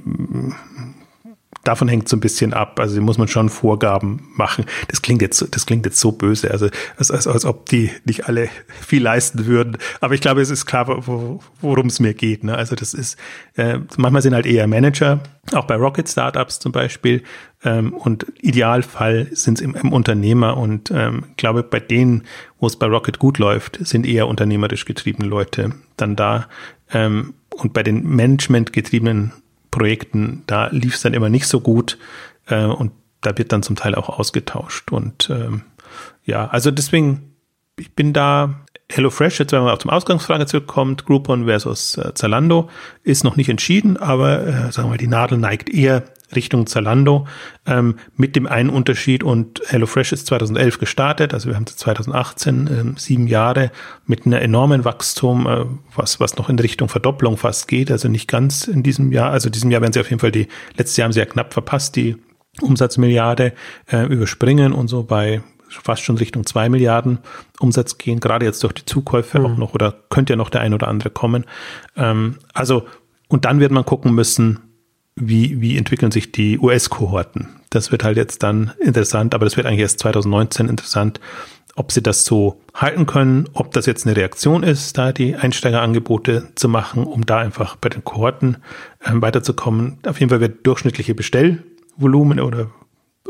davon 1.64 1.88
hängt 1.88 2.08
so 2.08 2.16
ein 2.16 2.20
bisschen 2.20 2.54
ab. 2.54 2.80
Also 2.80 3.00
muss 3.00 3.18
man 3.18 3.28
schon 3.28 3.48
Vorgaben 3.48 4.28
machen. 4.34 4.64
Das 4.88 5.02
klingt 5.02 5.22
jetzt, 5.22 5.46
das 5.54 5.66
klingt 5.66 5.84
jetzt 5.84 6.00
so 6.00 6.12
böse, 6.12 6.50
also 6.50 6.68
als, 6.96 7.10
als, 7.10 7.26
als 7.26 7.44
ob 7.44 7.68
die 7.68 7.90
nicht 8.04 8.26
alle 8.26 8.48
viel 8.68 9.02
leisten 9.02 9.46
würden. 9.46 9.76
Aber 10.00 10.14
ich 10.14 10.20
glaube, 10.20 10.40
es 10.40 10.50
ist 10.50 10.66
klar, 10.66 10.86
wo, 11.06 11.40
worum 11.60 11.86
es 11.86 12.00
mir 12.00 12.14
geht. 12.14 12.44
Ne? 12.44 12.56
Also 12.56 12.74
das 12.76 12.94
ist, 12.94 13.18
äh, 13.56 13.78
manchmal 13.96 14.22
sind 14.22 14.34
halt 14.34 14.46
eher 14.46 14.66
Manager, 14.66 15.20
auch 15.52 15.64
bei 15.64 15.76
Rocket 15.76 16.08
Startups 16.08 16.60
zum 16.60 16.72
Beispiel. 16.72 17.22
Ähm, 17.62 17.92
und 17.92 18.26
Idealfall 18.40 19.28
sind 19.32 19.58
es 19.58 19.60
im, 19.60 19.74
im, 19.74 19.92
Unternehmer. 19.92 20.56
Und 20.56 20.90
ähm, 20.90 21.24
glaube, 21.36 21.62
bei 21.62 21.80
denen, 21.80 22.24
wo 22.58 22.66
es 22.66 22.76
bei 22.76 22.86
Rocket 22.86 23.18
gut 23.18 23.38
läuft, 23.38 23.78
sind 23.86 24.06
eher 24.06 24.28
unternehmerisch 24.28 24.86
getriebene 24.86 25.28
Leute 25.28 25.72
dann 25.96 26.16
da. 26.16 26.48
Ähm, 26.92 27.34
und 27.50 27.74
bei 27.74 27.82
den 27.82 28.08
Management 28.08 28.72
getriebenen 28.72 29.32
Projekten, 29.70 30.42
da 30.46 30.68
lief 30.68 30.94
es 30.94 31.02
dann 31.02 31.14
immer 31.14 31.28
nicht 31.28 31.46
so 31.46 31.60
gut 31.60 31.98
äh, 32.46 32.64
und 32.64 32.92
da 33.20 33.36
wird 33.36 33.52
dann 33.52 33.62
zum 33.62 33.76
Teil 33.76 33.94
auch 33.94 34.08
ausgetauscht. 34.08 34.92
Und 34.92 35.30
ähm, 35.30 35.62
ja, 36.24 36.48
also 36.48 36.70
deswegen, 36.70 37.34
ich 37.78 37.94
bin 37.94 38.12
da 38.12 38.60
HelloFresh, 38.90 39.38
jetzt 39.38 39.52
wenn 39.52 39.62
man 39.62 39.72
auf 39.72 39.78
zum 39.78 39.90
Ausgangsfrage 39.90 40.46
zurückkommt, 40.46 41.06
Groupon 41.06 41.44
versus 41.44 41.96
äh, 41.96 42.12
Zalando, 42.14 42.68
ist 43.02 43.24
noch 43.24 43.36
nicht 43.36 43.48
entschieden, 43.48 43.96
aber 43.96 44.46
äh, 44.46 44.72
sagen 44.72 44.88
wir 44.88 44.90
mal, 44.90 44.96
die 44.98 45.06
Nadel 45.06 45.38
neigt 45.38 45.68
eher 45.70 46.04
Richtung 46.34 46.66
Zalando 46.66 47.26
ähm, 47.66 47.96
mit 48.16 48.36
dem 48.36 48.46
einen 48.46 48.70
Unterschied 48.70 49.24
und 49.24 49.60
HelloFresh 49.66 50.12
ist 50.12 50.26
2011 50.26 50.78
gestartet, 50.78 51.34
also 51.34 51.48
wir 51.48 51.56
haben 51.56 51.66
2018 51.66 52.70
ähm, 52.70 52.94
sieben 52.96 53.26
Jahre 53.26 53.70
mit 54.06 54.26
einer 54.26 54.40
enormen 54.40 54.84
Wachstum, 54.84 55.46
äh, 55.46 55.64
was 55.94 56.20
was 56.20 56.36
noch 56.36 56.48
in 56.48 56.58
Richtung 56.58 56.88
Verdopplung 56.88 57.36
fast 57.36 57.68
geht, 57.68 57.90
also 57.90 58.08
nicht 58.08 58.28
ganz 58.28 58.68
in 58.68 58.82
diesem 58.82 59.12
Jahr, 59.12 59.30
also 59.30 59.50
diesem 59.50 59.70
Jahr 59.70 59.80
werden 59.80 59.92
sie 59.92 60.00
auf 60.00 60.10
jeden 60.10 60.20
Fall 60.20 60.32
die 60.32 60.48
letztes 60.76 60.96
Jahr 60.96 61.06
haben 61.06 61.12
sie 61.12 61.20
ja 61.20 61.26
knapp 61.26 61.52
verpasst 61.52 61.96
die 61.96 62.16
Umsatzmilliarde 62.60 63.52
äh, 63.90 64.06
überspringen 64.06 64.72
und 64.72 64.88
so 64.88 65.02
bei 65.02 65.42
fast 65.68 66.02
schon 66.02 66.18
Richtung 66.18 66.44
zwei 66.46 66.68
Milliarden 66.68 67.20
Umsatz 67.60 67.98
gehen, 67.98 68.20
gerade 68.20 68.44
jetzt 68.44 68.62
durch 68.62 68.72
die 68.72 68.84
Zukäufe 68.84 69.38
mhm. 69.38 69.46
auch 69.46 69.56
noch 69.56 69.74
oder 69.74 69.94
könnte 70.10 70.32
ja 70.32 70.36
noch 70.36 70.50
der 70.50 70.62
ein 70.62 70.74
oder 70.74 70.88
andere 70.88 71.10
kommen. 71.10 71.44
Ähm, 71.96 72.38
also 72.52 72.86
und 73.28 73.44
dann 73.44 73.60
wird 73.60 73.70
man 73.70 73.84
gucken 73.84 74.12
müssen, 74.14 74.58
wie, 75.20 75.60
wie 75.60 75.76
entwickeln 75.76 76.10
sich 76.10 76.32
die 76.32 76.58
US-Kohorten. 76.58 77.48
Das 77.70 77.92
wird 77.92 78.04
halt 78.04 78.16
jetzt 78.16 78.42
dann 78.42 78.72
interessant, 78.80 79.34
aber 79.34 79.44
das 79.44 79.56
wird 79.56 79.66
eigentlich 79.66 79.80
erst 79.80 80.00
2019 80.00 80.68
interessant, 80.68 81.20
ob 81.76 81.92
sie 81.92 82.02
das 82.02 82.24
so 82.24 82.60
halten 82.74 83.06
können, 83.06 83.48
ob 83.52 83.72
das 83.72 83.86
jetzt 83.86 84.06
eine 84.06 84.16
Reaktion 84.16 84.62
ist, 84.62 84.98
da 84.98 85.12
die 85.12 85.36
Einsteigerangebote 85.36 86.48
zu 86.56 86.68
machen, 86.68 87.04
um 87.04 87.24
da 87.24 87.38
einfach 87.38 87.76
bei 87.76 87.88
den 87.88 88.04
Kohorten 88.04 88.56
äh, 89.04 89.10
weiterzukommen. 89.14 89.98
Auf 90.06 90.18
jeden 90.18 90.30
Fall 90.30 90.40
wird 90.40 90.66
durchschnittliche 90.66 91.14
Bestellvolumen 91.14 92.40
oder 92.40 92.70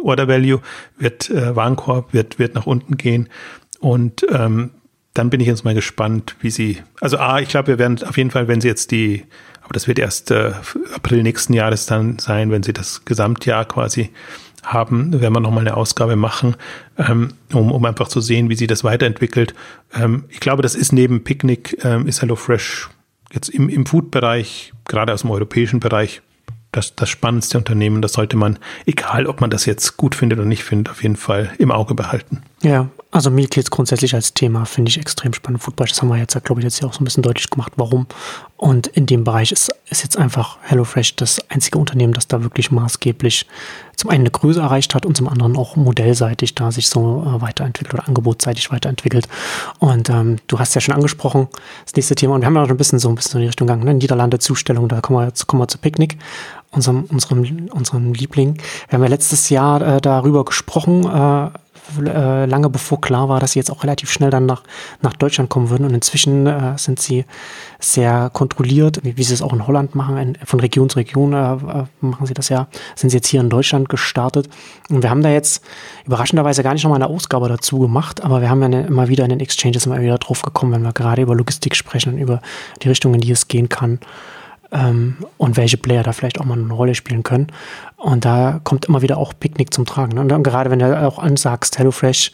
Order 0.02 0.28
Value 0.28 0.60
wird 0.96 1.28
äh, 1.28 1.54
Warenkorb 1.54 2.14
wird 2.14 2.38
wird 2.38 2.54
nach 2.54 2.66
unten 2.66 2.96
gehen 2.96 3.28
und 3.80 4.24
ähm, 4.30 4.70
dann 5.14 5.30
bin 5.30 5.40
ich 5.40 5.46
jetzt 5.46 5.64
mal 5.64 5.74
gespannt, 5.74 6.36
wie 6.40 6.50
sie, 6.50 6.78
also 7.00 7.18
A, 7.18 7.40
ich 7.40 7.48
glaube, 7.48 7.68
wir 7.68 7.78
werden 7.78 8.02
auf 8.04 8.16
jeden 8.16 8.30
Fall, 8.30 8.46
wenn 8.46 8.60
sie 8.60 8.68
jetzt 8.68 8.92
die, 8.92 9.24
aber 9.70 9.74
das 9.74 9.86
wird 9.86 10.00
erst 10.00 10.32
äh, 10.32 10.50
April 10.96 11.22
nächsten 11.22 11.52
Jahres 11.52 11.86
dann 11.86 12.18
sein, 12.18 12.50
wenn 12.50 12.64
sie 12.64 12.72
das 12.72 13.04
Gesamtjahr 13.04 13.64
quasi 13.64 14.10
haben, 14.64 15.20
werden 15.20 15.32
wir 15.32 15.38
nochmal 15.38 15.60
eine 15.60 15.76
Ausgabe 15.76 16.16
machen, 16.16 16.56
ähm, 16.98 17.34
um, 17.52 17.70
um 17.70 17.84
einfach 17.84 18.08
zu 18.08 18.20
sehen, 18.20 18.50
wie 18.50 18.56
sie 18.56 18.66
das 18.66 18.82
weiterentwickelt. 18.82 19.54
Ähm, 19.94 20.24
ich 20.28 20.40
glaube, 20.40 20.62
das 20.62 20.74
ist 20.74 20.92
neben 20.92 21.22
Picnic, 21.22 21.78
ähm, 21.84 22.08
ist 22.08 22.20
HelloFresh 22.20 22.90
jetzt 23.32 23.48
im, 23.48 23.68
im 23.68 23.86
Food-Bereich, 23.86 24.72
gerade 24.88 25.14
aus 25.14 25.20
dem 25.20 25.30
europäischen 25.30 25.78
Bereich, 25.78 26.20
das, 26.72 26.94
das 26.94 27.08
spannendste 27.08 27.58
Unternehmen. 27.58 28.02
Das 28.02 28.12
sollte 28.12 28.36
man, 28.36 28.58
egal 28.86 29.26
ob 29.26 29.40
man 29.40 29.50
das 29.50 29.66
jetzt 29.66 29.96
gut 29.96 30.14
findet 30.14 30.38
oder 30.38 30.46
nicht 30.46 30.64
findet, 30.64 30.90
auf 30.90 31.02
jeden 31.02 31.16
Fall 31.16 31.52
im 31.58 31.70
Auge 31.70 31.94
behalten. 31.94 32.42
Ja, 32.62 32.88
also 33.10 33.30
Meal 33.30 33.48
Kits 33.48 33.70
grundsätzlich 33.70 34.14
als 34.14 34.34
Thema 34.34 34.66
finde 34.66 34.90
ich 34.90 34.98
extrem 34.98 35.32
spannend. 35.32 35.62
Foodbereich, 35.62 35.90
das 35.90 36.02
haben 36.02 36.08
wir 36.08 36.16
jetzt, 36.16 36.42
glaube 36.44 36.60
ich, 36.60 36.64
jetzt 36.64 36.78
hier 36.78 36.88
auch 36.88 36.92
so 36.92 37.00
ein 37.00 37.04
bisschen 37.04 37.22
deutlich 37.22 37.50
gemacht, 37.50 37.72
warum. 37.76 38.06
Und 38.56 38.86
in 38.86 39.06
dem 39.06 39.24
Bereich 39.24 39.50
ist, 39.50 39.72
ist 39.88 40.02
jetzt 40.02 40.16
einfach 40.16 40.58
HelloFresh 40.62 41.16
das 41.16 41.40
einzige 41.50 41.78
Unternehmen, 41.78 42.12
das 42.12 42.28
da 42.28 42.42
wirklich 42.42 42.70
maßgeblich 42.70 43.46
zum 44.00 44.10
einen 44.10 44.22
eine 44.22 44.30
Größe 44.30 44.60
erreicht 44.60 44.94
hat 44.94 45.04
und 45.04 45.16
zum 45.16 45.28
anderen 45.28 45.56
auch 45.56 45.76
modellseitig 45.76 46.54
da 46.54 46.72
sich 46.72 46.88
so 46.88 47.22
äh, 47.22 47.40
weiterentwickelt 47.42 47.94
oder 47.94 48.08
angebotsseitig 48.08 48.72
weiterentwickelt. 48.72 49.28
Und 49.78 50.08
ähm, 50.08 50.36
du 50.46 50.58
hast 50.58 50.74
ja 50.74 50.80
schon 50.80 50.94
angesprochen, 50.94 51.48
das 51.84 51.94
nächste 51.94 52.14
Thema, 52.14 52.34
und 52.34 52.40
wir 52.40 52.46
haben 52.46 52.56
ja 52.56 52.62
auch 52.62 52.68
ein 52.68 52.76
bisschen 52.78 52.98
so 52.98 53.10
ein 53.10 53.14
bisschen 53.14 53.34
in 53.34 53.42
die 53.42 53.46
Richtung 53.48 53.66
gegangen, 53.66 53.84
ne? 53.84 53.94
Niederlande 53.94 54.38
Zustellung, 54.38 54.88
da 54.88 55.02
kommen 55.02 55.18
wir, 55.18 55.26
jetzt 55.26 55.46
kommen 55.46 55.62
wir 55.62 55.68
zu 55.68 55.76
Picknick 55.76 56.16
unserem, 56.70 57.04
unserem, 57.04 57.68
unserem 57.72 58.14
Liebling. 58.14 58.56
Wir 58.88 58.96
haben 58.96 59.02
ja 59.02 59.08
letztes 59.08 59.50
Jahr 59.50 59.82
äh, 59.82 60.00
darüber 60.00 60.44
gesprochen, 60.44 61.04
äh, 61.04 61.50
äh, 61.98 62.46
lange 62.46 62.70
bevor 62.70 63.00
klar 63.00 63.28
war, 63.28 63.40
dass 63.40 63.52
sie 63.52 63.58
jetzt 63.58 63.70
auch 63.70 63.82
relativ 63.82 64.10
schnell 64.10 64.30
dann 64.30 64.46
nach, 64.46 64.62
nach 65.02 65.12
Deutschland 65.14 65.50
kommen 65.50 65.70
würden. 65.70 65.84
Und 65.84 65.94
inzwischen 65.94 66.46
äh, 66.46 66.76
sind 66.76 67.00
sie 67.00 67.24
sehr 67.78 68.30
kontrolliert, 68.32 69.00
wie, 69.02 69.16
wie, 69.16 69.22
sie 69.22 69.34
es 69.34 69.42
auch 69.42 69.52
in 69.52 69.66
Holland 69.66 69.94
machen, 69.94 70.16
in, 70.16 70.36
von 70.44 70.60
Region 70.60 70.88
zu 70.88 70.98
Region 70.98 71.32
äh, 71.32 71.36
äh, 71.36 71.84
machen 72.00 72.26
sie 72.26 72.34
das 72.34 72.48
ja, 72.48 72.68
sind 72.94 73.10
sie 73.10 73.16
jetzt 73.16 73.28
hier 73.28 73.40
in 73.40 73.50
Deutschland 73.50 73.88
gestartet. 73.88 74.48
Und 74.88 75.02
wir 75.02 75.10
haben 75.10 75.22
da 75.22 75.30
jetzt 75.30 75.64
überraschenderweise 76.06 76.62
gar 76.62 76.74
nicht 76.74 76.84
nochmal 76.84 77.02
eine 77.02 77.12
Ausgabe 77.12 77.48
dazu 77.48 77.78
gemacht, 77.78 78.22
aber 78.22 78.40
wir 78.40 78.50
haben 78.50 78.62
ja 78.62 78.68
ne, 78.68 78.86
immer 78.86 79.08
wieder 79.08 79.24
in 79.24 79.30
den 79.30 79.40
Exchanges 79.40 79.86
immer 79.86 80.00
wieder 80.00 80.18
drauf 80.18 80.42
gekommen, 80.42 80.72
wenn 80.72 80.82
wir 80.82 80.92
gerade 80.92 81.22
über 81.22 81.34
Logistik 81.34 81.76
sprechen 81.76 82.14
und 82.14 82.18
über 82.18 82.40
die 82.82 82.88
Richtung, 82.88 83.14
in 83.14 83.20
die 83.20 83.30
es 83.30 83.48
gehen 83.48 83.68
kann 83.68 84.00
ähm, 84.72 85.16
und 85.36 85.56
welche 85.56 85.76
Player 85.76 86.02
da 86.02 86.12
vielleicht 86.12 86.40
auch 86.40 86.44
mal 86.44 86.58
eine 86.58 86.72
Rolle 86.72 86.94
spielen 86.94 87.22
können. 87.22 87.48
Und 87.96 88.24
da 88.24 88.60
kommt 88.64 88.86
immer 88.86 89.02
wieder 89.02 89.18
auch 89.18 89.32
Picknick 89.38 89.72
zum 89.72 89.84
Tragen. 89.84 90.18
Und 90.18 90.28
dann 90.28 90.42
gerade 90.42 90.70
wenn 90.70 90.78
du 90.78 91.06
auch 91.06 91.18
ansagst, 91.18 91.78
HelloFresh, 91.78 92.32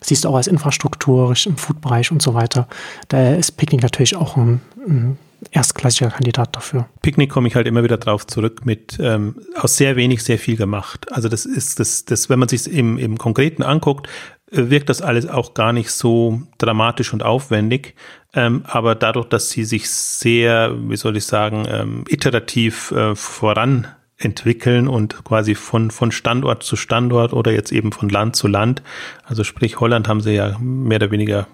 siehst 0.00 0.24
du 0.24 0.28
auch 0.28 0.36
als 0.36 0.46
Infrastruktur 0.46 1.34
im 1.46 1.56
Food-Bereich 1.56 2.10
und 2.12 2.20
so 2.22 2.34
weiter, 2.34 2.68
da 3.08 3.34
ist 3.34 3.52
Picknick 3.52 3.82
natürlich 3.82 4.16
auch 4.16 4.36
ein, 4.36 4.60
ein 4.86 5.18
erstklassiger 5.50 6.10
Kandidat 6.10 6.54
dafür. 6.56 6.86
Picknick 7.02 7.30
komme 7.30 7.48
ich 7.48 7.54
halt 7.54 7.66
immer 7.66 7.82
wieder 7.84 7.96
drauf 7.96 8.26
zurück 8.26 8.64
mit 8.64 8.98
ähm, 9.00 9.36
aus 9.56 9.76
sehr 9.76 9.96
wenig 9.96 10.22
sehr 10.22 10.38
viel 10.38 10.56
gemacht. 10.56 11.10
Also 11.12 11.28
das 11.28 11.46
ist 11.46 11.80
das, 11.80 12.04
das 12.04 12.28
wenn 12.28 12.38
man 12.38 12.48
sich 12.48 12.70
im, 12.70 12.98
im 12.98 13.18
Konkreten 13.18 13.62
anguckt, 13.62 14.08
wirkt 14.50 14.88
das 14.88 15.02
alles 15.02 15.26
auch 15.26 15.54
gar 15.54 15.72
nicht 15.72 15.90
so 15.90 16.42
dramatisch 16.58 17.12
und 17.12 17.22
aufwendig. 17.22 17.94
Ähm, 18.34 18.64
aber 18.66 18.94
dadurch, 18.94 19.28
dass 19.28 19.50
sie 19.50 19.64
sich 19.64 19.88
sehr, 19.90 20.74
wie 20.88 20.96
soll 20.96 21.16
ich 21.16 21.24
sagen, 21.24 21.66
ähm, 21.68 22.04
iterativ 22.08 22.90
äh, 22.90 23.14
voran 23.14 23.86
entwickeln 24.16 24.88
und 24.88 25.24
quasi 25.24 25.54
von, 25.54 25.90
von 25.90 26.12
Standort 26.12 26.62
zu 26.62 26.76
Standort 26.76 27.32
oder 27.32 27.52
jetzt 27.52 27.72
eben 27.72 27.92
von 27.92 28.08
Land 28.08 28.36
zu 28.36 28.46
Land. 28.48 28.82
Also 29.24 29.44
sprich, 29.44 29.80
Holland 29.80 30.08
haben 30.08 30.20
sie 30.20 30.32
ja 30.32 30.56
mehr 30.58 30.96
oder 30.96 31.10
weniger 31.10 31.46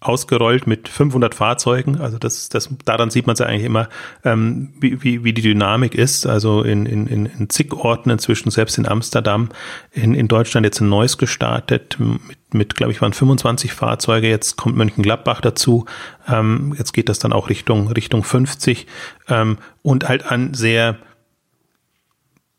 ausgerollt 0.00 0.66
mit 0.66 0.88
500 0.88 1.34
Fahrzeugen. 1.34 2.00
Also 2.00 2.18
das, 2.18 2.48
das 2.48 2.70
daran 2.86 3.10
sieht 3.10 3.26
man 3.26 3.34
es 3.34 3.40
ja 3.40 3.46
eigentlich 3.46 3.64
immer, 3.64 3.88
ähm, 4.24 4.72
wie, 4.80 5.02
wie, 5.02 5.24
wie 5.24 5.34
die 5.34 5.42
Dynamik 5.42 5.94
ist. 5.94 6.26
Also 6.26 6.62
in, 6.62 6.86
in, 6.86 7.06
in 7.26 7.50
zig 7.50 7.72
Orten 7.74 8.08
inzwischen, 8.08 8.50
selbst 8.50 8.78
in 8.78 8.88
Amsterdam, 8.88 9.50
in, 9.92 10.14
in 10.14 10.26
Deutschland 10.26 10.64
jetzt 10.64 10.80
ein 10.80 10.88
neues 10.88 11.18
gestartet 11.18 11.98
mit, 11.98 12.54
mit 12.54 12.74
glaube 12.76 12.92
ich, 12.92 13.02
waren 13.02 13.12
25 13.12 13.74
Fahrzeuge. 13.74 14.28
Jetzt 14.28 14.56
kommt 14.56 14.74
Mönchengladbach 14.74 15.42
dazu. 15.42 15.84
Ähm, 16.26 16.74
jetzt 16.78 16.92
geht 16.92 17.10
das 17.10 17.18
dann 17.18 17.34
auch 17.34 17.50
Richtung 17.50 17.88
Richtung 17.88 18.24
50 18.24 18.86
ähm, 19.28 19.58
und 19.82 20.08
halt 20.08 20.30
ein 20.30 20.54
sehr 20.54 20.96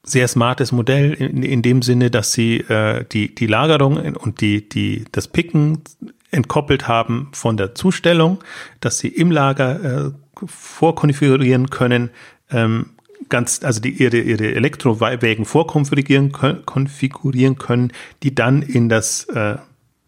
sehr 0.04 0.28
smartes 0.28 0.72
Modell 0.72 1.14
in, 1.14 1.44
in 1.44 1.62
dem 1.62 1.84
Sinne, 1.84 2.10
dass 2.10 2.34
sie 2.34 2.58
äh, 2.58 3.06
die 3.12 3.34
die 3.34 3.48
Lagerung 3.48 4.16
und 4.16 4.42
die 4.42 4.68
die 4.68 5.06
das 5.12 5.28
Picken 5.28 5.84
entkoppelt 6.32 6.88
haben 6.88 7.30
von 7.34 7.58
der 7.58 7.76
Zustellung, 7.76 8.40
dass 8.80 9.00
sie 9.00 9.10
im 9.10 9.32
Lager 9.32 10.08
äh, 10.08 10.12
vorkonfigurieren 10.46 11.70
können, 11.70 12.10
ähm, 12.50 12.92
ganz, 13.30 13.64
also 13.64 13.80
die, 13.80 13.92
ihre, 13.92 14.18
ihre 14.18 14.54
Elektrowägen 14.56 15.46
vorkonfigurieren 15.46 16.32
konfigurieren 16.66 17.58
können, 17.58 17.92
die 18.24 18.34
dann 18.34 18.62
in 18.62 18.90
das 18.90 19.26
äh, 19.26 19.58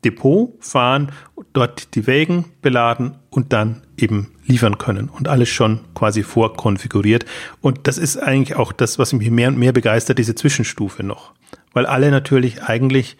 Depot 0.04 0.54
fahren, 0.60 1.12
dort 1.54 1.96
die 1.96 2.08
Wägen 2.08 2.46
beladen 2.62 3.16
und 3.30 3.54
dann 3.54 3.82
eben 3.98 4.32
liefern 4.46 4.78
können 4.78 5.10
und 5.10 5.28
alles 5.28 5.50
schon 5.50 5.80
quasi 5.96 6.24
vorkonfiguriert. 6.24 7.26
Und 7.62 7.88
das 7.88 7.98
ist 7.98 8.18
eigentlich 8.18 8.56
auch 8.58 8.74
das, 8.74 9.00
was 9.00 9.14
mich 9.14 9.30
mehr 9.30 9.48
und 9.48 9.58
mehr 9.58 9.72
begeistert, 9.72 10.20
diese 10.20 10.36
Zwischenstufe 10.36 11.04
noch. 11.04 11.34
Weil 11.72 11.86
alle 11.86 12.12
natürlich 12.12 12.64
eigentlich 12.64 13.18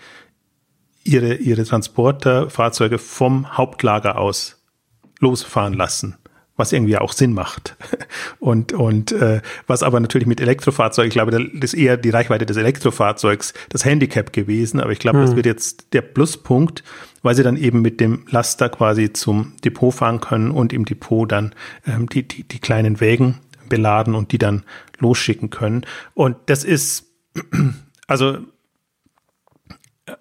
ihre, 1.04 1.36
ihre 1.36 1.64
Transporterfahrzeuge 1.64 2.98
vom 2.98 3.58
Hauptlager 3.58 4.18
aus 4.18 4.64
losfahren 5.20 5.74
lassen 5.74 6.18
was 6.56 6.72
irgendwie 6.72 6.98
auch 6.98 7.14
Sinn 7.14 7.34
macht. 7.34 7.76
Und, 8.40 8.74
und 8.74 9.12
äh, 9.14 9.42
was 9.68 9.84
aber 9.84 10.00
natürlich 10.00 10.28
mit 10.28 10.42
Elektrofahrzeugen, 10.42 11.08
ich 11.08 11.14
glaube, 11.14 11.32
das 11.32 11.74
ist 11.74 11.80
eher 11.80 11.98
die 11.98 12.10
Reichweite 12.10 12.46
des 12.46 12.58
Elektrofahrzeugs 12.58 13.54
das 13.70 13.86
Handicap 13.86 14.34
gewesen, 14.34 14.80
aber 14.82 14.92
ich 14.92 15.00
glaube, 15.00 15.20
mhm. 15.20 15.26
das 15.26 15.36
wird 15.36 15.46
jetzt 15.46 15.94
der 15.94 16.02
Pluspunkt, 16.02 16.84
weil 17.22 17.36
sie 17.36 17.44
dann 17.44 17.56
eben 17.56 17.82
mit 17.82 18.00
dem 18.00 18.26
Laster 18.30 18.70
quasi 18.70 19.14
zum 19.14 19.54
Depot 19.64 19.94
fahren 19.94 20.20
können 20.20 20.52
und 20.52 20.74
im 20.74 20.86
Depot 20.86 21.32
dann 21.32 21.56
ähm, 21.88 22.08
die, 22.08 22.28
die, 22.28 22.44
die 22.44 22.60
kleinen 22.60 23.00
Wägen 23.00 23.40
beladen 23.70 24.14
und 24.14 24.32
die 24.32 24.38
dann 24.38 24.64
losschicken 25.00 25.50
können. 25.50 25.86
Und 26.14 26.36
das 26.48 26.64
ist, 26.64 27.08
also 28.08 28.40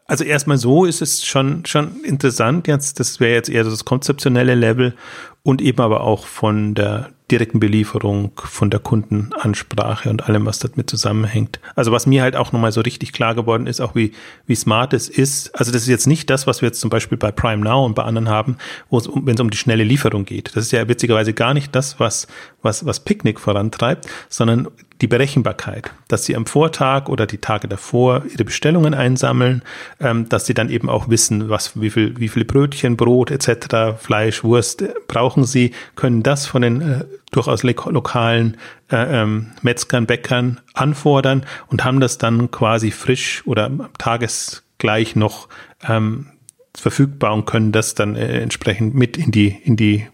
also 0.06 0.24
erstmal 0.24 0.58
so 0.58 0.84
ist 0.84 1.02
es 1.02 1.24
schon, 1.24 1.64
schon 1.66 2.04
interessant 2.04 2.68
jetzt. 2.68 3.00
Das 3.00 3.18
wäre 3.18 3.32
jetzt 3.32 3.48
eher 3.48 3.64
das 3.64 3.84
konzeptionelle 3.84 4.54
Level 4.54 4.94
und 5.42 5.60
eben 5.60 5.80
aber 5.80 6.02
auch 6.02 6.26
von 6.26 6.74
der 6.74 7.10
direkten 7.30 7.60
Belieferung, 7.60 8.32
von 8.36 8.70
der 8.70 8.78
Kundenansprache 8.78 10.10
und 10.10 10.28
allem, 10.28 10.44
was 10.44 10.58
damit 10.58 10.90
zusammenhängt. 10.90 11.60
Also 11.74 11.90
was 11.90 12.06
mir 12.06 12.22
halt 12.22 12.36
auch 12.36 12.52
nochmal 12.52 12.72
so 12.72 12.82
richtig 12.82 13.12
klar 13.12 13.34
geworden 13.34 13.66
ist, 13.66 13.80
auch 13.80 13.94
wie, 13.94 14.12
wie 14.46 14.54
smart 14.54 14.92
es 14.92 15.08
ist. 15.08 15.58
Also 15.58 15.72
das 15.72 15.82
ist 15.82 15.88
jetzt 15.88 16.06
nicht 16.06 16.28
das, 16.28 16.46
was 16.46 16.60
wir 16.60 16.68
jetzt 16.68 16.80
zum 16.80 16.90
Beispiel 16.90 17.16
bei 17.16 17.32
Prime 17.32 17.64
Now 17.64 17.84
und 17.86 17.94
bei 17.94 18.04
anderen 18.04 18.28
haben, 18.28 18.58
wo 18.90 18.98
es, 18.98 19.08
wenn 19.08 19.34
es 19.34 19.40
um 19.40 19.50
die 19.50 19.56
schnelle 19.56 19.82
Lieferung 19.82 20.26
geht. 20.26 20.54
Das 20.54 20.64
ist 20.64 20.72
ja 20.72 20.86
witzigerweise 20.88 21.32
gar 21.32 21.54
nicht 21.54 21.74
das, 21.74 21.98
was, 21.98 22.26
was, 22.60 22.84
was 22.84 23.00
Picknick 23.00 23.40
vorantreibt, 23.40 24.06
sondern 24.28 24.68
die 25.02 25.08
Berechenbarkeit, 25.08 25.90
dass 26.06 26.24
sie 26.24 26.36
am 26.36 26.46
Vortag 26.46 27.08
oder 27.08 27.26
die 27.26 27.38
Tage 27.38 27.66
davor 27.66 28.22
ihre 28.30 28.44
Bestellungen 28.44 28.94
einsammeln, 28.94 29.62
ähm, 30.00 30.28
dass 30.28 30.46
sie 30.46 30.54
dann 30.54 30.70
eben 30.70 30.88
auch 30.88 31.08
wissen, 31.08 31.48
was, 31.50 31.78
wie 31.80 31.90
viel, 31.90 32.18
wie 32.18 32.28
viele 32.28 32.44
Brötchen, 32.44 32.96
Brot 32.96 33.32
etc., 33.32 33.98
Fleisch, 33.98 34.44
Wurst 34.44 34.82
äh, 34.82 34.94
brauchen 35.08 35.44
sie, 35.44 35.72
können 35.96 36.22
das 36.22 36.46
von 36.46 36.62
den 36.62 36.80
äh, 36.80 37.04
durchaus 37.32 37.64
lokalen 37.64 38.56
äh, 38.90 39.22
ähm, 39.22 39.52
Metzgern, 39.62 40.06
Bäckern 40.06 40.60
anfordern 40.72 41.44
und 41.66 41.84
haben 41.84 41.98
das 41.98 42.18
dann 42.18 42.52
quasi 42.52 42.92
frisch 42.92 43.42
oder 43.44 43.70
tagesgleich 43.98 45.16
noch 45.16 45.48
ähm, 45.86 46.28
verfügbar 46.76 47.34
und 47.34 47.44
können 47.44 47.72
das 47.72 47.94
dann 47.94 48.14
äh, 48.14 48.40
entsprechend 48.40 48.94
mit 48.94 49.16
in 49.16 49.32
die 49.32 49.48
in 49.64 49.76
die 49.76 50.06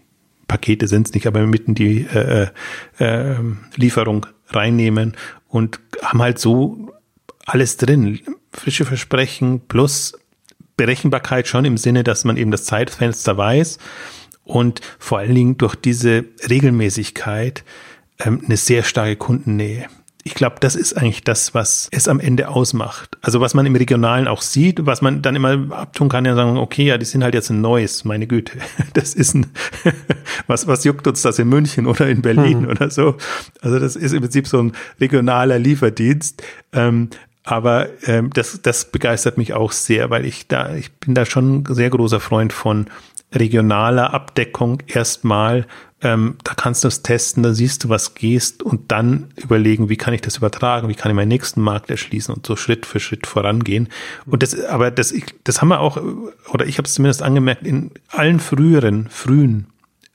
Pakete 0.48 0.88
sind 0.88 1.06
es 1.06 1.14
nicht, 1.14 1.26
aber 1.26 1.46
mit 1.46 1.68
in 1.68 1.74
die 1.74 2.06
äh, 2.06 2.48
äh, 2.98 3.36
Lieferung 3.76 4.26
reinnehmen 4.48 5.16
und 5.46 5.78
haben 6.02 6.22
halt 6.22 6.38
so 6.38 6.90
alles 7.46 7.76
drin. 7.76 8.20
Frische 8.52 8.84
Versprechen 8.84 9.60
plus 9.68 10.18
Berechenbarkeit 10.76 11.46
schon 11.46 11.64
im 11.64 11.76
Sinne, 11.76 12.02
dass 12.02 12.24
man 12.24 12.36
eben 12.36 12.50
das 12.50 12.64
Zeitfenster 12.64 13.36
weiß 13.36 13.78
und 14.44 14.80
vor 14.98 15.18
allen 15.18 15.34
Dingen 15.34 15.58
durch 15.58 15.74
diese 15.74 16.24
Regelmäßigkeit 16.48 17.64
ähm, 18.20 18.42
eine 18.44 18.56
sehr 18.56 18.82
starke 18.82 19.16
Kundennähe 19.16 19.88
ich 20.28 20.34
glaube, 20.34 20.56
das 20.60 20.76
ist 20.76 20.94
eigentlich 20.94 21.24
das, 21.24 21.54
was 21.54 21.88
es 21.90 22.06
am 22.06 22.20
Ende 22.20 22.50
ausmacht. 22.50 23.16
Also 23.22 23.40
was 23.40 23.54
man 23.54 23.64
im 23.64 23.74
Regionalen 23.74 24.28
auch 24.28 24.42
sieht, 24.42 24.84
was 24.84 25.00
man 25.00 25.22
dann 25.22 25.34
immer 25.34 25.74
abtun 25.74 26.10
kann, 26.10 26.26
ja 26.26 26.34
sagen, 26.34 26.58
okay, 26.58 26.84
ja, 26.84 26.98
die 26.98 27.06
sind 27.06 27.24
halt 27.24 27.32
jetzt 27.32 27.48
ein 27.48 27.62
neues, 27.62 28.04
meine 28.04 28.26
Güte. 28.26 28.58
Das 28.92 29.14
ist 29.14 29.34
ein, 29.34 29.46
was, 30.46 30.66
was 30.66 30.84
juckt 30.84 31.06
uns 31.06 31.22
das 31.22 31.38
in 31.38 31.48
München 31.48 31.86
oder 31.86 32.08
in 32.08 32.20
Berlin 32.20 32.62
mhm. 32.62 32.68
oder 32.68 32.90
so. 32.90 33.16
Also 33.62 33.78
das 33.78 33.96
ist 33.96 34.12
im 34.12 34.20
Prinzip 34.20 34.46
so 34.46 34.62
ein 34.62 34.72
regionaler 35.00 35.58
Lieferdienst. 35.58 36.42
Ähm, 36.74 37.08
aber 37.42 37.88
ähm, 38.06 38.28
das, 38.34 38.60
das 38.60 38.90
begeistert 38.90 39.38
mich 39.38 39.54
auch 39.54 39.72
sehr, 39.72 40.10
weil 40.10 40.26
ich 40.26 40.46
da, 40.46 40.74
ich 40.74 40.92
bin 40.92 41.14
da 41.14 41.24
schon 41.24 41.62
ein 41.62 41.74
sehr 41.74 41.88
großer 41.88 42.20
Freund 42.20 42.52
von 42.52 42.88
regionaler 43.32 44.12
Abdeckung 44.12 44.82
erstmal. 44.86 45.66
Ähm, 46.00 46.36
da 46.44 46.54
kannst 46.54 46.84
du 46.84 46.88
es 46.88 47.02
testen, 47.02 47.42
da 47.42 47.52
siehst 47.52 47.82
du, 47.82 47.88
was 47.88 48.14
gehst 48.14 48.62
und 48.62 48.92
dann 48.92 49.32
überlegen, 49.36 49.88
wie 49.88 49.96
kann 49.96 50.14
ich 50.14 50.20
das 50.20 50.36
übertragen, 50.36 50.88
wie 50.88 50.94
kann 50.94 51.10
ich 51.10 51.16
meinen 51.16 51.28
nächsten 51.28 51.60
Markt 51.60 51.90
erschließen 51.90 52.32
und 52.32 52.46
so 52.46 52.54
Schritt 52.54 52.86
für 52.86 53.00
Schritt 53.00 53.26
vorangehen. 53.26 53.88
Und 54.24 54.44
das, 54.44 54.64
aber 54.64 54.92
das, 54.92 55.12
das 55.42 55.60
haben 55.60 55.68
wir 55.68 55.80
auch, 55.80 56.00
oder 56.52 56.66
ich 56.66 56.78
habe 56.78 56.86
es 56.86 56.94
zumindest 56.94 57.22
angemerkt, 57.22 57.66
in 57.66 57.90
allen 58.08 58.38
früheren, 58.38 59.08
frühen 59.10 59.66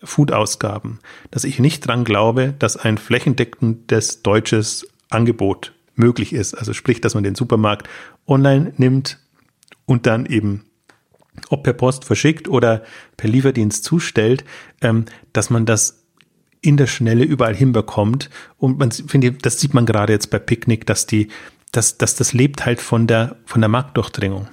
Food-Ausgaben, 0.02 1.00
dass 1.32 1.44
ich 1.44 1.60
nicht 1.60 1.88
dran 1.88 2.06
glaube, 2.06 2.54
dass 2.60 2.78
ein 2.78 2.98
flächendeckendes 2.98 4.22
deutsches 4.22 4.88
Angebot 5.10 5.74
möglich 5.96 6.34
ist. 6.34 6.54
Also 6.54 6.74
sprich, 6.74 7.02
dass 7.02 7.14
man 7.14 7.24
den 7.24 7.36
Supermarkt 7.36 7.90
online 8.28 8.74
nimmt 8.78 9.20
und 9.86 10.06
dann 10.06 10.26
eben 10.26 10.66
ob 11.54 11.64
per 11.64 11.74
Post 11.74 12.04
verschickt 12.06 12.50
oder 12.50 12.84
per 13.16 13.30
Lieferdienst 13.30 13.84
zustellt, 13.84 14.44
ähm, 14.82 15.06
dass 15.32 15.50
man 15.50 15.66
das 15.66 16.04
in 16.62 16.78
der 16.78 16.88
Schnelle 16.88 17.24
überall 17.26 17.56
hinbekommt. 17.56 18.30
Und 18.58 18.80
man 18.80 18.92
finde, 18.92 19.34
das 19.34 19.60
sieht 19.60 19.74
man 19.74 19.86
gerade 19.86 20.14
jetzt 20.14 20.30
bei 20.30 20.40
Picknick, 20.40 20.86
dass 20.86 21.06
die, 21.06 21.28
dass, 21.72 21.98
dass 21.98 22.16
das 22.16 22.34
lebt 22.34 22.66
halt 22.66 22.82
von 22.82 23.06
der, 23.06 23.36
von 23.46 23.62
der 23.62 23.70
Marktdurchdringung. 23.70 24.48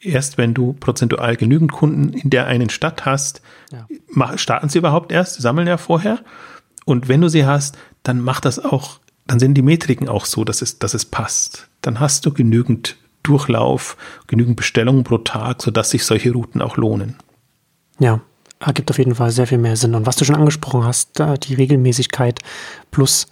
Erst 0.00 0.38
wenn 0.38 0.54
du 0.54 0.74
prozentual 0.74 1.36
genügend 1.36 1.72
Kunden 1.72 2.12
in 2.12 2.30
der 2.30 2.46
einen 2.46 2.70
Stadt 2.70 3.06
hast, 3.06 3.40
ja. 3.72 4.38
starten 4.38 4.68
sie 4.68 4.78
überhaupt 4.78 5.10
erst, 5.10 5.40
sammeln 5.40 5.66
ja 5.66 5.78
vorher. 5.78 6.20
Und 6.84 7.08
wenn 7.08 7.22
du 7.22 7.28
sie 7.28 7.46
hast, 7.46 7.78
dann 8.02 8.20
macht 8.20 8.44
das 8.44 8.62
auch, 8.64 9.00
dann 9.26 9.40
sind 9.40 9.54
die 9.54 9.62
Metriken 9.62 10.08
auch 10.08 10.26
so, 10.26 10.44
dass 10.44 10.62
es, 10.62 10.78
dass 10.78 10.94
es 10.94 11.06
passt. 11.06 11.68
Dann 11.80 11.98
hast 11.98 12.26
du 12.26 12.32
genügend 12.32 12.96
Durchlauf, 13.26 13.96
genügend 14.26 14.56
Bestellungen 14.56 15.04
pro 15.04 15.18
Tag, 15.18 15.62
sodass 15.62 15.90
sich 15.90 16.04
solche 16.04 16.32
Routen 16.32 16.62
auch 16.62 16.76
lohnen. 16.76 17.16
Ja, 17.98 18.20
ergibt 18.60 18.90
auf 18.90 18.98
jeden 18.98 19.14
Fall 19.14 19.30
sehr 19.30 19.46
viel 19.46 19.58
mehr 19.58 19.76
Sinn. 19.76 19.94
Und 19.94 20.06
was 20.06 20.16
du 20.16 20.24
schon 20.24 20.36
angesprochen 20.36 20.84
hast, 20.84 21.20
die 21.42 21.54
Regelmäßigkeit 21.54 22.40
plus 22.90 23.26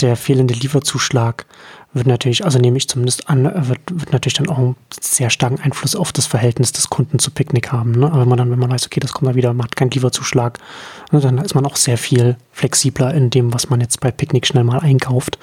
der 0.00 0.16
fehlende 0.16 0.54
Lieferzuschlag 0.54 1.46
wird 1.92 2.08
natürlich, 2.08 2.44
also 2.44 2.58
nehme 2.58 2.76
ich 2.76 2.88
zumindest 2.88 3.30
an, 3.30 3.44
wird, 3.44 3.80
wird 3.88 4.12
natürlich 4.12 4.34
dann 4.34 4.48
auch 4.48 4.58
einen 4.58 4.76
sehr 5.00 5.30
starken 5.30 5.60
Einfluss 5.60 5.94
auf 5.94 6.12
das 6.12 6.26
Verhältnis 6.26 6.72
des 6.72 6.90
Kunden 6.90 7.20
zu 7.20 7.30
Picknick 7.30 7.70
haben. 7.70 7.92
Ne? 7.92 8.06
Aber 8.06 8.22
wenn 8.22 8.28
man 8.28 8.38
dann, 8.38 8.50
wenn 8.50 8.58
man 8.58 8.70
weiß, 8.70 8.86
okay, 8.86 8.98
das 8.98 9.12
kommt 9.12 9.26
mal 9.26 9.36
wieder, 9.36 9.54
macht 9.54 9.76
keinen 9.76 9.90
Lieferzuschlag, 9.90 10.58
ne, 11.12 11.20
dann 11.20 11.38
ist 11.38 11.54
man 11.54 11.64
auch 11.64 11.76
sehr 11.76 11.96
viel 11.96 12.36
flexibler 12.50 13.14
in 13.14 13.30
dem, 13.30 13.54
was 13.54 13.70
man 13.70 13.80
jetzt 13.80 14.00
bei 14.00 14.10
Picknick 14.10 14.46
schnell 14.46 14.64
mal 14.64 14.80
einkauft. 14.80 15.38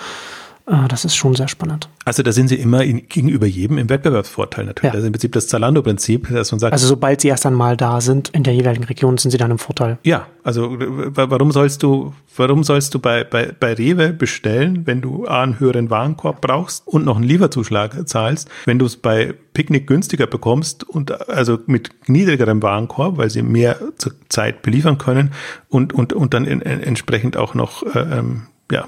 Äh, 0.71 0.87
das 0.87 1.03
ist 1.05 1.15
schon 1.15 1.35
sehr 1.35 1.49
spannend. 1.49 1.89
Also 2.05 2.23
da 2.23 2.31
sind 2.31 2.47
sie 2.47 2.55
immer 2.55 2.83
in, 2.83 3.07
gegenüber 3.07 3.45
jedem 3.45 3.77
im 3.77 3.89
Wettbewerbsvorteil 3.89 4.65
natürlich. 4.65 4.85
Ja. 4.85 4.91
Das 4.91 5.01
ist 5.01 5.07
im 5.07 5.11
Prinzip 5.11 5.33
das 5.33 5.47
Zalando-Prinzip, 5.47 6.29
dass 6.33 6.51
man 6.51 6.59
sagt. 6.59 6.73
Also 6.73 6.87
sobald 6.87 7.21
sie 7.21 7.27
erst 7.27 7.45
einmal 7.45 7.75
da 7.75 7.99
sind 7.99 8.29
in 8.29 8.43
der 8.43 8.53
jeweiligen 8.53 8.85
Region, 8.85 9.17
sind 9.17 9.31
sie 9.31 9.37
dann 9.37 9.51
im 9.51 9.59
Vorteil. 9.59 9.97
Ja, 10.03 10.27
also 10.43 10.77
warum 10.79 11.51
sollst 11.51 11.83
du, 11.83 12.13
warum 12.37 12.63
sollst 12.63 12.93
du 12.93 12.99
bei, 12.99 13.23
bei, 13.23 13.53
bei 13.59 13.73
Rewe 13.73 14.13
bestellen, 14.13 14.87
wenn 14.87 15.01
du 15.01 15.27
A, 15.27 15.43
einen 15.43 15.59
höheren 15.59 15.89
Warenkorb 15.89 16.41
brauchst 16.41 16.87
und 16.87 17.05
noch 17.05 17.17
einen 17.17 17.25
Lieferzuschlag 17.25 18.07
zahlst, 18.07 18.49
wenn 18.65 18.79
du 18.79 18.85
es 18.85 18.95
bei 18.95 19.33
Picknick 19.53 19.87
günstiger 19.87 20.27
bekommst 20.27 20.85
und 20.85 21.29
also 21.29 21.59
mit 21.65 21.89
niedrigerem 22.07 22.63
Warenkorb, 22.63 23.17
weil 23.17 23.29
sie 23.29 23.41
mehr 23.41 23.77
zur 23.97 24.13
Zeit 24.29 24.61
beliefern 24.61 24.97
können 24.97 25.31
und, 25.67 25.91
und, 25.93 26.13
und 26.13 26.33
dann 26.33 26.45
in, 26.45 26.61
in, 26.61 26.81
entsprechend 26.81 27.35
auch 27.35 27.53
noch 27.53 27.83
äh, 27.93 27.99
ähm, 27.99 28.43
ja, 28.71 28.87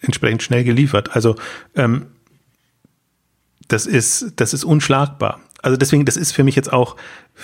entsprechend 0.00 0.42
schnell 0.42 0.64
geliefert. 0.64 1.14
Also 1.14 1.36
ähm, 1.74 2.06
das 3.68 3.86
ist, 3.86 4.34
das 4.36 4.54
ist 4.54 4.64
unschlagbar. 4.64 5.40
Also 5.62 5.76
deswegen, 5.76 6.04
das 6.04 6.16
ist 6.16 6.32
für 6.32 6.44
mich 6.44 6.54
jetzt 6.54 6.72
auch 6.72 6.96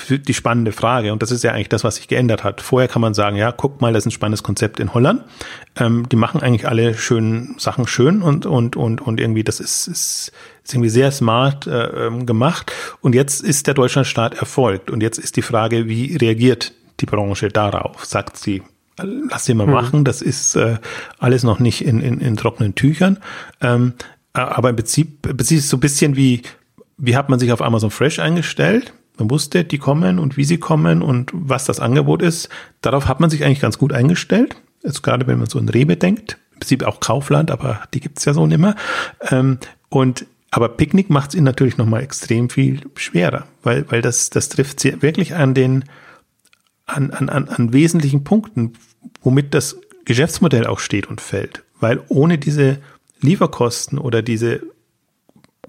die 0.08 0.34
spannende 0.34 0.72
Frage. 0.72 1.12
Und 1.12 1.22
das 1.22 1.30
ist 1.30 1.42
ja 1.42 1.52
eigentlich 1.52 1.68
das, 1.68 1.82
was 1.82 1.96
sich 1.96 2.08
geändert 2.08 2.44
hat. 2.44 2.60
Vorher 2.60 2.88
kann 2.88 3.02
man 3.02 3.14
sagen, 3.14 3.36
ja, 3.36 3.52
guck 3.52 3.80
mal, 3.80 3.92
das 3.92 4.02
ist 4.02 4.06
ein 4.06 4.10
spannendes 4.12 4.42
Konzept 4.42 4.80
in 4.80 4.94
Holland. 4.94 5.24
Ähm, 5.76 6.08
die 6.08 6.16
machen 6.16 6.40
eigentlich 6.40 6.68
alle 6.68 6.94
schönen 6.94 7.56
Sachen 7.58 7.86
schön 7.86 8.22
und, 8.22 8.46
und, 8.46 8.76
und, 8.76 9.00
und 9.00 9.20
irgendwie, 9.20 9.44
das 9.44 9.60
ist, 9.60 9.88
ist, 9.88 10.32
ist 10.62 10.72
irgendwie 10.72 10.88
sehr 10.88 11.10
smart 11.10 11.66
äh, 11.66 12.06
ähm, 12.06 12.24
gemacht. 12.24 12.72
Und 13.00 13.14
jetzt 13.14 13.42
ist 13.42 13.66
der 13.66 13.74
Deutschlandstaat 13.74 14.34
erfolgt. 14.34 14.90
Und 14.90 15.02
jetzt 15.02 15.18
ist 15.18 15.36
die 15.36 15.42
Frage, 15.42 15.88
wie 15.88 16.16
reagiert 16.16 16.72
die 17.00 17.06
Branche 17.06 17.48
darauf? 17.48 18.04
Sagt 18.04 18.36
sie, 18.36 18.62
lass 19.00 19.44
sie 19.44 19.54
mal 19.54 19.66
mhm. 19.66 19.72
machen, 19.72 20.04
das 20.04 20.22
ist 20.22 20.56
äh, 20.56 20.78
alles 21.18 21.42
noch 21.44 21.58
nicht 21.58 21.84
in, 21.84 22.00
in, 22.00 22.20
in 22.20 22.36
trockenen 22.36 22.74
Tüchern. 22.74 23.18
Ähm, 23.60 23.94
aber 24.32 24.70
im 24.70 24.76
Prinzip, 24.76 25.26
im 25.26 25.36
Prinzip 25.36 25.58
ist 25.58 25.64
es 25.64 25.70
so 25.70 25.76
ein 25.76 25.80
bisschen 25.80 26.16
wie, 26.16 26.42
wie 26.96 27.16
hat 27.16 27.28
man 27.28 27.38
sich 27.38 27.52
auf 27.52 27.62
Amazon 27.62 27.90
Fresh 27.90 28.18
eingestellt? 28.18 28.94
Man 29.18 29.30
wusste, 29.30 29.64
die 29.64 29.78
kommen 29.78 30.18
und 30.18 30.36
wie 30.36 30.44
sie 30.44 30.58
kommen 30.58 31.02
und 31.02 31.30
was 31.34 31.64
das 31.66 31.80
Angebot 31.80 32.22
ist. 32.22 32.48
Darauf 32.80 33.08
hat 33.08 33.20
man 33.20 33.28
sich 33.28 33.44
eigentlich 33.44 33.60
ganz 33.60 33.76
gut 33.76 33.92
eingestellt. 33.92 34.56
Jetzt 34.82 35.02
gerade 35.02 35.26
wenn 35.26 35.38
man 35.38 35.48
so 35.48 35.58
in 35.58 35.68
Rewe 35.68 35.96
denkt. 35.96 36.38
Im 36.52 36.60
Prinzip 36.60 36.84
auch 36.84 37.00
Kaufland, 37.00 37.50
aber 37.50 37.82
die 37.92 38.00
gibt's 38.00 38.24
ja 38.24 38.32
so 38.32 38.46
nimmer. 38.46 38.74
Ähm, 39.30 39.58
und 39.90 40.26
aber 40.50 40.68
Picknick 40.68 41.08
macht 41.08 41.30
es 41.30 41.34
ihnen 41.34 41.44
natürlich 41.44 41.78
nochmal 41.78 42.02
extrem 42.02 42.50
viel 42.50 42.80
schwerer, 42.94 43.46
weil, 43.62 43.90
weil 43.90 44.02
das, 44.02 44.28
das 44.28 44.50
trifft 44.50 44.80
sie 44.80 45.00
wirklich 45.00 45.34
an 45.34 45.54
den, 45.54 45.84
an, 46.86 47.10
an, 47.10 47.28
an, 47.28 47.72
wesentlichen 47.72 48.24
Punkten, 48.24 48.74
womit 49.22 49.54
das 49.54 49.76
Geschäftsmodell 50.04 50.66
auch 50.66 50.78
steht 50.78 51.06
und 51.06 51.20
fällt. 51.20 51.62
Weil 51.80 52.02
ohne 52.08 52.38
diese 52.38 52.78
Lieferkosten 53.20 53.98
oder 53.98 54.22
diese 54.22 54.62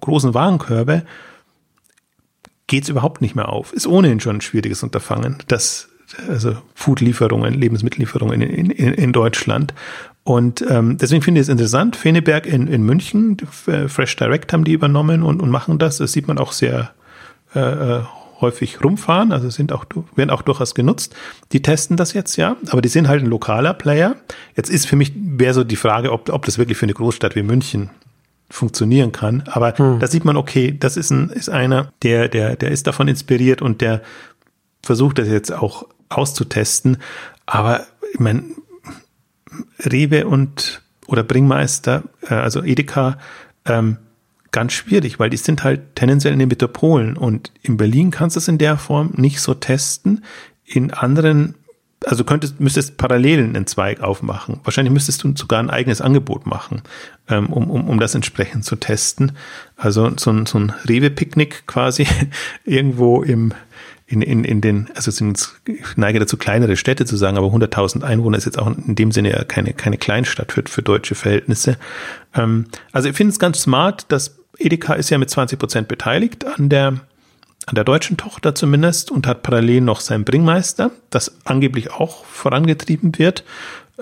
großen 0.01 0.33
Warenkörbe 0.33 1.03
geht 2.67 2.83
es 2.83 2.89
überhaupt 2.89 3.21
nicht 3.21 3.35
mehr 3.35 3.49
auf. 3.49 3.73
Ist 3.73 3.87
ohnehin 3.87 4.19
schon 4.19 4.37
ein 4.37 4.41
schwieriges 4.41 4.83
Unterfangen, 4.83 5.37
das 5.47 5.89
also 6.27 6.55
Foodlieferungen, 6.75 7.53
Lebensmittellieferungen 7.53 8.41
in, 8.41 8.69
in, 8.69 8.93
in 8.93 9.13
Deutschland. 9.13 9.73
Und 10.23 10.63
ähm, 10.69 10.97
deswegen 10.97 11.21
finde 11.21 11.41
ich 11.41 11.45
es 11.45 11.49
interessant. 11.49 11.95
Feneberg 11.95 12.45
in, 12.45 12.67
in 12.67 12.83
München, 12.83 13.37
Fresh 13.87 14.15
Direct 14.15 14.53
haben 14.53 14.63
die 14.63 14.73
übernommen 14.73 15.23
und, 15.23 15.41
und 15.41 15.49
machen 15.49 15.79
das. 15.79 15.97
Das 15.97 16.11
sieht 16.11 16.27
man 16.27 16.37
auch 16.37 16.51
sehr 16.51 16.91
äh, 17.55 17.59
äh 17.59 18.03
häufig 18.43 18.83
rumfahren, 18.83 19.31
also 19.31 19.49
sind 19.49 19.73
auch, 19.73 19.85
werden 20.15 20.29
auch 20.29 20.43
durchaus 20.43 20.75
genutzt. 20.75 21.15
Die 21.51 21.63
testen 21.63 21.97
das 21.97 22.13
jetzt 22.13 22.35
ja, 22.35 22.57
aber 22.69 22.83
die 22.83 22.89
sind 22.89 23.07
halt 23.07 23.23
ein 23.23 23.29
lokaler 23.29 23.73
Player. 23.73 24.15
Jetzt 24.55 24.69
ist 24.69 24.85
für 24.85 24.95
mich, 24.95 25.13
wäre 25.15 25.55
so 25.55 25.63
die 25.63 25.75
Frage, 25.75 26.11
ob, 26.11 26.29
ob 26.29 26.45
das 26.45 26.59
wirklich 26.59 26.77
für 26.77 26.85
eine 26.85 26.93
Großstadt 26.93 27.35
wie 27.35 27.41
München 27.41 27.89
funktionieren 28.51 29.11
kann. 29.11 29.43
Aber 29.47 29.75
hm. 29.75 29.99
da 29.99 30.05
sieht 30.05 30.25
man, 30.25 30.37
okay, 30.37 30.75
das 30.79 30.95
ist 30.95 31.09
ein, 31.09 31.31
ist 31.31 31.49
einer, 31.49 31.91
der, 32.03 32.29
der, 32.29 32.55
der 32.55 32.69
ist 32.69 32.85
davon 32.85 33.07
inspiriert 33.07 33.63
und 33.63 33.81
der 33.81 34.03
versucht 34.83 35.17
das 35.17 35.27
jetzt 35.27 35.51
auch 35.51 35.87
auszutesten. 36.09 36.97
Aber 37.47 37.81
ich 38.13 38.19
meine, 38.19 38.43
Rewe 39.79 40.27
und 40.27 40.81
oder 41.07 41.23
Bringmeister, 41.23 42.03
äh, 42.21 42.35
also 42.35 42.63
Edeka, 42.63 43.17
ähm, 43.65 43.97
ganz 44.53 44.71
schwierig, 44.71 45.19
weil 45.19 45.29
die 45.29 45.37
sind 45.37 45.65
halt 45.65 45.95
tendenziell 45.95 46.31
in 46.31 46.39
den 46.39 46.47
Metropolen 46.47 47.17
und 47.17 47.51
in 47.61 47.75
Berlin 47.75 48.11
kannst 48.11 48.37
du 48.37 48.39
es 48.39 48.47
in 48.47 48.57
der 48.57 48.77
Form 48.77 49.11
nicht 49.17 49.41
so 49.41 49.53
testen. 49.53 50.23
In 50.63 50.91
anderen, 50.91 51.55
also 52.05 52.23
könntest, 52.23 52.61
müsstest 52.61 52.97
parallel 52.97 53.43
einen 53.43 53.67
Zweig 53.67 53.99
aufmachen. 53.99 54.61
Wahrscheinlich 54.63 54.93
müsstest 54.93 55.23
du 55.23 55.33
sogar 55.35 55.59
ein 55.59 55.69
eigenes 55.69 55.99
Angebot 55.99 56.45
machen, 56.45 56.83
ähm, 57.27 57.47
um, 57.47 57.69
um, 57.69 57.89
um 57.89 57.99
das 57.99 58.15
entsprechend 58.15 58.63
zu 58.63 58.77
testen. 58.77 59.33
Also 59.75 60.09
so 60.17 60.31
ein, 60.31 60.45
so 60.45 60.59
ein 60.59 60.71
Rewe-Picknick 60.87 61.67
quasi 61.67 62.07
irgendwo 62.63 63.23
im, 63.23 63.53
in, 64.05 64.21
in, 64.21 64.43
in 64.43 64.61
den, 64.61 64.89
also 64.93 65.09
sind, 65.09 65.49
ich 65.65 65.97
neige 65.97 66.19
dazu, 66.19 66.37
kleinere 66.37 66.77
Städte 66.77 67.05
zu 67.05 67.17
sagen, 67.17 67.37
aber 67.37 67.47
100.000 67.47 68.03
Einwohner 68.03 68.37
ist 68.37 68.45
jetzt 68.45 68.59
auch 68.59 68.67
in 68.67 68.93
dem 68.93 69.11
Sinne 69.11 69.31
ja 69.31 69.43
keine, 69.43 69.73
keine 69.73 69.97
Kleinstadt 69.97 70.51
für, 70.51 70.63
für 70.67 70.83
deutsche 70.83 71.15
Verhältnisse. 71.15 71.77
Ähm, 72.35 72.65
also 72.91 73.09
ich 73.09 73.15
finde 73.15 73.31
es 73.31 73.39
ganz 73.39 73.61
smart, 73.61 74.05
dass 74.11 74.42
Edeka 74.57 74.93
ist 74.93 75.09
ja 75.09 75.17
mit 75.17 75.29
20 75.29 75.59
Prozent 75.59 75.87
beteiligt 75.87 76.45
an 76.45 76.69
der, 76.69 76.87
an 77.65 77.75
der 77.75 77.83
deutschen 77.83 78.17
Tochter 78.17 78.55
zumindest 78.55 79.11
und 79.11 79.27
hat 79.27 79.43
parallel 79.43 79.81
noch 79.81 79.99
seinen 79.99 80.25
Bringmeister, 80.25 80.91
das 81.09 81.35
angeblich 81.45 81.91
auch 81.91 82.25
vorangetrieben 82.25 83.17
wird. 83.17 83.43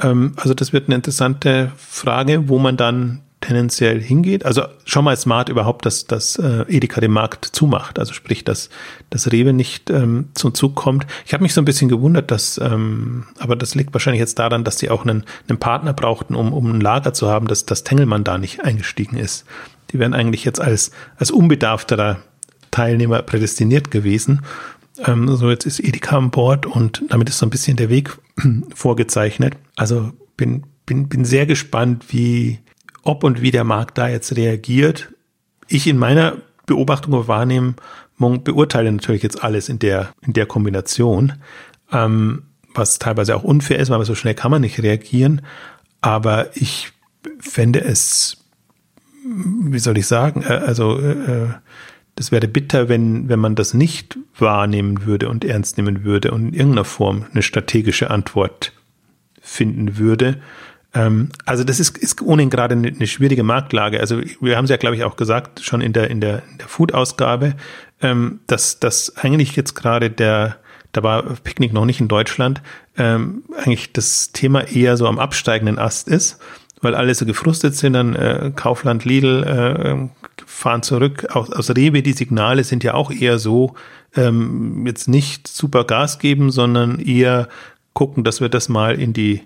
Ähm, 0.02 0.34
also 0.38 0.54
das 0.54 0.74
wird 0.74 0.88
eine 0.88 0.96
interessante 0.96 1.72
Frage, 1.78 2.50
wo 2.50 2.60
man 2.60 2.78
dann 2.78 3.22
tendenziell 3.42 4.00
hingeht. 4.00 4.46
Also 4.46 4.64
schon 4.86 5.04
mal 5.04 5.18
smart 5.18 5.50
überhaupt, 5.50 5.86
dass, 5.86 6.06
dass 6.06 6.38
äh, 6.38 6.64
Edeka 6.68 7.02
den 7.02 7.12
Markt 7.12 7.46
zumacht. 7.46 8.00
Also 8.00 8.14
sprich, 8.14 8.46
dass 8.46 8.70
das 9.10 9.32
Rewe 9.32 9.52
nicht 9.52 9.90
ähm, 9.90 10.30
zum 10.36 10.54
Zug 10.54 10.76
kommt. 10.76 11.06
Ich 11.26 11.34
habe 11.34 11.44
mich 11.44 11.54
so 11.54 11.62
ein 11.62 11.66
bisschen 11.66 11.90
gewundert, 11.90 12.32
dass, 12.32 12.60
ähm, 12.60 13.26
aber 13.40 13.56
das 13.56 13.76
liegt 13.76 13.94
wahrscheinlich 13.94 14.20
jetzt 14.20 14.40
daran, 14.40 14.64
dass 14.64 14.78
sie 14.78 14.90
auch 14.90 15.02
einen, 15.02 15.26
einen 15.50 15.60
Partner 15.60 15.94
brauchten, 15.94 16.36
um, 16.36 16.54
um 16.54 16.72
ein 16.72 16.82
Lager 16.82 17.14
zu 17.14 17.30
haben, 17.30 17.48
dass 17.48 17.66
das 17.66 17.84
Tengelmann 17.84 18.24
da 18.24 18.38
nicht 18.38 18.64
eingestiegen 18.64 19.18
ist. 19.18 19.46
Die 19.92 20.00
wären 20.00 20.14
eigentlich 20.14 20.46
jetzt 20.46 20.62
als, 20.62 20.92
als 21.18 21.32
unbedarfterer 21.32 22.20
Teilnehmer 22.72 23.22
prädestiniert 23.22 23.92
gewesen. 23.92 24.42
Ähm, 25.06 25.36
so 25.36 25.50
jetzt 25.50 25.66
ist 25.66 25.80
Edeka 25.80 26.18
an 26.18 26.32
Bord 26.32 26.66
und 26.66 27.04
damit 27.10 27.30
ist 27.30 27.40
so 27.40 27.46
ein 27.46 27.50
bisschen 27.50 27.78
der 27.78 27.90
Weg 27.90 28.18
vorgezeichnet. 28.74 29.56
Also 29.76 30.12
bin, 30.38 30.64
bin, 30.86 31.10
bin 31.10 31.26
sehr 31.26 31.46
gespannt, 31.46 32.06
wie, 32.10 32.60
ob 33.04 33.24
und 33.24 33.42
wie 33.42 33.52
der 33.52 33.64
Markt 33.64 33.98
da 33.98 34.08
jetzt 34.08 34.36
reagiert. 34.36 35.10
Ich 35.68 35.88
in 35.88 35.98
meiner 35.98 36.38
Beobachtung 36.66 37.14
oder 37.14 37.28
Wahrnehmung 37.28 37.76
beurteile 38.44 38.92
natürlich 38.92 39.24
jetzt 39.24 39.44
alles 39.44 39.70
in 39.70 39.80
der, 39.80 40.14
in 40.22 40.34
der 40.34 40.46
Kombination, 40.46 41.34
ähm, 41.92 42.44
was 42.74 43.00
teilweise 43.00 43.36
auch 43.36 43.44
unfair 43.44 43.80
ist, 43.80 43.90
weil 43.90 44.04
so 44.06 44.16
schnell 44.16 44.36
kann 44.36 44.52
man 44.52 44.62
nicht 44.62 44.82
reagieren. 44.82 45.42
Aber 46.02 46.56
ich 46.56 46.92
fände 47.40 47.84
es, 47.84 48.41
wie 49.24 49.80
soll 49.80 49.98
ich 49.98 50.08
sagen, 50.08 50.44
äh, 50.44 50.54
also 50.54 51.00
äh, 51.00 51.50
das 52.16 52.32
wäre 52.32 52.48
bitter, 52.48 52.90
wenn, 52.90 53.30
wenn 53.30 53.40
man 53.40 53.56
das 53.56 53.74
nicht 53.74 54.18
wahrnehmen 54.38 55.06
würde 55.06 55.30
und 55.30 55.46
ernst 55.46 55.78
nehmen 55.78 56.04
würde 56.04 56.32
und 56.32 56.50
in 56.50 56.54
irgendeiner 56.54 56.86
Form 56.86 57.26
eine 57.32 57.42
strategische 57.42 58.10
Antwort 58.10 58.74
finden 59.42 59.98
würde. 59.98 60.42
Ähm, 60.94 61.30
also 61.46 61.64
das 61.64 61.80
ist, 61.80 61.98
ist 61.98 62.22
ohnehin 62.22 62.50
gerade 62.50 62.76
eine, 62.76 62.90
eine, 62.90 63.08
schwierige 63.08 63.44
Marktlage. 63.44 64.00
Also 64.00 64.22
wir 64.42 64.58
haben 64.58 64.66
es 64.66 64.72
ja, 64.72 64.78
glaube 64.78 64.96
ich, 64.96 65.04
auch 65.04 65.16
gesagt, 65.16 65.62
schon 65.62 65.82
in 65.82 65.94
der, 65.94 66.10
in 66.10 66.20
der, 66.22 66.44
in 66.52 66.58
der 66.58 66.68
Food-Ausgabe, 66.68 67.56
ähm, 68.02 68.42
dass, 68.48 68.80
dass 68.80 69.16
eigentlich 69.18 69.56
jetzt 69.56 69.74
gerade 69.74 70.10
der, 70.10 70.58
da 70.92 71.04
war 71.04 71.24
Picknick 71.24 71.72
noch 71.72 71.86
nicht 71.86 72.02
in 72.02 72.10
Deutschland, 72.10 72.62
ähm, 72.98 73.44
eigentlich 73.58 73.94
das 73.94 74.34
Thema 74.34 74.68
eher 74.68 74.98
so 74.98 75.08
am 75.08 75.18
absteigenden 75.18 75.80
Ast 75.80 76.10
ist, 76.10 76.40
weil 76.82 76.96
alle 76.96 77.14
so 77.14 77.26
gefrustet 77.26 77.76
sind, 77.76 77.94
dann 77.94 78.16
äh, 78.16 78.52
Kaufland, 78.56 79.06
Lidl 79.06 79.44
äh, 79.44 80.44
fahren 80.46 80.84
zurück. 80.84 81.28
Aus, 81.32 81.52
aus 81.52 81.70
Rewe, 81.70 82.02
die 82.02 82.14
Signale 82.14 82.64
sind 82.64 82.84
ja 82.84 82.94
auch 82.94 83.12
eher 83.12 83.40
so, 83.40 83.76
ähm, 84.16 84.86
jetzt 84.86 85.08
nicht 85.08 85.48
super 85.48 85.84
Gas 85.84 86.20
geben, 86.20 86.52
sondern 86.52 87.00
eher 87.00 87.48
gucken, 87.94 88.24
dass 88.24 88.42
wir 88.42 88.50
das 88.50 88.70
mal 88.70 89.00
in 89.00 89.14
die, 89.14 89.42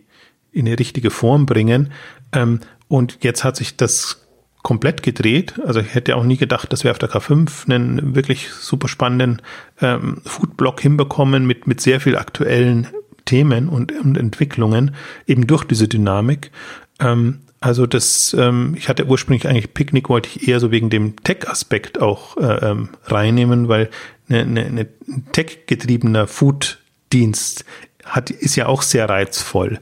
in 0.52 0.66
die 0.66 0.74
richtige 0.74 1.12
Form 1.12 1.46
bringen. 1.46 1.92
Ähm, 2.32 2.60
und 2.88 3.20
jetzt 3.22 3.44
hat 3.44 3.58
sich 3.58 3.78
das 3.78 4.26
komplett 4.64 5.04
gedreht. 5.04 5.60
Also 5.64 5.80
ich 5.80 5.94
hätte 5.94 6.16
auch 6.16 6.24
nie 6.24 6.38
gedacht, 6.38 6.74
dass 6.74 6.84
wir 6.84 6.92
auf 6.92 6.98
der 6.98 7.10
K5 7.10 7.66
einen 7.66 8.16
wirklich 8.16 8.50
super 8.52 8.88
spannenden 8.88 9.42
ähm, 9.80 10.22
Foodblock 10.26 10.82
hinbekommen 10.82 11.46
mit, 11.46 11.68
mit 11.68 11.82
sehr 11.82 12.02
viel 12.02 12.18
aktuellen 12.18 12.88
Themen 13.26 13.70
und, 13.70 13.92
und 13.92 14.18
Entwicklungen, 14.18 14.96
eben 15.28 15.48
durch 15.48 15.66
diese 15.66 15.88
Dynamik. 15.88 16.52
Ähm, 17.00 17.42
also 17.60 17.88
das, 17.88 18.36
ähm, 18.38 18.76
ich 18.78 18.90
hatte 18.90 19.08
ursprünglich 19.08 19.48
eigentlich 19.48 19.74
Picknick, 19.74 20.10
wollte 20.10 20.30
ich 20.30 20.48
eher 20.48 20.60
so 20.60 20.72
wegen 20.72 20.90
dem 20.90 21.16
Tech-Aspekt 21.24 22.02
auch 22.02 22.38
äh, 22.38 22.70
ähm, 22.70 22.90
reinnehmen, 23.06 23.68
weil 23.68 23.90
eine, 24.30 24.42
eine, 24.42 24.66
eine 24.66 24.88
tech-getriebener 25.32 26.28
Food-Dienst 26.28 27.66
hat, 28.04 28.30
ist 28.30 28.56
ja 28.56 28.68
auch 28.68 28.82
sehr 28.82 29.10
reizvoll. 29.10 29.80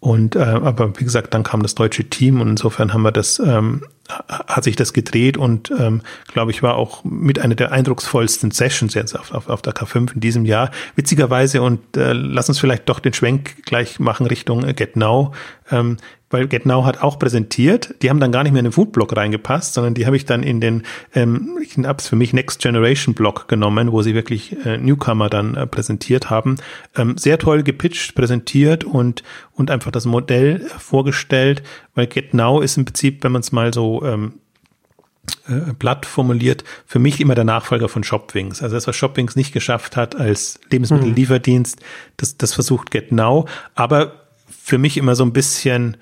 Und 0.00 0.36
äh, 0.36 0.40
aber 0.40 0.98
wie 0.98 1.04
gesagt, 1.04 1.34
dann 1.34 1.42
kam 1.42 1.62
das 1.62 1.74
deutsche 1.74 2.04
Team 2.04 2.40
und 2.40 2.48
insofern 2.48 2.92
haben 2.92 3.02
wir 3.02 3.12
das, 3.12 3.38
ähm, 3.38 3.82
hat 4.08 4.62
sich 4.62 4.76
das 4.76 4.92
gedreht 4.92 5.36
und 5.36 5.72
ähm, 5.76 6.00
glaube 6.32 6.52
ich 6.52 6.62
war 6.62 6.76
auch 6.76 7.02
mit 7.02 7.40
einer 7.40 7.56
der 7.56 7.72
eindrucksvollsten 7.72 8.52
Sessions 8.52 8.94
jetzt 8.94 9.18
auf, 9.18 9.32
auf, 9.32 9.48
auf 9.48 9.62
der 9.62 9.74
K5 9.74 10.14
in 10.14 10.20
diesem 10.20 10.44
Jahr. 10.44 10.70
Witzigerweise 10.94 11.60
und 11.60 11.96
äh, 11.96 12.12
lass 12.12 12.48
uns 12.48 12.60
vielleicht 12.60 12.88
doch 12.88 13.00
den 13.00 13.14
Schwenk 13.14 13.64
gleich 13.64 13.98
machen 13.98 14.26
Richtung 14.26 14.64
äh, 14.64 14.74
Get 14.74 14.96
Now. 14.96 15.32
Ähm, 15.70 15.96
weil 16.30 16.48
GetNow 16.48 16.84
hat 16.84 17.02
auch 17.02 17.18
präsentiert. 17.18 17.94
Die 18.02 18.10
haben 18.10 18.18
dann 18.18 18.32
gar 18.32 18.42
nicht 18.42 18.52
mehr 18.52 18.60
in 18.60 18.66
den 18.66 18.72
Foodblock 18.72 19.16
reingepasst, 19.16 19.74
sondern 19.74 19.94
die 19.94 20.06
habe 20.06 20.16
ich 20.16 20.24
dann 20.24 20.42
in 20.42 20.60
den, 20.60 20.82
ähm, 21.14 21.58
ich 21.62 21.76
habe 21.78 21.98
es 21.98 22.08
für 22.08 22.16
mich 22.16 22.32
Next 22.32 22.60
Generation 22.60 23.14
Block 23.14 23.48
genommen, 23.48 23.92
wo 23.92 24.02
sie 24.02 24.14
wirklich 24.14 24.56
äh, 24.64 24.76
Newcomer 24.78 25.30
dann 25.30 25.54
äh, 25.54 25.66
präsentiert 25.66 26.28
haben. 26.28 26.56
Ähm, 26.96 27.16
sehr 27.16 27.38
toll 27.38 27.62
gepitcht, 27.62 28.14
präsentiert 28.14 28.84
und, 28.84 29.22
und 29.52 29.70
einfach 29.70 29.92
das 29.92 30.04
Modell 30.04 30.60
vorgestellt, 30.78 31.62
weil 31.94 32.06
GetNow 32.08 32.62
ist 32.62 32.76
im 32.76 32.84
Prinzip, 32.84 33.22
wenn 33.22 33.32
man 33.32 33.40
es 33.40 33.52
mal 33.52 33.72
so 33.72 34.02
ähm, 34.04 34.34
äh, 35.48 35.72
Blatt 35.78 36.06
formuliert, 36.06 36.64
für 36.86 36.98
mich 36.98 37.20
immer 37.20 37.36
der 37.36 37.44
Nachfolger 37.44 37.88
von 37.88 38.02
Shopwings. 38.02 38.62
Also 38.62 38.74
das, 38.74 38.88
was 38.88 38.96
Shopwings 38.96 39.36
nicht 39.36 39.52
geschafft 39.52 39.96
hat 39.96 40.16
als 40.16 40.58
Lebensmittellieferdienst, 40.70 41.80
das, 42.16 42.36
das 42.36 42.52
versucht 42.52 42.90
GetNow, 42.90 43.48
aber 43.76 44.25
für 44.66 44.78
mich 44.78 44.96
immer 44.96 45.14
so 45.14 45.24
ein 45.24 45.32
bisschen, 45.32 45.96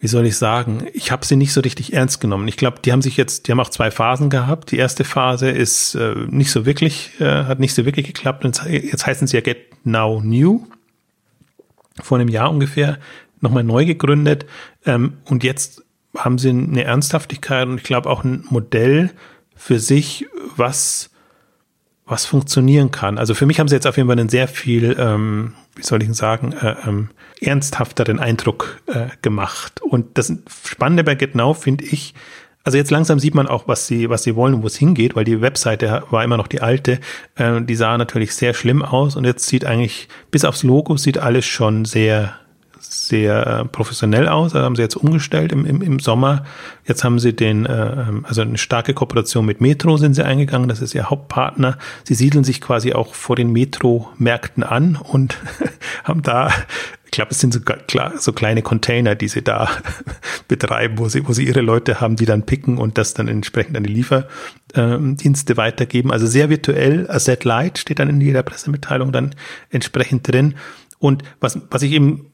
wie 0.00 0.08
soll 0.08 0.26
ich 0.26 0.36
sagen, 0.36 0.88
ich 0.92 1.12
habe 1.12 1.24
sie 1.24 1.36
nicht 1.36 1.52
so 1.52 1.60
richtig 1.60 1.92
ernst 1.92 2.20
genommen. 2.20 2.48
Ich 2.48 2.56
glaube, 2.56 2.80
die 2.84 2.90
haben 2.90 3.00
sich 3.00 3.16
jetzt, 3.16 3.46
die 3.46 3.52
haben 3.52 3.60
auch 3.60 3.68
zwei 3.68 3.92
Phasen 3.92 4.28
gehabt. 4.28 4.72
Die 4.72 4.76
erste 4.76 5.04
Phase 5.04 5.50
ist 5.50 5.94
äh, 5.94 6.16
nicht 6.26 6.50
so 6.50 6.66
wirklich, 6.66 7.12
äh, 7.20 7.44
hat 7.44 7.60
nicht 7.60 7.74
so 7.74 7.84
wirklich 7.84 8.04
geklappt. 8.04 8.44
Und 8.44 8.60
jetzt 8.66 9.06
heißen 9.06 9.28
sie 9.28 9.36
ja 9.36 9.40
Get 9.40 9.86
Now 9.86 10.20
New. 10.20 10.66
Vor 12.02 12.18
einem 12.18 12.26
Jahr 12.26 12.50
ungefähr 12.50 12.98
nochmal 13.40 13.62
neu 13.62 13.84
gegründet. 13.84 14.46
Ähm, 14.84 15.18
und 15.24 15.44
jetzt 15.44 15.84
haben 16.16 16.38
sie 16.38 16.48
eine 16.48 16.82
Ernsthaftigkeit 16.82 17.68
und 17.68 17.76
ich 17.76 17.84
glaube 17.84 18.10
auch 18.10 18.24
ein 18.24 18.46
Modell 18.50 19.12
für 19.54 19.78
sich, 19.78 20.26
was 20.56 21.10
was 22.06 22.24
funktionieren 22.24 22.92
kann. 22.92 23.18
Also 23.18 23.34
für 23.34 23.46
mich 23.46 23.58
haben 23.58 23.68
sie 23.68 23.74
jetzt 23.74 23.86
auf 23.86 23.96
jeden 23.96 24.08
Fall 24.08 24.18
einen 24.18 24.28
sehr 24.28 24.46
viel, 24.46 24.96
ähm, 24.98 25.54
wie 25.74 25.82
soll 25.82 26.02
ich 26.02 26.14
sagen, 26.14 26.52
äh, 26.52 26.76
ähm, 26.86 27.10
ernsthafteren 27.40 28.20
Eindruck 28.20 28.80
äh, 28.86 29.08
gemacht. 29.22 29.82
Und 29.82 30.16
das 30.16 30.32
Spannende 30.64 31.02
bei 31.02 31.16
GetNow 31.16 31.58
finde 31.60 31.84
ich, 31.84 32.14
also 32.62 32.78
jetzt 32.78 32.90
langsam 32.90 33.18
sieht 33.18 33.34
man 33.34 33.48
auch, 33.48 33.66
was 33.66 33.88
sie, 33.88 34.08
was 34.08 34.22
sie 34.22 34.36
wollen 34.36 34.54
und 34.54 34.62
wo 34.62 34.68
es 34.68 34.76
hingeht, 34.76 35.16
weil 35.16 35.24
die 35.24 35.40
Webseite 35.40 36.04
war 36.10 36.22
immer 36.22 36.36
noch 36.36 36.46
die 36.46 36.60
alte. 36.60 37.00
Äh, 37.34 37.62
die 37.62 37.74
sah 37.74 37.98
natürlich 37.98 38.34
sehr 38.34 38.54
schlimm 38.54 38.82
aus 38.82 39.16
und 39.16 39.24
jetzt 39.24 39.46
sieht 39.46 39.64
eigentlich, 39.64 40.08
bis 40.30 40.44
aufs 40.44 40.62
Logo 40.62 40.96
sieht 40.96 41.18
alles 41.18 41.44
schon 41.44 41.84
sehr, 41.84 42.38
sehr 42.90 43.46
äh, 43.46 43.64
professionell 43.64 44.28
aus. 44.28 44.52
Da 44.52 44.62
haben 44.62 44.76
sie 44.76 44.82
jetzt 44.82 44.96
umgestellt 44.96 45.52
im, 45.52 45.66
im, 45.66 45.82
im 45.82 45.98
Sommer. 45.98 46.44
Jetzt 46.84 47.04
haben 47.04 47.18
sie 47.18 47.34
den, 47.34 47.66
äh, 47.66 48.08
ähm, 48.08 48.24
also 48.26 48.42
eine 48.42 48.58
starke 48.58 48.94
Kooperation 48.94 49.44
mit 49.44 49.60
Metro 49.60 49.96
sind 49.96 50.14
sie 50.14 50.24
eingegangen. 50.24 50.68
Das 50.68 50.80
ist 50.80 50.94
ihr 50.94 51.10
Hauptpartner. 51.10 51.78
Sie 52.04 52.14
siedeln 52.14 52.44
sich 52.44 52.60
quasi 52.60 52.92
auch 52.92 53.14
vor 53.14 53.36
den 53.36 53.52
Metro-Märkten 53.52 54.62
an 54.62 54.96
und 54.96 55.38
haben 56.04 56.22
da 56.22 56.50
ich 57.06 57.12
glaube, 57.12 57.30
es 57.30 57.38
sind 57.38 57.54
so, 57.54 57.60
klar, 57.60 58.18
so 58.18 58.32
kleine 58.32 58.62
Container, 58.62 59.14
die 59.14 59.28
sie 59.28 59.42
da 59.42 59.70
betreiben, 60.48 60.98
wo 60.98 61.08
sie, 61.08 61.26
wo 61.26 61.32
sie 61.32 61.46
ihre 61.46 61.60
Leute 61.60 62.00
haben, 62.00 62.16
die 62.16 62.26
dann 62.26 62.44
picken 62.44 62.78
und 62.78 62.98
das 62.98 63.14
dann 63.14 63.28
entsprechend 63.28 63.76
an 63.76 63.84
die 63.84 63.92
Lieferdienste 63.92 65.56
weitergeben. 65.56 66.10
Also 66.10 66.26
sehr 66.26 66.50
virtuell, 66.50 67.08
Asset 67.08 67.44
Light 67.44 67.78
steht 67.78 68.00
dann 68.00 68.10
in 68.10 68.20
jeder 68.20 68.42
Pressemitteilung 68.42 69.12
dann 69.12 69.34
entsprechend 69.70 70.30
drin. 70.30 70.56
Und 70.98 71.22
was, 71.40 71.58
was 71.70 71.82
ich 71.82 71.92
eben 71.92 72.32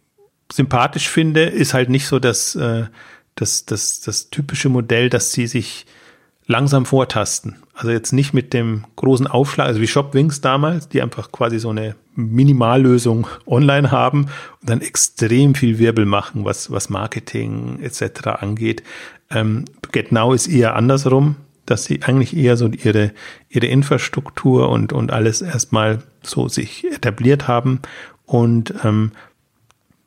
sympathisch 0.52 1.08
finde, 1.08 1.44
ist 1.44 1.74
halt 1.74 1.88
nicht 1.88 2.06
so 2.06 2.18
das, 2.18 2.54
äh, 2.54 2.84
das, 3.34 3.64
das, 3.64 4.00
das 4.00 4.30
typische 4.30 4.68
Modell, 4.68 5.08
dass 5.08 5.32
sie 5.32 5.46
sich 5.46 5.86
langsam 6.46 6.84
vortasten. 6.86 7.56
Also 7.74 7.90
jetzt 7.90 8.12
nicht 8.12 8.34
mit 8.34 8.52
dem 8.52 8.84
großen 8.96 9.26
Aufschlag, 9.26 9.66
also 9.66 9.80
wie 9.80 9.86
Shopwings 9.86 10.40
damals, 10.40 10.88
die 10.88 11.00
einfach 11.00 11.32
quasi 11.32 11.58
so 11.58 11.70
eine 11.70 11.96
Minimallösung 12.14 13.26
online 13.46 13.90
haben 13.90 14.26
und 14.60 14.70
dann 14.70 14.80
extrem 14.80 15.54
viel 15.54 15.78
Wirbel 15.78 16.04
machen, 16.04 16.44
was, 16.44 16.70
was 16.70 16.90
Marketing 16.90 17.80
etc. 17.80 18.26
angeht. 18.40 18.82
Ähm, 19.30 19.64
GetNow 19.92 20.34
ist 20.34 20.48
eher 20.48 20.76
andersrum, 20.76 21.36
dass 21.64 21.84
sie 21.84 22.02
eigentlich 22.02 22.36
eher 22.36 22.56
so 22.56 22.68
ihre, 22.68 23.12
ihre 23.48 23.66
Infrastruktur 23.66 24.68
und, 24.68 24.92
und 24.92 25.12
alles 25.12 25.40
erstmal 25.40 26.02
so 26.22 26.48
sich 26.48 26.84
etabliert 26.84 27.48
haben 27.48 27.80
und 28.26 28.74
ähm, 28.84 29.12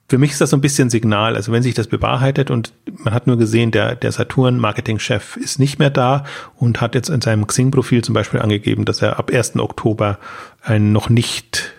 für 0.07 0.17
mich 0.19 0.31
ist 0.31 0.41
das 0.41 0.51
so 0.51 0.57
ein 0.57 0.61
bisschen 0.61 0.89
Signal. 0.89 1.35
Also 1.35 1.51
wenn 1.51 1.63
sich 1.63 1.73
das 1.73 1.87
bewahrheitet 1.87 2.51
und 2.51 2.73
man 3.03 3.13
hat 3.13 3.25
nur 3.25 3.37
gesehen, 3.37 3.71
der, 3.71 3.95
der 3.95 4.11
Saturn-Marketing-Chef 4.11 5.37
ist 5.37 5.59
nicht 5.59 5.79
mehr 5.79 5.89
da 5.89 6.25
und 6.55 6.79
hat 6.79 6.93
jetzt 6.93 7.09
in 7.09 7.21
seinem 7.21 7.47
Xing-Profil 7.47 8.03
zum 8.03 8.13
Beispiel 8.13 8.39
angegeben, 8.39 8.85
dass 8.85 9.01
er 9.01 9.17
ab 9.17 9.31
1. 9.33 9.57
Oktober 9.57 10.19
einen 10.61 10.91
noch 10.91 11.09
nicht 11.09 11.73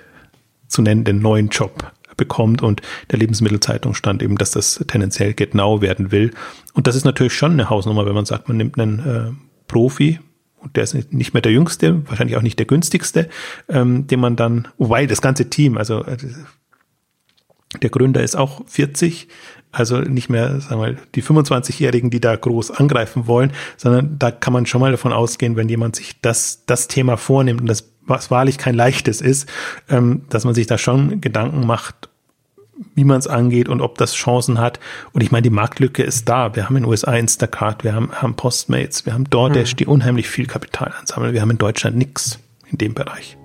zu 0.66 0.82
nennenden 0.82 1.20
neuen 1.20 1.48
Job 1.48 1.92
bekommt 2.16 2.62
und 2.62 2.82
der 3.10 3.18
Lebensmittelzeitung 3.18 3.94
stand 3.94 4.22
eben, 4.22 4.38
dass 4.38 4.50
das 4.52 4.82
tendenziell 4.88 5.34
genau 5.34 5.80
werden 5.80 6.10
will. 6.10 6.32
Und 6.72 6.86
das 6.86 6.96
ist 6.96 7.04
natürlich 7.04 7.34
schon 7.34 7.52
eine 7.52 7.70
Hausnummer, 7.70 8.06
wenn 8.06 8.14
man 8.14 8.24
sagt, 8.24 8.48
man 8.48 8.56
nimmt 8.56 8.78
einen 8.78 8.98
äh, 8.98 9.32
Profi, 9.68 10.18
und 10.58 10.74
der 10.74 10.82
ist 10.82 11.12
nicht 11.12 11.32
mehr 11.32 11.42
der 11.42 11.52
jüngste, 11.52 12.02
wahrscheinlich 12.08 12.36
auch 12.36 12.42
nicht 12.42 12.58
der 12.58 12.66
günstigste, 12.66 13.28
ähm, 13.68 14.08
den 14.08 14.18
man 14.18 14.34
dann, 14.34 14.66
wobei 14.78 15.06
das 15.06 15.22
ganze 15.22 15.48
Team, 15.48 15.78
also 15.78 16.02
äh, 16.04 16.16
der 17.82 17.90
Gründer 17.90 18.22
ist 18.22 18.36
auch 18.36 18.62
40, 18.66 19.28
also 19.72 19.98
nicht 19.98 20.30
mehr, 20.30 20.60
sagen 20.60 20.80
wir 20.80 20.96
die 21.14 21.22
25-Jährigen, 21.22 22.10
die 22.10 22.20
da 22.20 22.34
groß 22.34 22.70
angreifen 22.70 23.26
wollen, 23.26 23.52
sondern 23.76 24.18
da 24.18 24.30
kann 24.30 24.52
man 24.52 24.66
schon 24.66 24.80
mal 24.80 24.92
davon 24.92 25.12
ausgehen, 25.12 25.56
wenn 25.56 25.68
jemand 25.68 25.96
sich 25.96 26.20
das, 26.20 26.64
das 26.66 26.88
Thema 26.88 27.16
vornimmt 27.16 27.60
und 27.60 27.66
das 27.66 27.90
was 28.06 28.30
wahrlich 28.30 28.58
kein 28.58 28.74
leichtes 28.74 29.20
ist, 29.20 29.48
ähm, 29.88 30.22
dass 30.28 30.44
man 30.44 30.54
sich 30.54 30.66
da 30.66 30.78
schon 30.78 31.20
Gedanken 31.20 31.66
macht, 31.66 32.08
wie 32.94 33.04
man 33.04 33.18
es 33.18 33.26
angeht 33.26 33.68
und 33.68 33.80
ob 33.80 33.98
das 33.98 34.14
Chancen 34.14 34.58
hat. 34.58 34.80
Und 35.12 35.22
ich 35.22 35.30
meine, 35.30 35.42
die 35.42 35.50
Marktlücke 35.50 36.02
ist 36.02 36.28
da. 36.28 36.54
Wir 36.54 36.66
haben 36.66 36.76
in 36.76 36.84
den 36.84 36.90
USA 36.90 37.14
Instacart, 37.14 37.84
wir 37.84 37.94
haben, 37.94 38.12
haben 38.12 38.34
Postmates, 38.34 39.06
wir 39.06 39.14
haben 39.14 39.28
DoorDash, 39.28 39.70
hm. 39.70 39.76
die 39.76 39.86
unheimlich 39.86 40.28
viel 40.28 40.46
Kapital 40.46 40.92
ansammeln. 40.98 41.32
Wir 41.32 41.40
haben 41.40 41.50
in 41.50 41.58
Deutschland 41.58 41.96
nichts 41.96 42.38
in 42.70 42.78
dem 42.78 42.94
Bereich. 42.94 43.36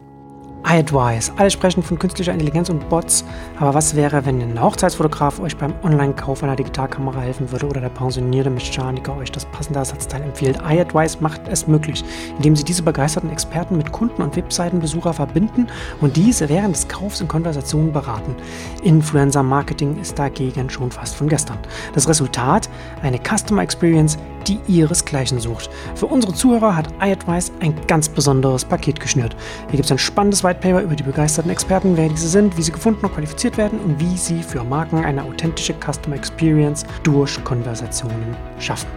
iAdvice. 0.64 1.32
Alle 1.38 1.50
sprechen 1.50 1.84
von 1.84 1.98
künstlicher 1.98 2.32
Intelligenz 2.34 2.70
und 2.70 2.88
Bots, 2.90 3.26
aber 3.60 3.74
was 3.74 3.96
wäre, 3.96 4.26
wenn 4.26 4.42
ein 4.42 4.62
Hochzeitsfotograf 4.62 5.40
euch 5.40 5.58
beim 5.58 5.74
Online-Kauf 5.84 6.44
einer 6.44 6.56
Digitalkamera 6.56 7.22
helfen 7.22 7.52
würde 7.52 7.68
oder 7.68 7.82
der 7.82 7.90
pensionierte 7.90 8.50
Mechaniker 8.50 9.18
euch 9.18 9.32
das 9.32 9.46
passende 9.46 9.80
Ersatzteil 9.80 10.22
empfiehlt? 10.22 10.60
iAdvice 10.68 11.20
macht 11.20 11.42
es 11.48 11.68
möglich, 11.68 12.04
indem 12.38 12.56
sie 12.56 12.64
diese 12.64 12.84
begeisterten 12.84 13.32
Experten 13.32 13.78
mit 13.78 13.92
Kunden 13.92 14.22
und 14.22 14.36
Webseitenbesucher 14.36 15.14
verbinden 15.14 15.68
und 16.00 16.16
diese 16.16 16.48
während 16.48 16.76
des 16.76 16.88
Kaufs 16.88 17.22
in 17.22 17.28
Konversationen 17.28 17.92
beraten. 17.92 18.36
Influencer-Marketing 18.84 20.00
ist 20.00 20.18
dagegen 20.20 20.70
schon 20.70 20.92
fast 20.92 21.16
von 21.16 21.28
gestern. 21.28 21.58
Das 21.94 22.08
Resultat? 22.08 22.70
Eine 23.02 23.20
Customer 23.20 23.64
Experience, 23.64 24.18
die 24.48 24.60
ihresgleichen 24.68 25.40
sucht. 25.40 25.70
Für 25.96 26.08
unsere 26.08 26.34
Zuhörer 26.34 26.76
hat 26.76 26.90
iAdvice 27.02 27.52
ein 27.60 27.76
ganz 27.88 28.10
besonderes 28.10 28.66
Paket 28.66 29.00
geschnürt. 29.00 29.36
Hier 29.68 29.78
gibt 29.78 29.86
es 29.86 29.92
ein 29.92 29.98
spannendes 29.98 30.44
White 30.52 30.60
Paper 30.60 30.82
über 30.82 30.96
die 30.96 31.04
begeisterten 31.04 31.50
Experten, 31.50 31.96
wer 31.96 32.10
diese 32.10 32.28
sind, 32.28 32.58
wie 32.58 32.62
sie 32.62 32.74
gefunden 32.74 33.06
und 33.06 33.14
qualifiziert 33.14 33.58
werden 33.58 33.80
und 33.80 33.98
wie 34.02 34.18
sie 34.18 34.44
für 34.44 34.66
Marken 34.66 35.06
eine 35.06 35.24
authentische 35.24 35.74
Customer 35.74 36.18
Experience 36.18 36.86
durch 37.04 37.42
Konversationen 37.46 38.36
schaffen. 38.60 38.90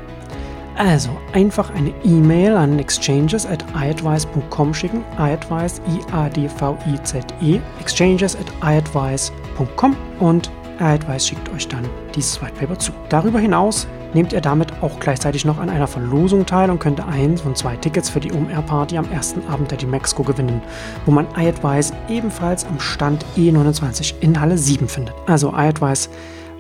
Also 0.77 1.11
einfach 1.33 1.73
eine 1.73 1.95
E-Mail 2.03 2.57
an 2.57 2.81
exchanges 2.81 3.47
at 3.47 3.65
iadvice.com 3.77 4.75
schicken. 4.75 5.05
iadvice, 5.17 5.81
I-A-D-V-I-Z-E, 5.87 7.61
exchanges 7.81 8.35
at 8.35 8.47
iadvice.com 8.61 9.97
und 10.19 10.51
iadvice 10.81 11.29
schickt 11.29 11.53
euch 11.53 11.69
dann 11.69 11.89
dieses 12.15 12.41
White 12.41 12.55
Paper 12.59 12.79
zu. 12.79 12.93
Darüber 13.09 13.39
hinaus 13.39 13.87
nehmt 14.15 14.33
ihr 14.33 14.41
damit 14.41 14.73
auch 14.81 14.99
gleichzeitig 15.01 15.45
noch 15.45 15.59
an 15.59 15.69
einer 15.69 15.87
Verlosung 15.87 16.47
teil 16.47 16.71
und 16.71 16.79
könnt 16.79 17.01
eins 17.01 17.41
von 17.41 17.55
zwei 17.55 17.77
Tickets 17.77 18.09
für 18.09 18.21
die 18.21 18.33
OMR-Party 18.33 18.97
am 18.97 19.11
ersten 19.11 19.47
Abend 19.49 19.71
der 19.71 19.79
Dimexco 19.79 20.23
gewinnen, 20.23 20.63
wo 21.05 21.11
man 21.11 21.27
iAdvice 21.37 21.93
ebenfalls 22.09 22.65
am 22.65 22.79
Stand 22.81 23.25
E29 23.37 24.15
in 24.21 24.41
Halle 24.41 24.57
7 24.57 24.89
findet. 24.89 25.15
Also 25.27 25.53
iAdvice 25.53 26.09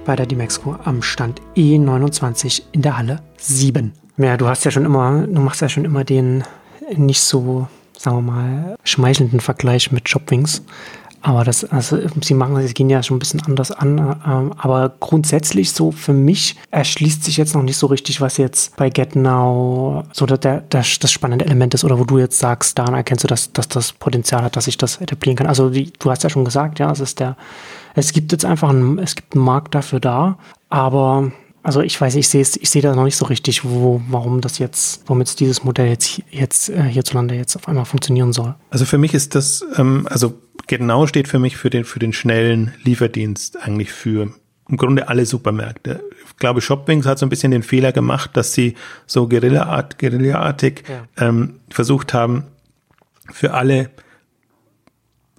bei 0.04 0.16
der 0.16 0.26
Dimexco 0.26 0.76
am 0.84 1.02
Stand 1.02 1.40
E29 1.56 2.62
in 2.72 2.82
der 2.82 2.98
Halle 2.98 3.20
7. 3.38 3.92
Ja, 4.16 4.36
du 4.36 4.46
hast 4.46 4.64
ja 4.64 4.70
schon 4.70 4.84
immer, 4.84 5.26
du 5.26 5.40
machst 5.40 5.60
ja 5.60 5.68
schon 5.68 5.84
immer 5.84 6.04
den 6.04 6.44
nicht 6.96 7.20
so, 7.20 7.68
sagen 7.96 8.18
wir 8.18 8.32
mal, 8.32 8.76
schmeichelnden 8.84 9.40
Vergleich 9.40 9.90
mit 9.90 10.08
Shopwings. 10.08 10.62
Aber 11.26 11.42
das, 11.42 11.64
also 11.64 11.98
sie 12.22 12.34
machen, 12.34 12.60
sie 12.66 12.74
gehen 12.74 12.90
ja 12.90 13.02
schon 13.02 13.16
ein 13.16 13.18
bisschen 13.18 13.40
anders 13.46 13.70
an. 13.70 13.98
Ähm, 14.26 14.52
aber 14.58 14.92
grundsätzlich 15.00 15.72
so 15.72 15.90
für 15.90 16.12
mich 16.12 16.56
erschließt 16.70 17.24
sich 17.24 17.38
jetzt 17.38 17.54
noch 17.54 17.62
nicht 17.62 17.78
so 17.78 17.86
richtig, 17.86 18.20
was 18.20 18.36
jetzt 18.36 18.76
bei 18.76 18.90
GetNow 18.90 20.04
so 20.12 20.26
der, 20.26 20.36
der, 20.36 20.60
das 20.68 21.10
spannende 21.10 21.46
Element 21.46 21.72
ist 21.72 21.82
oder 21.82 21.98
wo 21.98 22.04
du 22.04 22.18
jetzt 22.18 22.38
sagst, 22.38 22.78
daran 22.78 22.92
erkennst 22.92 23.24
du, 23.24 23.28
dass, 23.28 23.50
dass 23.54 23.68
das 23.68 23.94
Potenzial 23.94 24.42
hat, 24.42 24.54
dass 24.54 24.66
ich 24.66 24.76
das 24.76 25.00
etablieren 25.00 25.36
kann. 25.36 25.46
Also 25.46 25.70
die, 25.70 25.90
du 25.98 26.10
hast 26.10 26.24
ja 26.24 26.28
schon 26.28 26.44
gesagt, 26.44 26.78
ja, 26.78 26.90
es 26.90 27.00
ist 27.00 27.20
der, 27.20 27.38
es 27.94 28.12
gibt 28.12 28.30
jetzt 28.32 28.44
einfach 28.44 28.68
einen, 28.68 28.98
es 28.98 29.14
gibt 29.14 29.34
einen 29.34 29.44
Markt 29.44 29.74
dafür 29.74 30.00
da, 30.00 30.36
aber 30.68 31.32
also 31.64 31.80
ich 31.80 31.98
weiß, 31.98 32.14
ich 32.16 32.28
sehe 32.28 32.42
es, 32.42 32.56
ich 32.56 32.68
sehe 32.68 32.82
da 32.82 32.94
noch 32.94 33.04
nicht 33.04 33.16
so 33.16 33.24
richtig, 33.24 33.64
wo, 33.64 34.00
warum 34.08 34.42
das 34.42 34.58
jetzt, 34.58 35.02
warum 35.06 35.20
jetzt 35.20 35.40
dieses 35.40 35.64
Modell 35.64 35.88
jetzt, 35.88 36.22
jetzt 36.30 36.68
äh, 36.68 36.82
hierzulande 36.82 37.34
jetzt 37.34 37.56
auf 37.56 37.66
einmal 37.68 37.86
funktionieren 37.86 38.34
soll. 38.34 38.54
Also 38.68 38.84
für 38.84 38.98
mich 38.98 39.14
ist 39.14 39.34
das, 39.34 39.64
ähm, 39.76 40.06
also 40.10 40.38
genau 40.66 41.06
steht 41.06 41.26
für 41.26 41.38
mich 41.38 41.56
für 41.56 41.70
den, 41.70 41.84
für 41.84 41.98
den 41.98 42.12
schnellen 42.12 42.74
Lieferdienst 42.84 43.56
eigentlich 43.56 43.92
für 43.92 44.34
im 44.68 44.76
Grunde 44.76 45.08
alle 45.08 45.24
Supermärkte. 45.24 46.04
Ich 46.26 46.36
glaube, 46.36 46.60
Shopwings 46.60 47.06
hat 47.06 47.18
so 47.18 47.26
ein 47.26 47.30
bisschen 47.30 47.50
den 47.50 47.62
Fehler 47.62 47.92
gemacht, 47.92 48.30
dass 48.34 48.52
sie 48.52 48.74
so 49.06 49.26
Guerilla-art, 49.26 49.98
Guerilla-artig 49.98 50.84
ja. 50.88 51.26
ähm, 51.26 51.60
versucht 51.70 52.12
haben, 52.12 52.44
für 53.32 53.54
alle 53.54 53.90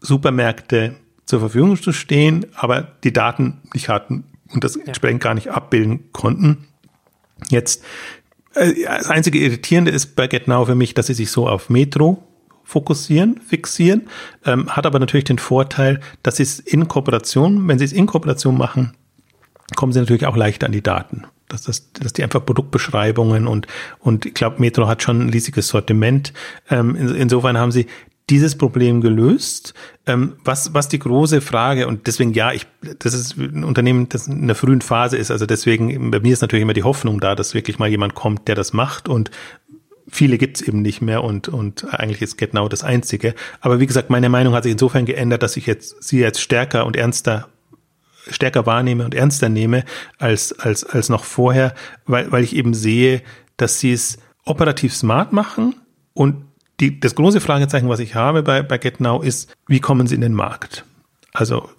Supermärkte 0.01 0.95
zur 1.25 1.39
Verfügung 1.39 1.79
zu 1.79 1.91
stehen, 1.91 2.47
aber 2.55 2.81
die 3.03 3.13
Daten 3.13 3.61
nicht 3.73 3.89
hatten 3.89 4.23
und 4.53 4.63
das 4.63 4.75
entsprechend 4.75 5.21
gar 5.21 5.33
nicht 5.33 5.49
abbilden 5.49 6.11
konnten. 6.11 6.67
Jetzt, 7.49 7.83
äh, 8.53 8.73
das 8.83 9.09
einzige 9.09 9.39
Irritierende 9.39 9.91
ist 9.91 10.15
bei 10.15 10.27
GetNow 10.27 10.65
für 10.67 10.75
mich, 10.75 10.93
dass 10.93 11.07
sie 11.07 11.13
sich 11.13 11.31
so 11.31 11.47
auf 11.47 11.69
Metro 11.69 12.23
fokussieren, 12.63 13.39
fixieren, 13.41 14.07
ähm, 14.43 14.75
hat 14.75 14.85
aber 14.85 14.99
natürlich 14.99 15.25
den 15.25 15.37
Vorteil, 15.37 15.99
dass 16.23 16.37
sie 16.37 16.43
es 16.43 16.59
in 16.59 16.87
Kooperation, 16.87 17.67
wenn 17.67 17.77
sie 17.77 17.85
es 17.85 17.93
in 17.93 18.07
Kooperation 18.07 18.57
machen, 18.57 18.93
kommen 19.75 19.93
sie 19.93 19.99
natürlich 19.99 20.25
auch 20.25 20.35
leichter 20.35 20.65
an 20.65 20.71
die 20.71 20.81
Daten. 20.83 21.25
Dass, 21.47 21.61
das, 21.61 21.91
dass 21.93 22.13
die 22.13 22.23
einfach 22.23 22.43
Produktbeschreibungen 22.43 23.45
und, 23.45 23.67
und 23.99 24.25
ich 24.25 24.33
glaube, 24.33 24.59
Metro 24.59 24.87
hat 24.87 25.03
schon 25.03 25.21
ein 25.21 25.29
riesiges 25.29 25.67
Sortiment. 25.67 26.33
Ähm, 26.71 26.95
in, 26.95 27.13
insofern 27.15 27.59
haben 27.59 27.71
sie 27.71 27.85
dieses 28.29 28.57
Problem 28.57 29.01
gelöst. 29.01 29.73
Ähm, 30.05 30.33
was, 30.43 30.73
was 30.73 30.87
die 30.87 30.99
große 30.99 31.41
Frage, 31.41 31.87
und 31.87 32.07
deswegen 32.07 32.33
ja, 32.33 32.51
ich, 32.51 32.65
das 32.99 33.13
ist 33.13 33.37
ein 33.37 33.63
Unternehmen, 33.63 34.09
das 34.09 34.27
in 34.27 34.47
der 34.47 34.55
frühen 34.55 34.81
Phase 34.81 35.17
ist, 35.17 35.31
also 35.31 35.45
deswegen, 35.45 36.11
bei 36.11 36.19
mir 36.19 36.33
ist 36.33 36.41
natürlich 36.41 36.63
immer 36.63 36.73
die 36.73 36.83
Hoffnung 36.83 37.19
da, 37.19 37.35
dass 37.35 37.53
wirklich 37.53 37.79
mal 37.79 37.89
jemand 37.89 38.15
kommt, 38.15 38.47
der 38.47 38.55
das 38.55 38.73
macht 38.73 39.07
und 39.07 39.31
viele 40.07 40.37
gibt's 40.37 40.61
eben 40.61 40.81
nicht 40.81 41.01
mehr 41.01 41.23
und, 41.23 41.47
und 41.47 41.93
eigentlich 41.93 42.21
ist 42.21 42.37
GetNow 42.37 42.69
das 42.69 42.83
Einzige. 42.83 43.33
Aber 43.59 43.79
wie 43.79 43.87
gesagt, 43.87 44.09
meine 44.09 44.29
Meinung 44.29 44.53
hat 44.53 44.63
sich 44.63 44.71
insofern 44.71 45.05
geändert, 45.05 45.43
dass 45.43 45.57
ich 45.57 45.65
jetzt 45.65 46.03
sie 46.03 46.19
jetzt 46.19 46.41
stärker 46.41 46.85
und 46.85 46.95
ernster 46.95 47.47
stärker 48.27 48.65
wahrnehme 48.65 49.05
und 49.05 49.13
ernster 49.13 49.49
nehme 49.49 49.83
als, 50.17 50.51
als, 50.57 50.83
als 50.83 51.09
noch 51.09 51.23
vorher, 51.23 51.75
weil, 52.05 52.31
weil 52.31 52.43
ich 52.43 52.55
eben 52.55 52.73
sehe, 52.73 53.21
dass 53.57 53.79
sie 53.79 53.93
es 53.93 54.17
operativ 54.45 54.95
smart 54.95 55.31
machen 55.31 55.75
und 56.13 56.43
die, 56.79 56.99
das 56.99 57.15
große 57.15 57.41
Fragezeichen, 57.41 57.89
was 57.89 57.99
ich 57.99 58.15
habe 58.15 58.43
bei, 58.43 58.61
bei 58.61 58.77
GetNow 58.77 59.23
ist, 59.23 59.55
wie 59.67 59.79
kommen 59.79 60.07
sie 60.07 60.15
in 60.15 60.21
den 60.21 60.33
Markt? 60.33 60.85
Also 61.33 61.69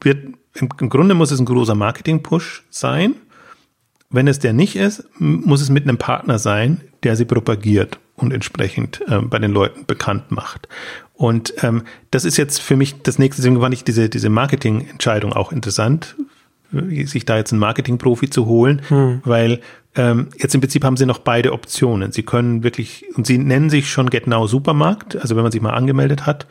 wird, 0.00 0.24
im, 0.54 0.68
im 0.80 0.88
Grunde 0.88 1.14
muss 1.14 1.30
es 1.30 1.40
ein 1.40 1.46
großer 1.46 1.74
Marketing-Push 1.74 2.64
sein. 2.70 3.14
Wenn 4.10 4.26
es 4.26 4.38
der 4.38 4.54
nicht 4.54 4.76
ist, 4.76 5.04
muss 5.18 5.60
es 5.60 5.68
mit 5.68 5.84
einem 5.84 5.98
Partner 5.98 6.38
sein, 6.38 6.80
der 7.02 7.14
sie 7.16 7.26
propagiert 7.26 7.98
und 8.16 8.32
entsprechend 8.32 9.02
äh, 9.06 9.20
bei 9.20 9.38
den 9.38 9.52
Leuten 9.52 9.84
bekannt 9.86 10.30
macht. 10.30 10.68
Und 11.14 11.52
ähm, 11.62 11.82
das 12.10 12.24
ist 12.24 12.36
jetzt 12.36 12.60
für 12.60 12.76
mich 12.76 13.02
das 13.02 13.18
nächste, 13.18 13.42
deswegen 13.42 13.60
fand 13.60 13.74
ich 13.74 13.84
diese, 13.84 14.08
diese 14.08 14.30
Marketingentscheidung 14.30 15.32
auch 15.32 15.52
interessant, 15.52 16.16
sich 16.70 17.24
da 17.24 17.36
jetzt 17.36 17.52
einen 17.52 17.60
Marketingprofi 17.60 18.30
zu 18.30 18.46
holen, 18.46 18.82
hm. 18.88 19.22
weil 19.24 19.60
ähm, 19.94 20.28
jetzt 20.36 20.54
im 20.54 20.60
Prinzip 20.60 20.84
haben 20.84 20.96
sie 20.96 21.06
noch 21.06 21.18
beide 21.18 21.52
Optionen. 21.52 22.12
Sie 22.12 22.22
können 22.22 22.62
wirklich, 22.62 23.04
und 23.16 23.26
sie 23.26 23.38
nennen 23.38 23.70
sich 23.70 23.90
schon 23.90 24.10
GetNow 24.10 24.48
Supermarkt, 24.48 25.16
also 25.16 25.34
wenn 25.34 25.42
man 25.42 25.52
sich 25.52 25.62
mal 25.62 25.74
angemeldet 25.74 26.26
hat. 26.26 26.46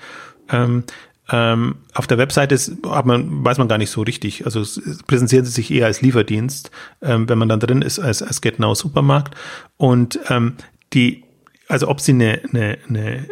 Ähm, 0.49 0.83
ähm, 1.29 1.75
auf 1.93 2.07
der 2.07 2.17
Webseite 2.17 2.55
ist, 2.55 2.71
hat 2.87 3.05
man, 3.05 3.43
weiß 3.43 3.57
man 3.57 3.67
gar 3.67 3.77
nicht 3.77 3.89
so 3.89 4.01
richtig. 4.01 4.45
Also 4.45 4.63
präsentieren 5.07 5.45
sie 5.45 5.51
sich 5.51 5.71
eher 5.71 5.85
als 5.85 6.01
Lieferdienst, 6.01 6.71
ähm, 7.01 7.27
wenn 7.29 7.37
man 7.37 7.49
dann 7.49 7.59
drin 7.59 7.81
ist, 7.81 7.99
als, 7.99 8.21
als 8.21 8.41
GetNow 8.41 8.77
Supermarkt. 8.77 9.35
Und 9.75 10.19
ähm, 10.29 10.53
die, 10.93 11.23
also 11.67 11.89
ob 11.89 11.99
sie 11.99 12.13
eine, 12.13 12.41
eine, 12.49 12.77
eine 12.87 13.27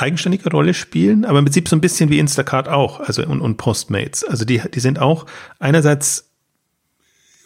eigenständige 0.00 0.50
Rolle 0.50 0.74
spielen, 0.74 1.24
aber 1.24 1.38
im 1.38 1.44
Prinzip 1.44 1.68
so 1.68 1.76
ein 1.76 1.80
bisschen 1.80 2.10
wie 2.10 2.18
Instacart 2.18 2.68
auch, 2.68 3.00
also 3.00 3.24
und, 3.24 3.40
und 3.40 3.56
Postmates. 3.56 4.24
Also 4.24 4.44
die, 4.44 4.60
die 4.74 4.80
sind 4.80 4.98
auch 4.98 5.26
einerseits 5.58 6.30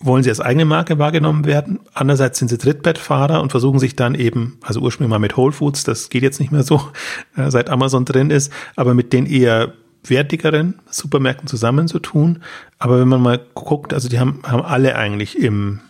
wollen 0.00 0.22
sie 0.22 0.28
als 0.28 0.40
eigene 0.40 0.64
Marke 0.64 0.98
wahrgenommen 0.98 1.46
werden. 1.46 1.80
Andererseits 1.94 2.38
sind 2.38 2.48
sie 2.48 2.58
Trittbettfahrer 2.58 3.40
und 3.40 3.50
versuchen 3.50 3.78
sich 3.78 3.96
dann 3.96 4.14
eben, 4.14 4.58
also 4.62 4.80
ursprünglich 4.80 5.10
mal 5.10 5.18
mit 5.18 5.36
Whole 5.36 5.52
Foods, 5.52 5.84
das 5.84 6.10
geht 6.10 6.22
jetzt 6.22 6.40
nicht 6.40 6.52
mehr 6.52 6.62
so, 6.62 6.88
äh, 7.36 7.50
seit 7.50 7.70
Amazon 7.70 8.04
drin 8.04 8.30
ist, 8.30 8.52
aber 8.76 8.94
mit 8.94 9.12
den 9.12 9.26
eher 9.26 9.72
wertigeren 10.06 10.80
Supermärkten 10.90 11.48
zusammenzutun. 11.48 12.42
Aber 12.78 13.00
wenn 13.00 13.08
man 13.08 13.22
mal 13.22 13.40
guckt, 13.54 13.94
also 13.94 14.08
die 14.08 14.18
haben, 14.18 14.42
haben 14.44 14.62
alle 14.62 14.96
eigentlich 14.96 15.38
im, 15.38 15.80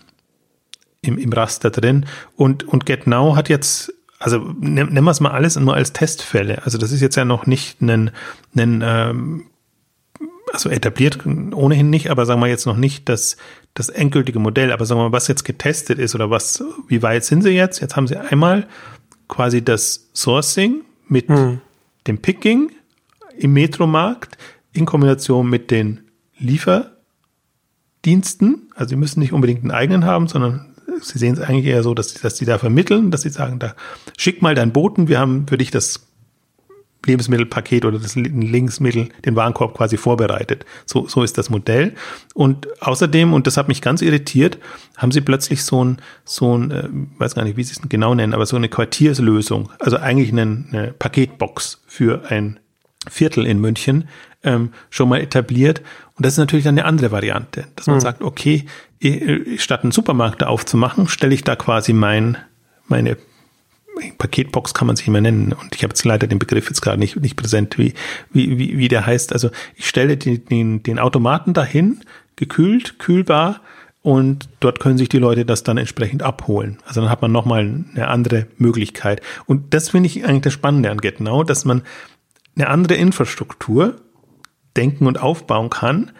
im, 1.01 1.19
im 1.19 1.33
Raster 1.33 1.71
drin. 1.71 2.07
Und, 2.37 2.63
und 2.65 2.87
GetNow 2.87 3.35
hat 3.35 3.49
jetzt, 3.49 3.94
also 4.25 4.39
nehmen 4.59 5.05
wir 5.05 5.11
es 5.11 5.21
mal 5.21 5.33
alles 5.33 5.55
nur 5.57 5.75
als 5.75 5.93
Testfälle. 5.93 6.63
Also 6.65 6.79
das 6.79 6.93
ist 6.93 7.03
jetzt 7.03 7.15
ja 7.15 7.27
noch 7.27 7.45
nicht 7.45 7.83
ein, 7.83 8.11
ein 8.57 8.83
ähm, 8.83 9.45
also 10.51 10.71
etabliert 10.71 11.27
ohnehin 11.27 11.91
nicht, 11.91 12.11
aber 12.11 12.25
sagen 12.25 12.41
wir 12.41 12.47
jetzt 12.47 12.65
noch 12.65 12.79
nicht 12.79 13.11
das, 13.11 13.37
das 13.75 13.91
endgültige 13.91 14.39
Modell, 14.39 14.73
aber 14.73 14.87
sagen 14.87 15.01
wir 15.01 15.11
mal, 15.11 15.13
was 15.13 15.29
jetzt 15.29 15.45
getestet 15.45 15.99
ist 15.99 16.15
oder 16.15 16.31
was, 16.31 16.65
wie 16.89 17.03
weit 17.03 17.27
sind 17.27 17.43
sie 17.43 17.51
jetzt? 17.51 17.81
Jetzt 17.81 17.97
haben 17.97 18.07
sie 18.07 18.17
einmal 18.17 18.67
quasi 19.29 19.63
das 19.63 20.09
Sourcing 20.15 20.81
mit 21.07 21.29
hm. 21.29 21.61
dem 22.07 22.17
Picking 22.17 22.71
im 23.37 23.53
Metromarkt 23.53 24.39
in 24.73 24.87
Kombination 24.87 25.51
mit 25.51 25.71
den 25.71 26.01
Lieferdiensten. 26.39 28.71
Also 28.75 28.89
sie 28.89 28.97
müssen 28.97 29.21
nicht 29.21 29.35
unbedingt 29.35 29.61
einen 29.61 29.71
eigenen 29.71 30.07
haben, 30.07 30.29
sondern 30.29 30.74
sie 31.01 31.19
sehen 31.19 31.35
es 31.35 31.41
eigentlich 31.41 31.67
eher 31.67 31.83
so, 31.83 31.95
dass, 31.95 32.15
dass 32.15 32.37
sie 32.37 32.45
da 32.45 32.59
vermitteln, 32.59 33.11
dass 33.11 33.23
sie 33.23 33.31
sagen, 33.31 33.59
da 33.59 33.75
schick 34.17 34.43
mal 34.43 34.55
deinen 34.55 34.73
Boten, 34.73 35.09
wir 35.09 35.19
haben 35.19 35.47
für 35.47 35.59
dich 35.59 35.71
das 35.71 36.07
Lebensmittelpaket 37.07 37.85
oder 37.85 37.99
das 37.99 38.17
Lebensmittel, 38.17 39.09
den 39.25 39.37
Warenkorb 39.37 39.77
quasi 39.77 39.97
vorbereitet. 39.97 40.65
So, 40.87 41.07
so 41.07 41.23
ist 41.23 41.39
das 41.39 41.51
Modell. 41.51 41.95
Und 42.35 42.69
außerdem, 42.83 43.33
und 43.33 43.47
das 43.47 43.57
hat 43.57 43.69
mich 43.69 43.83
ganz 43.83 44.03
irritiert, 44.03 44.59
haben 44.97 45.13
sie 45.13 45.21
plötzlich 45.21 45.65
so 45.65 45.85
ein, 45.85 45.99
so 46.25 46.57
ein, 46.57 46.71
äh, 46.71 46.89
weiß 47.19 47.35
gar 47.35 47.45
nicht, 47.45 47.57
wie 47.57 47.65
sie 47.65 47.73
es 47.73 47.89
genau 47.89 48.15
nennen, 48.15 48.35
aber 48.35 48.47
so 48.47 48.57
eine 48.57 48.69
Quartierslösung, 48.69 49.71
also 49.79 49.99
eigentlich 49.99 50.33
eine, 50.33 50.65
eine 50.73 50.95
Paketbox 50.99 51.83
für 51.87 52.31
ein 52.31 52.59
Viertel 53.09 53.47
in 53.47 53.61
München 53.61 54.09
ähm, 54.45 54.73
schon 54.91 55.09
mal 55.09 55.21
etabliert. 55.21 55.83
Und 56.17 56.25
das 56.25 56.35
ist 56.35 56.39
natürlich 56.39 56.65
dann 56.65 56.79
eine 56.79 56.87
andere 56.87 57.11
Variante, 57.11 57.67
dass 57.77 57.87
man 57.87 57.97
mhm. 57.97 58.01
sagt, 58.01 58.23
okay, 58.23 58.67
statt 59.57 59.83
einen 59.83 59.93
Supermarkt 59.93 60.43
da 60.43 60.47
aufzumachen, 60.47 61.09
stelle 61.09 61.35
ich 61.35 61.45
da 61.45 61.57
quasi 61.57 61.93
mein, 61.93 62.39
meine 62.87 63.17
Paketbox 64.19 64.75
kann 64.75 64.87
man 64.87 64.97
sich 64.97 65.07
immer 65.07 65.21
nennen. 65.21 65.53
Und 65.53 65.75
ich 65.75 65.83
habe 65.83 65.91
jetzt 65.93 66.05
leider 66.05 66.27
den 66.27 66.39
Begriff 66.39 66.69
jetzt 66.69 66.81
gerade 66.81 66.99
nicht, 66.99 67.17
nicht 67.17 67.37
präsent, 67.37 67.79
wie, 67.79 67.95
wie, 68.33 68.59
wie, 68.59 68.79
wie 68.79 68.89
der 68.89 69.07
heißt. 69.07 69.33
Also 69.33 69.51
ich 69.77 69.89
stelle 69.89 70.17
den, 70.17 70.45
den, 70.47 70.83
den 70.83 70.99
Automaten 70.99 71.53
dahin, 71.53 72.01
gekühlt, 72.37 72.99
kühlbar, 72.99 73.61
und 74.05 74.51
dort 74.61 74.81
können 74.81 74.99
sich 74.99 75.09
die 75.09 75.19
Leute 75.19 75.47
das 75.47 75.63
dann 75.63 75.79
entsprechend 75.79 76.23
abholen. 76.23 76.77
Also 76.85 77.01
dann 77.01 77.09
hat 77.09 77.23
man 77.23 77.33
nochmal 77.33 77.61
eine 77.95 78.09
andere 78.09 78.47
Möglichkeit. 78.59 79.23
Und 79.47 79.73
das 79.73 79.89
finde 79.89 80.09
ich 80.09 80.27
eigentlich 80.27 80.43
das 80.43 80.53
Spannende 80.53 80.91
an 80.91 80.99
GetNow, 80.99 81.43
dass 81.43 81.65
man 81.65 81.81
eine 82.55 82.69
andere 82.69 82.97
Infrastruktur 82.97 83.97
denken 84.77 85.07
und 85.07 85.21
aufbauen 85.21 85.71
kann 85.71 86.13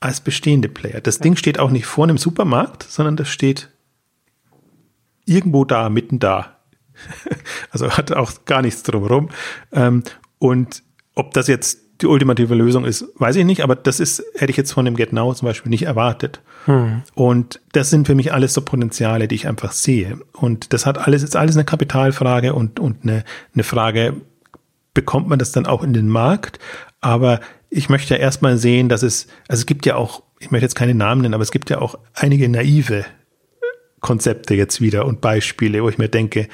als 0.00 0.20
bestehende 0.20 0.68
Player. 0.68 1.00
Das 1.00 1.18
Ding 1.18 1.36
steht 1.36 1.58
auch 1.58 1.70
nicht 1.70 1.86
vor 1.86 2.04
einem 2.04 2.18
Supermarkt, 2.18 2.82
sondern 2.82 3.16
das 3.16 3.28
steht 3.28 3.70
irgendwo 5.24 5.64
da, 5.64 5.88
mitten 5.88 6.18
da. 6.18 6.58
also 7.70 7.90
hat 7.90 8.12
auch 8.12 8.44
gar 8.44 8.62
nichts 8.62 8.82
drumherum. 8.82 9.30
Ähm, 9.72 10.02
und 10.38 10.82
ob 11.14 11.32
das 11.32 11.46
jetzt 11.46 11.80
die 12.00 12.06
ultimative 12.06 12.54
Lösung 12.54 12.84
ist, 12.84 13.06
weiß 13.16 13.36
ich 13.36 13.44
nicht, 13.44 13.62
aber 13.62 13.76
das 13.76 14.00
ist, 14.00 14.22
hätte 14.34 14.50
ich 14.50 14.56
jetzt 14.56 14.72
von 14.72 14.84
dem 14.84 14.96
Get 14.96 15.12
Now 15.12 15.32
zum 15.32 15.46
Beispiel 15.46 15.70
nicht 15.70 15.84
erwartet. 15.84 16.42
Hm. 16.66 17.02
Und 17.14 17.60
das 17.72 17.90
sind 17.90 18.06
für 18.06 18.14
mich 18.14 18.32
alles 18.32 18.52
so 18.52 18.62
Potenziale, 18.62 19.28
die 19.28 19.36
ich 19.36 19.46
einfach 19.46 19.72
sehe. 19.72 20.18
Und 20.32 20.72
das 20.72 20.86
hat 20.86 20.98
alles, 20.98 21.22
ist 21.22 21.36
alles 21.36 21.56
eine 21.56 21.64
Kapitalfrage 21.64 22.52
und, 22.54 22.80
und 22.80 23.04
eine, 23.04 23.24
eine 23.54 23.62
Frage, 23.62 24.20
bekommt 24.92 25.28
man 25.28 25.38
das 25.38 25.52
dann 25.52 25.66
auch 25.66 25.82
in 25.82 25.92
den 25.92 26.08
Markt? 26.08 26.58
Aber 27.00 27.40
ich 27.74 27.88
möchte 27.88 28.14
ja 28.14 28.20
erstmal 28.20 28.56
sehen, 28.56 28.88
dass 28.88 29.02
es, 29.02 29.26
also 29.48 29.60
es 29.60 29.66
gibt 29.66 29.84
ja 29.84 29.96
auch, 29.96 30.22
ich 30.38 30.52
möchte 30.52 30.64
jetzt 30.64 30.76
keine 30.76 30.94
Namen 30.94 31.22
nennen, 31.22 31.34
aber 31.34 31.42
es 31.42 31.50
gibt 31.50 31.70
ja 31.70 31.80
auch 31.80 31.98
einige 32.14 32.48
naive 32.48 33.04
Konzepte 34.00 34.54
jetzt 34.54 34.80
wieder 34.80 35.06
und 35.06 35.20
Beispiele, 35.20 35.82
wo 35.82 35.88
ich 35.88 35.98
mir 35.98 36.08
denke, 36.08 36.48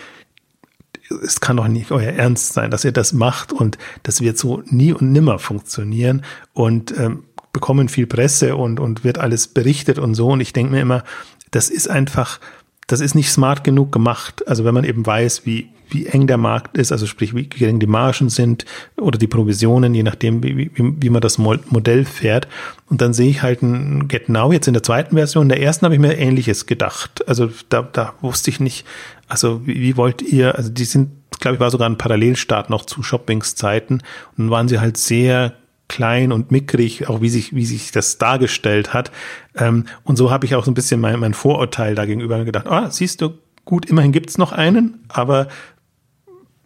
es 1.23 1.41
kann 1.41 1.59
doch 1.59 1.68
nicht 1.68 1.91
euer 1.91 2.12
Ernst 2.12 2.55
sein, 2.55 2.71
dass 2.71 2.85
ihr 2.85 2.93
das 2.93 3.12
macht 3.12 3.53
und 3.53 3.77
das 4.03 4.23
wird 4.23 4.39
so 4.39 4.62
nie 4.66 4.93
und 4.93 5.12
nimmer 5.12 5.39
funktionieren 5.39 6.25
und 6.55 6.97
ähm, 6.97 7.25
bekommen 7.53 7.89
viel 7.89 8.07
Presse 8.07 8.57
und, 8.57 8.81
und 8.81 9.05
wird 9.05 9.18
alles 9.18 9.49
berichtet 9.49 9.99
und 9.99 10.14
so. 10.14 10.29
Und 10.29 10.41
ich 10.41 10.53
denke 10.53 10.73
mir 10.73 10.81
immer, 10.81 11.05
das 11.51 11.68
ist 11.68 11.91
einfach, 11.91 12.41
das 12.87 13.01
ist 13.01 13.14
nicht 13.14 13.31
smart 13.31 13.64
genug 13.64 13.93
gemacht. 13.93 14.47
Also 14.49 14.64
wenn 14.64 14.75
man 14.75 14.85
eben 14.85 15.05
weiß, 15.05 15.45
wie, 15.45 15.68
wie 15.93 16.07
eng 16.07 16.26
der 16.26 16.36
Markt 16.36 16.76
ist, 16.76 16.93
also 16.93 17.07
sprich, 17.07 17.34
wie 17.34 17.49
gering 17.49 17.80
die 17.80 17.86
Margen 17.86 18.28
sind 18.28 18.64
oder 18.99 19.18
die 19.18 19.26
Provisionen, 19.26 19.95
je 19.95 20.03
nachdem, 20.03 20.43
wie, 20.43 20.57
wie, 20.57 20.72
wie 20.74 21.11
man 21.11 21.20
das 21.20 21.38
Modell 21.38 22.05
fährt. 22.05 22.49
Und 22.88 23.01
dann 23.01 23.12
sehe 23.12 23.30
ich 23.30 23.43
halt 23.43 23.62
ein 23.62 24.09
Get 24.09 24.28
Now 24.28 24.53
jetzt 24.53 24.68
in 24.68 24.74
der 24.74 24.82
zweiten 24.82 25.16
Version. 25.16 25.45
In 25.45 25.49
der 25.51 25.62
ersten 25.62 25.84
habe 25.84 25.95
ich 25.95 26.01
mir 26.01 26.16
Ähnliches 26.16 26.66
gedacht. 26.66 27.26
Also 27.28 27.51
da, 27.68 27.82
da 27.82 28.14
wusste 28.20 28.51
ich 28.51 28.61
nicht, 28.61 28.86
also 29.28 29.66
wie, 29.66 29.80
wie 29.80 29.97
wollt 29.97 30.22
ihr, 30.22 30.55
also 30.57 30.70
die 30.70 30.84
sind, 30.84 31.11
glaube 31.41 31.57
ich, 31.57 31.61
war 31.61 31.70
sogar 31.70 31.88
ein 31.88 31.99
Parallelstart 31.99 32.70
noch 32.70 32.84
zu 32.84 33.03
Shoppingszeiten. 33.03 34.03
Und 34.36 34.51
waren 34.51 34.68
sie 34.68 34.80
halt 34.80 34.97
sehr 34.97 35.55
klein 35.91 36.30
und 36.30 36.53
mickrig, 36.53 37.09
auch 37.09 37.20
wie 37.20 37.28
sich, 37.28 37.55
wie 37.55 37.66
sich 37.66 37.91
das 37.91 38.16
dargestellt 38.16 38.95
hat. 38.95 39.11
Ähm, 39.57 39.86
und 40.05 40.16
so 40.16 40.30
habe 40.30 40.47
ich 40.47 40.55
auch 40.55 40.64
so 40.64 40.70
ein 40.70 40.74
bisschen 40.74 41.01
mein, 41.01 41.18
mein 41.18 41.34
Vorurteil 41.34 41.97
dagegenüber 41.97 42.45
gedacht, 42.45 42.68
ah, 42.68 42.91
siehst 42.91 43.20
du, 43.20 43.34
gut, 43.64 43.86
immerhin 43.86 44.12
gibt's 44.12 44.38
noch 44.38 44.53
einen, 44.53 45.05
aber 45.09 45.49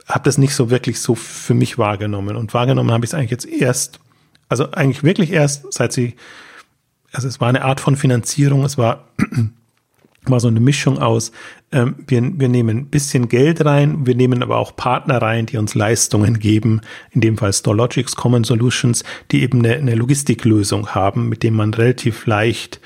habe 0.06 0.24
das 0.24 0.38
nicht 0.38 0.54
so 0.54 0.70
wirklich 0.70 1.00
so 1.00 1.14
für 1.14 1.54
mich 1.54 1.78
wahrgenommen. 1.78 2.36
Und 2.36 2.54
wahrgenommen 2.54 2.92
habe 2.92 3.04
ich 3.04 3.10
es 3.10 3.14
eigentlich 3.14 3.30
jetzt 3.30 3.46
erst, 3.46 4.00
also 4.48 4.70
eigentlich 4.72 5.02
wirklich 5.02 5.32
erst, 5.32 5.72
seit 5.72 5.92
sie, 5.92 6.14
also 7.12 7.28
es 7.28 7.40
war 7.40 7.48
eine 7.48 7.64
Art 7.64 7.80
von 7.80 7.96
Finanzierung, 7.96 8.64
es 8.64 8.76
war, 8.76 9.08
war 10.26 10.40
so 10.40 10.48
eine 10.48 10.60
Mischung 10.60 10.98
aus, 10.98 11.32
ähm, 11.72 11.96
wir, 12.06 12.22
wir 12.38 12.48
nehmen 12.48 12.78
ein 12.78 12.86
bisschen 12.86 13.28
Geld 13.28 13.64
rein, 13.64 14.06
wir 14.06 14.14
nehmen 14.14 14.42
aber 14.42 14.58
auch 14.58 14.76
Partner 14.76 15.22
rein, 15.22 15.46
die 15.46 15.56
uns 15.56 15.74
Leistungen 15.74 16.38
geben, 16.38 16.82
in 17.10 17.20
dem 17.20 17.38
Fall 17.38 17.52
StoreLogics 17.52 18.16
Common 18.16 18.44
Solutions, 18.44 19.04
die 19.30 19.42
eben 19.42 19.60
eine, 19.60 19.76
eine 19.76 19.94
Logistiklösung 19.94 20.88
haben, 20.94 21.28
mit 21.28 21.42
dem 21.42 21.54
man 21.54 21.72
relativ 21.72 22.26
leicht 22.26 22.80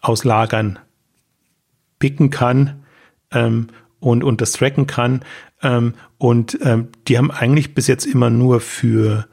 aus 0.00 0.24
Lagern 0.24 0.78
picken 1.98 2.30
kann 2.30 2.84
ähm, 3.32 3.68
und, 4.00 4.24
und 4.24 4.40
das 4.40 4.52
tracken 4.52 4.86
kann 4.86 5.22
ähm, 5.62 5.94
und 6.18 6.58
ähm, 6.62 6.88
die 7.06 7.18
haben 7.18 7.30
eigentlich 7.30 7.74
bis 7.74 7.86
jetzt 7.86 8.06
immer 8.06 8.30
nur 8.30 8.60
für, 8.60 9.26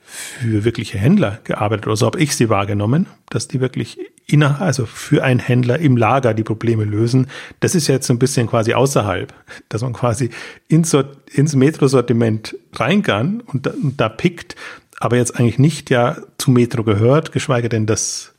für 0.00 0.64
wirkliche 0.64 0.98
Händler 0.98 1.40
gearbeitet. 1.44 1.86
Oder 1.86 1.96
so 1.96 2.06
habe 2.06 2.20
ich 2.20 2.36
sie 2.36 2.48
wahrgenommen, 2.48 3.06
dass 3.30 3.48
die 3.48 3.60
wirklich 3.60 3.98
inner, 4.26 4.60
also 4.60 4.86
für 4.86 5.22
einen 5.22 5.40
Händler 5.40 5.78
im 5.78 5.96
Lager 5.96 6.34
die 6.34 6.44
Probleme 6.44 6.84
lösen. 6.84 7.26
Das 7.60 7.74
ist 7.74 7.88
jetzt 7.88 8.06
so 8.06 8.14
ein 8.14 8.18
bisschen 8.18 8.46
quasi 8.46 8.72
außerhalb, 8.72 9.34
dass 9.68 9.82
man 9.82 9.92
quasi 9.92 10.30
ins, 10.68 10.96
ins 11.32 11.54
Metro-Sortiment 11.54 12.56
rein 12.74 13.02
kann 13.02 13.40
und 13.40 13.66
da, 13.66 13.70
und 13.70 14.00
da 14.00 14.08
pickt, 14.08 14.56
aber 14.98 15.16
jetzt 15.16 15.38
eigentlich 15.38 15.58
nicht 15.58 15.90
ja 15.90 16.16
zu 16.38 16.50
Metro 16.50 16.84
gehört, 16.84 17.32
geschweige 17.32 17.68
denn 17.68 17.86
das 17.86 18.33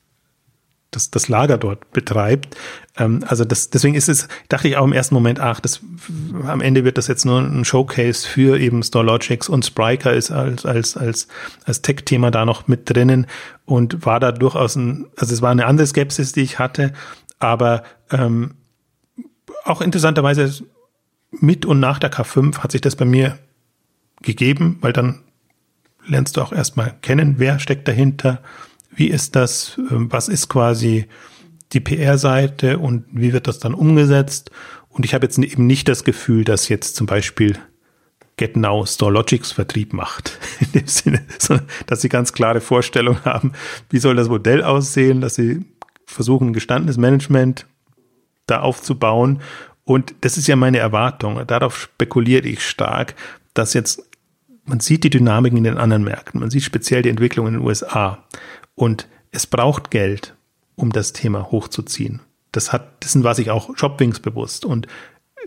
das, 0.95 1.11
das 1.11 1.27
Lager 1.27 1.57
dort 1.57 1.91
betreibt. 1.91 2.55
Ähm, 2.97 3.23
also 3.27 3.45
das, 3.45 3.69
deswegen 3.69 3.95
ist 3.95 4.09
es, 4.09 4.27
dachte 4.49 4.67
ich 4.67 4.77
auch 4.77 4.85
im 4.85 4.93
ersten 4.93 5.15
Moment, 5.15 5.39
ach, 5.39 5.59
das, 5.59 5.81
am 6.45 6.61
Ende 6.61 6.83
wird 6.83 6.97
das 6.97 7.07
jetzt 7.07 7.25
nur 7.25 7.39
ein 7.39 7.65
Showcase 7.65 8.27
für 8.27 8.59
eben 8.59 8.83
StoreLogics 8.83 9.49
und 9.49 9.65
Spryker 9.65 10.13
ist 10.13 10.31
als, 10.31 10.65
als, 10.65 10.97
als, 10.97 11.27
als 11.65 11.81
Tech-Thema 11.81 12.31
da 12.31 12.45
noch 12.45 12.67
mit 12.67 12.89
drinnen 12.89 13.27
und 13.65 14.05
war 14.05 14.19
da 14.19 14.31
durchaus 14.31 14.75
ein, 14.75 15.07
also 15.17 15.33
es 15.33 15.41
war 15.41 15.51
eine 15.51 15.65
andere 15.65 15.87
Skepsis, 15.87 16.31
die 16.31 16.41
ich 16.41 16.59
hatte, 16.59 16.93
aber 17.39 17.83
ähm, 18.11 18.55
auch 19.63 19.81
interessanterweise 19.81 20.63
mit 21.31 21.65
und 21.65 21.79
nach 21.79 21.99
der 21.99 22.11
K5 22.11 22.59
hat 22.59 22.71
sich 22.71 22.81
das 22.81 22.95
bei 22.95 23.05
mir 23.05 23.37
gegeben, 24.21 24.77
weil 24.81 24.93
dann 24.93 25.21
lernst 26.07 26.37
du 26.37 26.41
auch 26.41 26.53
erstmal 26.53 26.95
kennen, 27.01 27.35
wer 27.37 27.59
steckt 27.59 27.87
dahinter, 27.87 28.41
wie 28.95 29.07
ist 29.07 29.35
das? 29.35 29.79
Ähm, 29.91 30.11
was 30.11 30.27
ist 30.27 30.49
quasi 30.49 31.05
die 31.73 31.79
PR-Seite 31.79 32.79
und 32.79 33.05
wie 33.11 33.33
wird 33.33 33.47
das 33.47 33.59
dann 33.59 33.73
umgesetzt? 33.73 34.51
Und 34.89 35.05
ich 35.05 35.13
habe 35.13 35.25
jetzt 35.25 35.37
eben 35.37 35.67
nicht 35.67 35.87
das 35.87 36.03
Gefühl, 36.03 36.43
dass 36.43 36.69
jetzt 36.69 36.95
zum 36.95 37.05
Beispiel 37.05 37.57
GetNow 38.37 38.87
StoreLogics 38.87 39.51
Vertrieb 39.51 39.93
macht. 39.93 40.37
In 40.59 40.71
dem 40.79 40.87
Sinne, 40.87 41.25
dass 41.87 42.01
sie 42.01 42.09
ganz 42.09 42.33
klare 42.33 42.61
Vorstellungen 42.61 43.23
haben, 43.25 43.53
wie 43.89 43.99
soll 43.99 44.15
das 44.15 44.29
Modell 44.29 44.63
aussehen, 44.63 45.21
dass 45.21 45.35
sie 45.35 45.65
versuchen, 46.05 46.49
ein 46.49 46.53
gestandenes 46.53 46.97
Management 46.97 47.65
da 48.47 48.61
aufzubauen. 48.61 49.41
Und 49.83 50.15
das 50.21 50.37
ist 50.37 50.47
ja 50.47 50.55
meine 50.55 50.79
Erwartung. 50.79 51.45
Darauf 51.47 51.77
spekuliere 51.77 52.47
ich 52.47 52.65
stark, 52.65 53.15
dass 53.53 53.73
jetzt, 53.73 54.03
man 54.65 54.79
sieht 54.79 55.03
die 55.03 55.09
Dynamiken 55.09 55.57
in 55.57 55.63
den 55.63 55.77
anderen 55.77 56.03
Märkten, 56.03 56.39
man 56.39 56.49
sieht 56.49 56.63
speziell 56.63 57.01
die 57.01 57.09
Entwicklung 57.09 57.47
in 57.47 57.53
den 57.53 57.63
USA. 57.63 58.23
Und 58.75 59.07
es 59.31 59.47
braucht 59.47 59.91
Geld, 59.91 60.35
um 60.75 60.91
das 60.91 61.13
Thema 61.13 61.51
hochzuziehen. 61.51 62.21
Das 62.51 62.71
hat, 62.71 63.03
dessen 63.03 63.23
war 63.23 63.35
sich 63.35 63.49
auch 63.51 63.75
Shopwings 63.77 64.19
bewusst. 64.19 64.65
Und 64.65 64.87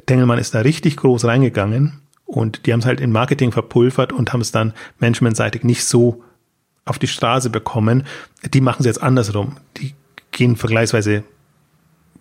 Tengelmann 0.06 0.38
ist 0.38 0.54
da 0.54 0.60
richtig 0.60 0.96
groß 0.96 1.24
reingegangen 1.24 2.02
und 2.24 2.66
die 2.66 2.72
haben 2.72 2.80
es 2.80 2.86
halt 2.86 3.00
in 3.00 3.12
Marketing 3.12 3.52
verpulvert 3.52 4.12
und 4.12 4.32
haben 4.32 4.40
es 4.40 4.52
dann 4.52 4.74
managementseitig 4.98 5.64
nicht 5.64 5.84
so 5.84 6.22
auf 6.84 6.98
die 6.98 7.06
Straße 7.06 7.50
bekommen. 7.50 8.04
Die 8.52 8.60
machen 8.60 8.80
es 8.80 8.86
jetzt 8.86 9.02
andersrum. 9.02 9.56
Die 9.78 9.94
gehen 10.30 10.56
vergleichsweise 10.56 11.24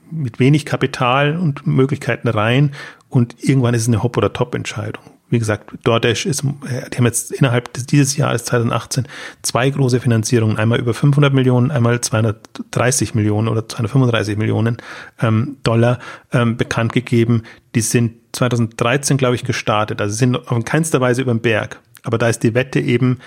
mit 0.09 0.39
wenig 0.39 0.65
Kapital 0.65 1.37
und 1.37 1.67
Möglichkeiten 1.67 2.29
rein 2.29 2.71
und 3.09 3.35
irgendwann 3.43 3.73
ist 3.73 3.83
es 3.83 3.87
eine 3.89 4.03
Hop- 4.03 4.17
oder 4.17 4.31
Top-Entscheidung 4.31 5.03
wie 5.29 5.39
gesagt, 5.39 5.71
DoorDash 5.83 6.25
ist, 6.25 6.43
äh, 6.43 6.89
die 6.89 6.97
haben 6.97 7.05
jetzt 7.05 7.31
innerhalb 7.31 7.73
dieses 7.73 8.15
Jahres 8.17 8.45
2018 8.45 9.07
zwei 9.41 9.69
große 9.69 9.99
Finanzierungen, 9.99 10.57
einmal 10.57 10.79
über 10.79 10.93
500 10.93 11.33
Millionen, 11.33 11.71
einmal 11.71 11.99
230 11.99 13.13
Millionen 13.13 13.47
oder 13.47 13.67
235 13.67 14.37
Millionen 14.37 14.77
ähm, 15.21 15.57
Dollar 15.63 15.99
ähm, 16.31 16.57
bekannt 16.57 16.93
gegeben. 16.93 17.43
Die 17.75 17.81
sind 17.81 18.13
2013, 18.33 19.17
glaube 19.17 19.35
ich, 19.35 19.43
gestartet, 19.43 20.01
also 20.01 20.15
sind 20.15 20.37
in 20.49 20.65
keinster 20.65 21.01
Weise 21.01 21.21
über 21.21 21.33
den 21.33 21.41
Berg. 21.41 21.79
Aber 22.03 22.17
da 22.17 22.29
ist 22.29 22.43
die 22.43 22.53
Wette 22.53 22.79
eben 22.79 23.19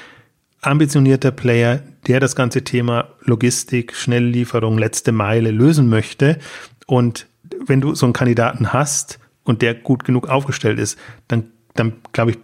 ambitionierter 0.62 1.30
Player, 1.30 1.80
der 2.06 2.20
das 2.20 2.36
ganze 2.36 2.64
Thema 2.64 3.08
Logistik, 3.22 3.94
Schnelllieferung, 3.94 4.78
letzte 4.78 5.12
Meile 5.12 5.50
lösen 5.50 5.88
möchte. 5.88 6.38
Und 6.86 7.26
wenn 7.66 7.80
du 7.80 7.94
so 7.94 8.06
einen 8.06 8.12
Kandidaten 8.12 8.72
hast 8.72 9.18
und 9.44 9.62
der 9.62 9.74
gut 9.74 10.04
genug 10.04 10.28
aufgestellt 10.28 10.78
ist, 10.78 10.98
dann 11.28 11.50
dann 11.74 11.94
glaube 12.12 12.32
ich, 12.32 12.38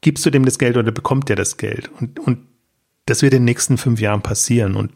gibst 0.00 0.24
du 0.26 0.30
dem 0.30 0.44
das 0.44 0.58
Geld 0.58 0.76
oder 0.76 0.92
bekommt 0.92 1.28
der 1.28 1.36
das 1.36 1.56
Geld. 1.56 1.90
Und, 1.98 2.20
und 2.20 2.38
das 3.06 3.22
wird 3.22 3.32
in 3.32 3.40
den 3.40 3.44
nächsten 3.44 3.78
fünf 3.78 4.00
Jahren 4.00 4.22
passieren. 4.22 4.76
Und 4.76 4.92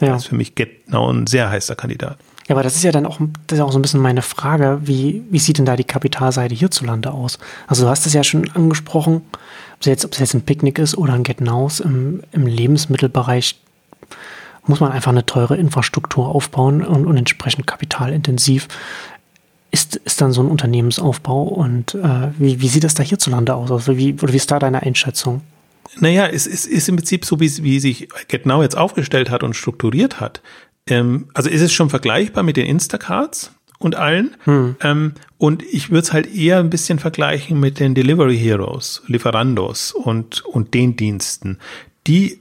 ja. 0.00 0.08
das 0.08 0.22
ist 0.22 0.28
für 0.28 0.36
mich 0.36 0.54
genau 0.54 1.12
ein 1.12 1.26
sehr 1.26 1.50
heißer 1.50 1.76
Kandidat. 1.76 2.18
Ja, 2.48 2.54
aber 2.54 2.62
das 2.62 2.76
ist 2.76 2.82
ja 2.82 2.92
dann 2.92 3.04
auch, 3.04 3.20
das 3.46 3.58
ist 3.58 3.62
auch 3.62 3.72
so 3.72 3.78
ein 3.78 3.82
bisschen 3.82 4.00
meine 4.00 4.22
Frage, 4.22 4.80
wie, 4.82 5.22
wie 5.30 5.38
sieht 5.38 5.58
denn 5.58 5.66
da 5.66 5.76
die 5.76 5.84
Kapitalseite 5.84 6.54
hierzulande 6.54 7.12
aus? 7.12 7.38
Also 7.66 7.84
du 7.84 7.90
hast 7.90 8.06
es 8.06 8.14
ja 8.14 8.24
schon 8.24 8.50
angesprochen, 8.52 9.16
ob 9.74 9.80
es 9.80 9.86
jetzt, 9.86 10.04
ob 10.04 10.12
es 10.12 10.18
jetzt 10.18 10.34
ein 10.34 10.42
Picknick 10.42 10.78
ist 10.78 10.96
oder 10.96 11.12
ein 11.12 11.24
Get 11.24 11.42
Nows 11.42 11.80
im, 11.80 12.22
im 12.32 12.46
Lebensmittelbereich, 12.46 13.60
muss 14.66 14.80
man 14.80 14.92
einfach 14.92 15.12
eine 15.12 15.26
teure 15.26 15.56
Infrastruktur 15.56 16.28
aufbauen 16.28 16.82
und, 16.84 17.06
und 17.06 17.16
entsprechend 17.16 17.66
kapitalintensiv 17.66 18.68
ist, 19.88 19.96
ist 19.96 20.20
dann 20.20 20.32
so 20.32 20.42
ein 20.42 20.48
Unternehmensaufbau 20.48 21.42
und 21.42 21.94
äh, 21.94 22.28
wie, 22.38 22.60
wie 22.60 22.68
sieht 22.68 22.84
das 22.84 22.94
da 22.94 23.02
hierzulande 23.02 23.54
aus? 23.54 23.70
Also 23.70 23.96
wie, 23.96 24.14
oder 24.14 24.32
wie 24.32 24.36
ist 24.36 24.50
da 24.50 24.58
deine 24.58 24.82
Einschätzung? 24.82 25.42
Naja, 26.00 26.26
es, 26.26 26.46
es 26.46 26.66
ist 26.66 26.88
im 26.88 26.96
Prinzip 26.96 27.24
so, 27.24 27.40
wie, 27.40 27.50
wie 27.62 27.80
sich 27.80 28.08
GetNow 28.28 28.62
jetzt 28.62 28.76
aufgestellt 28.76 29.30
hat 29.30 29.42
und 29.42 29.54
strukturiert 29.54 30.20
hat. 30.20 30.42
Ähm, 30.86 31.28
also 31.34 31.50
ist 31.50 31.62
es 31.62 31.72
schon 31.72 31.90
vergleichbar 31.90 32.42
mit 32.42 32.56
den 32.56 32.66
Instacards 32.66 33.52
und 33.78 33.94
allen. 33.94 34.36
Hm. 34.44 34.76
Ähm, 34.82 35.12
und 35.38 35.62
ich 35.62 35.90
würde 35.90 36.02
es 36.02 36.12
halt 36.12 36.32
eher 36.34 36.58
ein 36.58 36.70
bisschen 36.70 36.98
vergleichen 36.98 37.58
mit 37.58 37.80
den 37.80 37.94
Delivery 37.94 38.38
Heroes, 38.38 39.02
Lieferandos 39.06 39.92
und, 39.92 40.44
und 40.44 40.74
den 40.74 40.96
Diensten, 40.96 41.58
die 42.06 42.40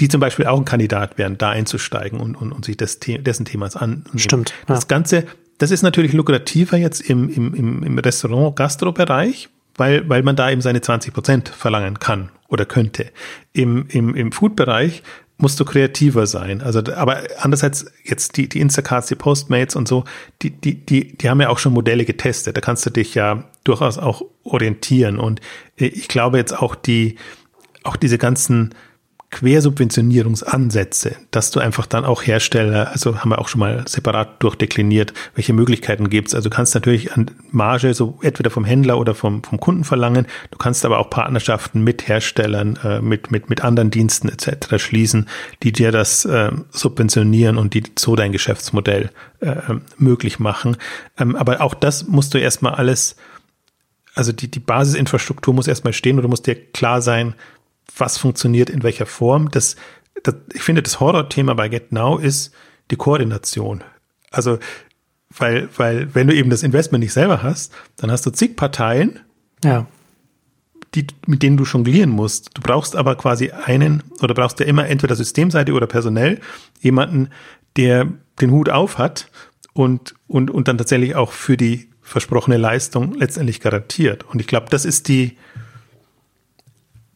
die 0.00 0.08
zum 0.08 0.20
Beispiel 0.20 0.46
auch 0.46 0.58
ein 0.58 0.64
Kandidat 0.64 1.18
wären, 1.18 1.38
da 1.38 1.50
einzusteigen 1.50 2.20
und, 2.20 2.34
und, 2.34 2.52
und 2.52 2.64
sich 2.64 2.76
des, 2.76 2.98
dessen 3.00 3.44
Themas 3.44 3.76
an. 3.76 4.04
Stimmt. 4.16 4.50
Ja. 4.68 4.74
Das 4.74 4.88
Ganze, 4.88 5.24
das 5.58 5.70
ist 5.70 5.82
natürlich 5.82 6.12
lukrativer 6.12 6.76
jetzt 6.76 7.00
im, 7.00 7.28
im, 7.28 7.82
im, 7.82 7.98
Restaurant-Gastro-Bereich, 7.98 9.48
weil, 9.76 10.08
weil 10.08 10.22
man 10.22 10.36
da 10.36 10.50
eben 10.50 10.60
seine 10.60 10.80
20 10.80 11.14
Prozent 11.14 11.48
verlangen 11.48 11.98
kann 11.98 12.30
oder 12.48 12.64
könnte. 12.64 13.10
Im, 13.52 13.86
im, 13.88 14.14
im 14.14 14.32
Food-Bereich 14.32 15.02
musst 15.36 15.58
du 15.58 15.64
kreativer 15.64 16.26
sein. 16.26 16.60
Also, 16.60 16.80
aber 16.94 17.22
andererseits 17.38 17.86
jetzt 18.04 18.36
die, 18.36 18.48
die 18.48 18.60
Instacarts, 18.60 19.08
die 19.08 19.16
Postmates 19.16 19.74
und 19.74 19.88
so, 19.88 20.04
die, 20.42 20.50
die, 20.50 20.74
die, 20.74 21.16
die 21.16 21.28
haben 21.28 21.40
ja 21.40 21.48
auch 21.48 21.58
schon 21.58 21.72
Modelle 21.72 22.04
getestet. 22.04 22.56
Da 22.56 22.60
kannst 22.60 22.86
du 22.86 22.90
dich 22.90 23.14
ja 23.14 23.44
durchaus 23.64 23.98
auch 23.98 24.22
orientieren. 24.44 25.18
Und 25.18 25.40
äh, 25.76 25.86
ich 25.86 26.08
glaube 26.08 26.38
jetzt 26.38 26.52
auch 26.52 26.74
die, 26.74 27.16
auch 27.82 27.96
diese 27.96 28.18
ganzen 28.18 28.74
Quersubventionierungsansätze, 29.34 31.16
dass 31.32 31.50
du 31.50 31.58
einfach 31.58 31.86
dann 31.86 32.04
auch 32.04 32.22
Hersteller, 32.22 32.92
also 32.92 33.18
haben 33.18 33.30
wir 33.30 33.40
auch 33.40 33.48
schon 33.48 33.58
mal 33.58 33.82
separat 33.86 34.40
durchdekliniert, 34.42 35.12
welche 35.34 35.52
Möglichkeiten 35.52 36.08
gibt 36.08 36.28
es. 36.28 36.34
Also 36.36 36.48
du 36.48 36.54
kannst 36.54 36.74
natürlich 36.74 37.12
an 37.12 37.32
Marge 37.50 37.94
so 37.94 38.18
entweder 38.22 38.50
vom 38.50 38.64
Händler 38.64 38.96
oder 38.96 39.14
vom, 39.14 39.42
vom 39.42 39.58
Kunden 39.58 39.82
verlangen. 39.82 40.26
Du 40.52 40.58
kannst 40.58 40.84
aber 40.84 41.00
auch 41.00 41.10
Partnerschaften 41.10 41.82
mit 41.82 42.06
Herstellern, 42.06 42.78
äh, 42.84 43.00
mit, 43.00 43.32
mit, 43.32 43.50
mit 43.50 43.64
anderen 43.64 43.90
Diensten 43.90 44.28
etc. 44.28 44.78
schließen, 44.78 45.28
die 45.64 45.72
dir 45.72 45.90
das 45.90 46.24
äh, 46.24 46.52
subventionieren 46.70 47.58
und 47.58 47.74
die 47.74 47.82
so 47.98 48.14
dein 48.14 48.30
Geschäftsmodell 48.30 49.10
äh, 49.40 49.56
möglich 49.98 50.38
machen. 50.38 50.76
Ähm, 51.18 51.34
aber 51.34 51.60
auch 51.60 51.74
das 51.74 52.06
musst 52.06 52.34
du 52.34 52.38
erstmal 52.38 52.74
alles, 52.74 53.16
also 54.14 54.30
die, 54.30 54.48
die 54.48 54.60
Basisinfrastruktur 54.60 55.52
muss 55.52 55.66
erstmal 55.66 55.92
stehen 55.92 56.20
oder 56.20 56.28
muss 56.28 56.42
dir 56.42 56.54
klar 56.54 57.02
sein, 57.02 57.34
was 57.96 58.18
funktioniert 58.18 58.70
in 58.70 58.82
welcher 58.82 59.06
Form. 59.06 59.50
Das, 59.50 59.76
das, 60.22 60.34
ich 60.52 60.62
finde, 60.62 60.82
das 60.82 61.00
Horror-Thema 61.00 61.54
bei 61.54 61.68
Get 61.68 61.92
Now 61.92 62.18
ist 62.18 62.52
die 62.90 62.96
Koordination. 62.96 63.84
Also, 64.30 64.58
weil, 65.36 65.68
weil, 65.76 66.14
wenn 66.14 66.26
du 66.26 66.34
eben 66.34 66.50
das 66.50 66.62
Investment 66.62 67.02
nicht 67.02 67.12
selber 67.12 67.42
hast, 67.42 67.72
dann 67.96 68.10
hast 68.10 68.24
du 68.26 68.30
zig 68.30 68.56
Parteien, 68.56 69.20
ja. 69.64 69.86
die, 70.94 71.06
mit 71.26 71.42
denen 71.42 71.56
du 71.56 71.64
jonglieren 71.64 72.10
musst. 72.10 72.50
Du 72.54 72.62
brauchst 72.62 72.94
aber 72.94 73.16
quasi 73.16 73.50
einen, 73.50 74.02
oder 74.20 74.34
brauchst 74.34 74.60
ja 74.60 74.66
immer 74.66 74.86
entweder 74.88 75.16
Systemseite 75.16 75.72
oder 75.72 75.86
personell, 75.86 76.40
jemanden, 76.80 77.30
der 77.76 78.08
den 78.40 78.50
Hut 78.50 78.68
auf 78.68 78.98
hat 78.98 79.30
und, 79.72 80.14
und, 80.26 80.50
und 80.50 80.68
dann 80.68 80.78
tatsächlich 80.78 81.14
auch 81.16 81.32
für 81.32 81.56
die 81.56 81.90
versprochene 82.00 82.58
Leistung 82.58 83.14
letztendlich 83.14 83.60
garantiert. 83.60 84.24
Und 84.24 84.40
ich 84.40 84.46
glaube, 84.46 84.66
das 84.70 84.84
ist 84.84 85.08
die, 85.08 85.36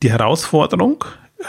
die 0.03 0.11
Herausforderung, 0.11 1.05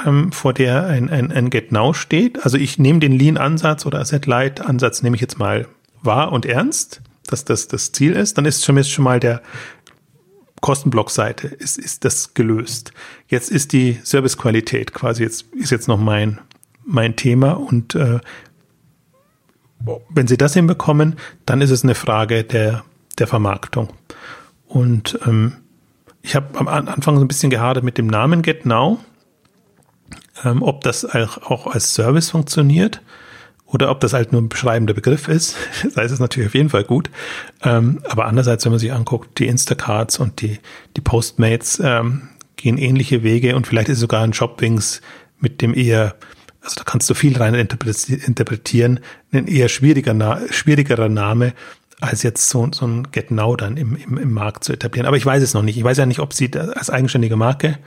ähm, 0.05 0.31
vor 0.31 0.53
der 0.53 0.85
ein, 0.87 1.09
ein, 1.09 1.31
ein 1.31 1.49
Get 1.49 1.71
Now 1.71 1.93
steht. 1.93 2.43
Also 2.43 2.57
ich 2.57 2.79
nehme 2.79 2.99
den 2.99 3.11
Lean-Ansatz 3.11 3.85
oder 3.85 3.99
Asset-Light-Ansatz 3.99 5.01
nehme 5.01 5.15
ich 5.15 5.21
jetzt 5.21 5.39
mal 5.39 5.67
wahr 6.01 6.31
und 6.31 6.45
ernst, 6.45 7.01
dass 7.27 7.45
das 7.45 7.67
das 7.67 7.91
Ziel 7.91 8.13
ist. 8.13 8.37
Dann 8.37 8.45
ist 8.45 8.65
schon, 8.65 8.83
schon 8.83 9.03
mal 9.03 9.19
der 9.19 9.41
Kostenblockseite 10.61 11.47
ist, 11.47 11.77
ist 11.77 12.05
das 12.05 12.33
gelöst. 12.33 12.91
Jetzt 13.27 13.51
ist 13.51 13.73
die 13.73 13.99
Servicequalität 14.03 14.93
quasi 14.93 15.23
jetzt 15.23 15.45
ist 15.53 15.71
jetzt 15.71 15.87
noch 15.87 15.99
mein 15.99 16.39
mein 16.85 17.15
Thema 17.15 17.51
und 17.51 17.95
äh, 17.95 18.19
wenn 20.09 20.27
Sie 20.27 20.37
das 20.37 20.55
hinbekommen, 20.55 21.15
dann 21.45 21.61
ist 21.61 21.69
es 21.69 21.83
eine 21.83 21.95
Frage 21.95 22.43
der 22.43 22.83
der 23.19 23.27
Vermarktung 23.27 23.89
und 24.67 25.19
ähm, 25.25 25.53
ich 26.29 26.35
habe 26.35 26.59
am 26.59 26.67
Anfang 26.67 27.15
so 27.15 27.23
ein 27.23 27.27
bisschen 27.27 27.49
gehadert 27.49 27.83
mit 27.83 27.97
dem 27.97 28.05
Namen 28.05 28.43
Get 28.43 28.63
Now, 28.63 28.99
ähm, 30.45 30.61
ob 30.61 30.81
das 30.81 31.03
auch 31.03 31.65
als 31.65 31.95
Service 31.95 32.29
funktioniert 32.29 33.01
oder 33.65 33.89
ob 33.89 33.99
das 33.99 34.13
halt 34.13 34.31
nur 34.31 34.39
ein 34.39 34.47
beschreibender 34.47 34.93
Begriff 34.93 35.27
ist. 35.27 35.55
da 35.95 36.03
ist 36.03 36.11
es 36.11 36.19
natürlich 36.19 36.49
auf 36.49 36.53
jeden 36.53 36.69
Fall 36.69 36.83
gut. 36.83 37.09
Ähm, 37.63 38.03
aber 38.07 38.27
andererseits, 38.27 38.63
wenn 38.63 38.71
man 38.71 38.77
sich 38.77 38.93
anguckt, 38.93 39.39
die 39.39 39.47
Instacarts 39.47 40.19
und 40.19 40.41
die, 40.41 40.59
die 40.95 41.01
Postmates 41.01 41.81
ähm, 41.83 42.29
gehen 42.57 42.77
ähnliche 42.77 43.23
Wege 43.23 43.55
und 43.55 43.65
vielleicht 43.65 43.89
ist 43.89 43.99
sogar 43.99 44.21
ein 44.21 44.33
Shopwings 44.33 45.01
mit 45.39 45.63
dem 45.63 45.73
eher 45.73 46.13
also 46.61 46.75
da 46.75 46.83
kannst 46.83 47.09
du 47.09 47.13
viel 47.13 47.37
rein 47.37 47.55
interpretieren, 47.55 48.99
ein 49.31 49.47
eher 49.47 49.69
schwieriger, 49.69 50.41
schwierigerer 50.51 51.07
Name 51.07 51.53
als 51.99 52.23
jetzt 52.23 52.49
so, 52.49 52.67
so 52.71 52.87
ein 52.87 53.11
Get 53.11 53.31
Now 53.31 53.55
dann 53.55 53.77
im, 53.77 53.95
im, 53.95 54.17
im 54.17 54.31
Markt 54.31 54.63
zu 54.63 54.73
etablieren. 54.73 55.07
Aber 55.07 55.17
ich 55.17 55.25
weiß 55.25 55.43
es 55.43 55.53
noch 55.53 55.63
nicht. 55.63 55.77
Ich 55.77 55.83
weiß 55.83 55.97
ja 55.97 56.05
nicht, 56.05 56.19
ob 56.19 56.33
sie 56.33 56.49
als 56.55 56.89
eigenständige 56.89 57.35
Marke 57.35 57.77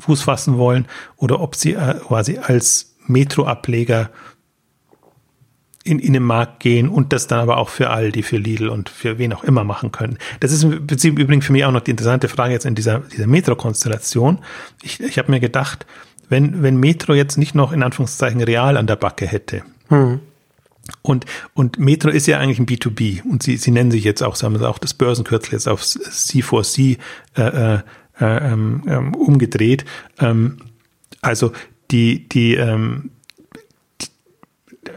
Fuß 0.00 0.22
fassen 0.22 0.58
wollen 0.58 0.86
oder 1.16 1.40
ob 1.40 1.54
sie 1.56 1.74
äh, 1.74 1.94
quasi 1.94 2.38
als 2.38 2.96
Metro-Ableger 3.06 4.10
in, 5.84 5.98
in 5.98 6.12
den 6.12 6.22
Markt 6.22 6.60
gehen 6.60 6.88
und 6.88 7.12
das 7.12 7.26
dann 7.26 7.40
aber 7.40 7.56
auch 7.56 7.68
für 7.68 7.90
Aldi, 7.90 8.22
für 8.22 8.36
Lidl 8.36 8.68
und 8.68 8.88
für 8.88 9.18
wen 9.18 9.32
auch 9.32 9.44
immer 9.44 9.64
machen 9.64 9.90
können. 9.90 10.18
Das 10.40 10.52
ist 10.52 10.62
im 10.64 10.86
Prinzip 10.86 11.18
übrigens 11.18 11.46
für 11.46 11.52
mich 11.52 11.64
auch 11.64 11.72
noch 11.72 11.80
die 11.80 11.92
interessante 11.92 12.28
Frage 12.28 12.52
jetzt 12.52 12.66
in 12.66 12.74
dieser, 12.74 13.00
dieser 13.00 13.26
Metro-Konstellation. 13.26 14.38
Ich, 14.82 15.00
ich 15.00 15.18
habe 15.18 15.30
mir 15.30 15.40
gedacht, 15.40 15.86
wenn, 16.28 16.62
wenn 16.62 16.76
Metro 16.76 17.14
jetzt 17.14 17.38
nicht 17.38 17.54
noch 17.54 17.72
in 17.72 17.82
Anführungszeichen 17.82 18.42
real 18.42 18.76
an 18.76 18.86
der 18.86 18.96
Backe 18.96 19.26
hätte, 19.26 19.62
hm. 19.88 20.20
Und, 21.02 21.26
und 21.54 21.78
Metro 21.78 22.10
ist 22.10 22.26
ja 22.26 22.38
eigentlich 22.38 22.58
ein 22.58 22.66
B2B 22.66 23.22
und 23.22 23.42
sie, 23.42 23.56
sie 23.56 23.70
nennen 23.70 23.90
sich 23.90 24.04
jetzt 24.04 24.22
auch, 24.22 24.36
sagen 24.36 24.58
wir 24.58 24.68
auch 24.68 24.78
das 24.78 24.94
Börsenkürzel 24.94 25.52
jetzt 25.52 25.68
auf 25.68 25.82
C4C 25.82 26.98
äh, 27.36 27.42
äh, 27.42 27.78
äh, 28.20 28.52
ähm, 28.52 28.82
ähm, 28.88 29.14
umgedreht. 29.14 29.84
Ähm, 30.18 30.58
also 31.20 31.52
die, 31.90 32.28
die, 32.28 32.54
ähm, 32.54 33.10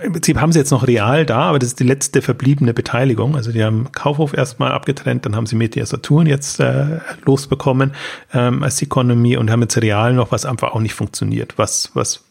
im 0.04 0.14
Prinzip 0.14 0.39
haben 0.39 0.52
sie 0.52 0.60
jetzt 0.60 0.72
noch 0.72 0.88
real 0.88 1.26
da, 1.26 1.42
aber 1.42 1.60
das 1.60 1.70
ist 1.70 1.80
die 1.80 1.86
letzte 1.86 2.22
verbliebene 2.22 2.74
Beteiligung. 2.74 3.36
Also 3.36 3.52
die 3.52 3.64
haben 3.64 3.92
Kaufhof 3.92 4.34
erstmal 4.34 4.72
abgetrennt, 4.72 5.26
dann 5.26 5.36
haben 5.36 5.46
sie 5.46 5.56
Media 5.56 5.86
Saturn 5.86 6.26
jetzt 6.26 6.60
äh, 6.60 7.00
losbekommen 7.26 7.92
ähm, 8.34 8.64
als 8.64 8.82
Economy 8.82 9.38
und 9.38 9.52
haben 9.52 9.62
jetzt 9.62 9.78
real 9.82 10.14
noch, 10.14 10.32
was 10.32 10.46
einfach 10.46 10.72
auch 10.72 10.80
nicht 10.80 10.94
funktioniert, 10.94 11.58
was, 11.58 11.92
was 11.94 12.24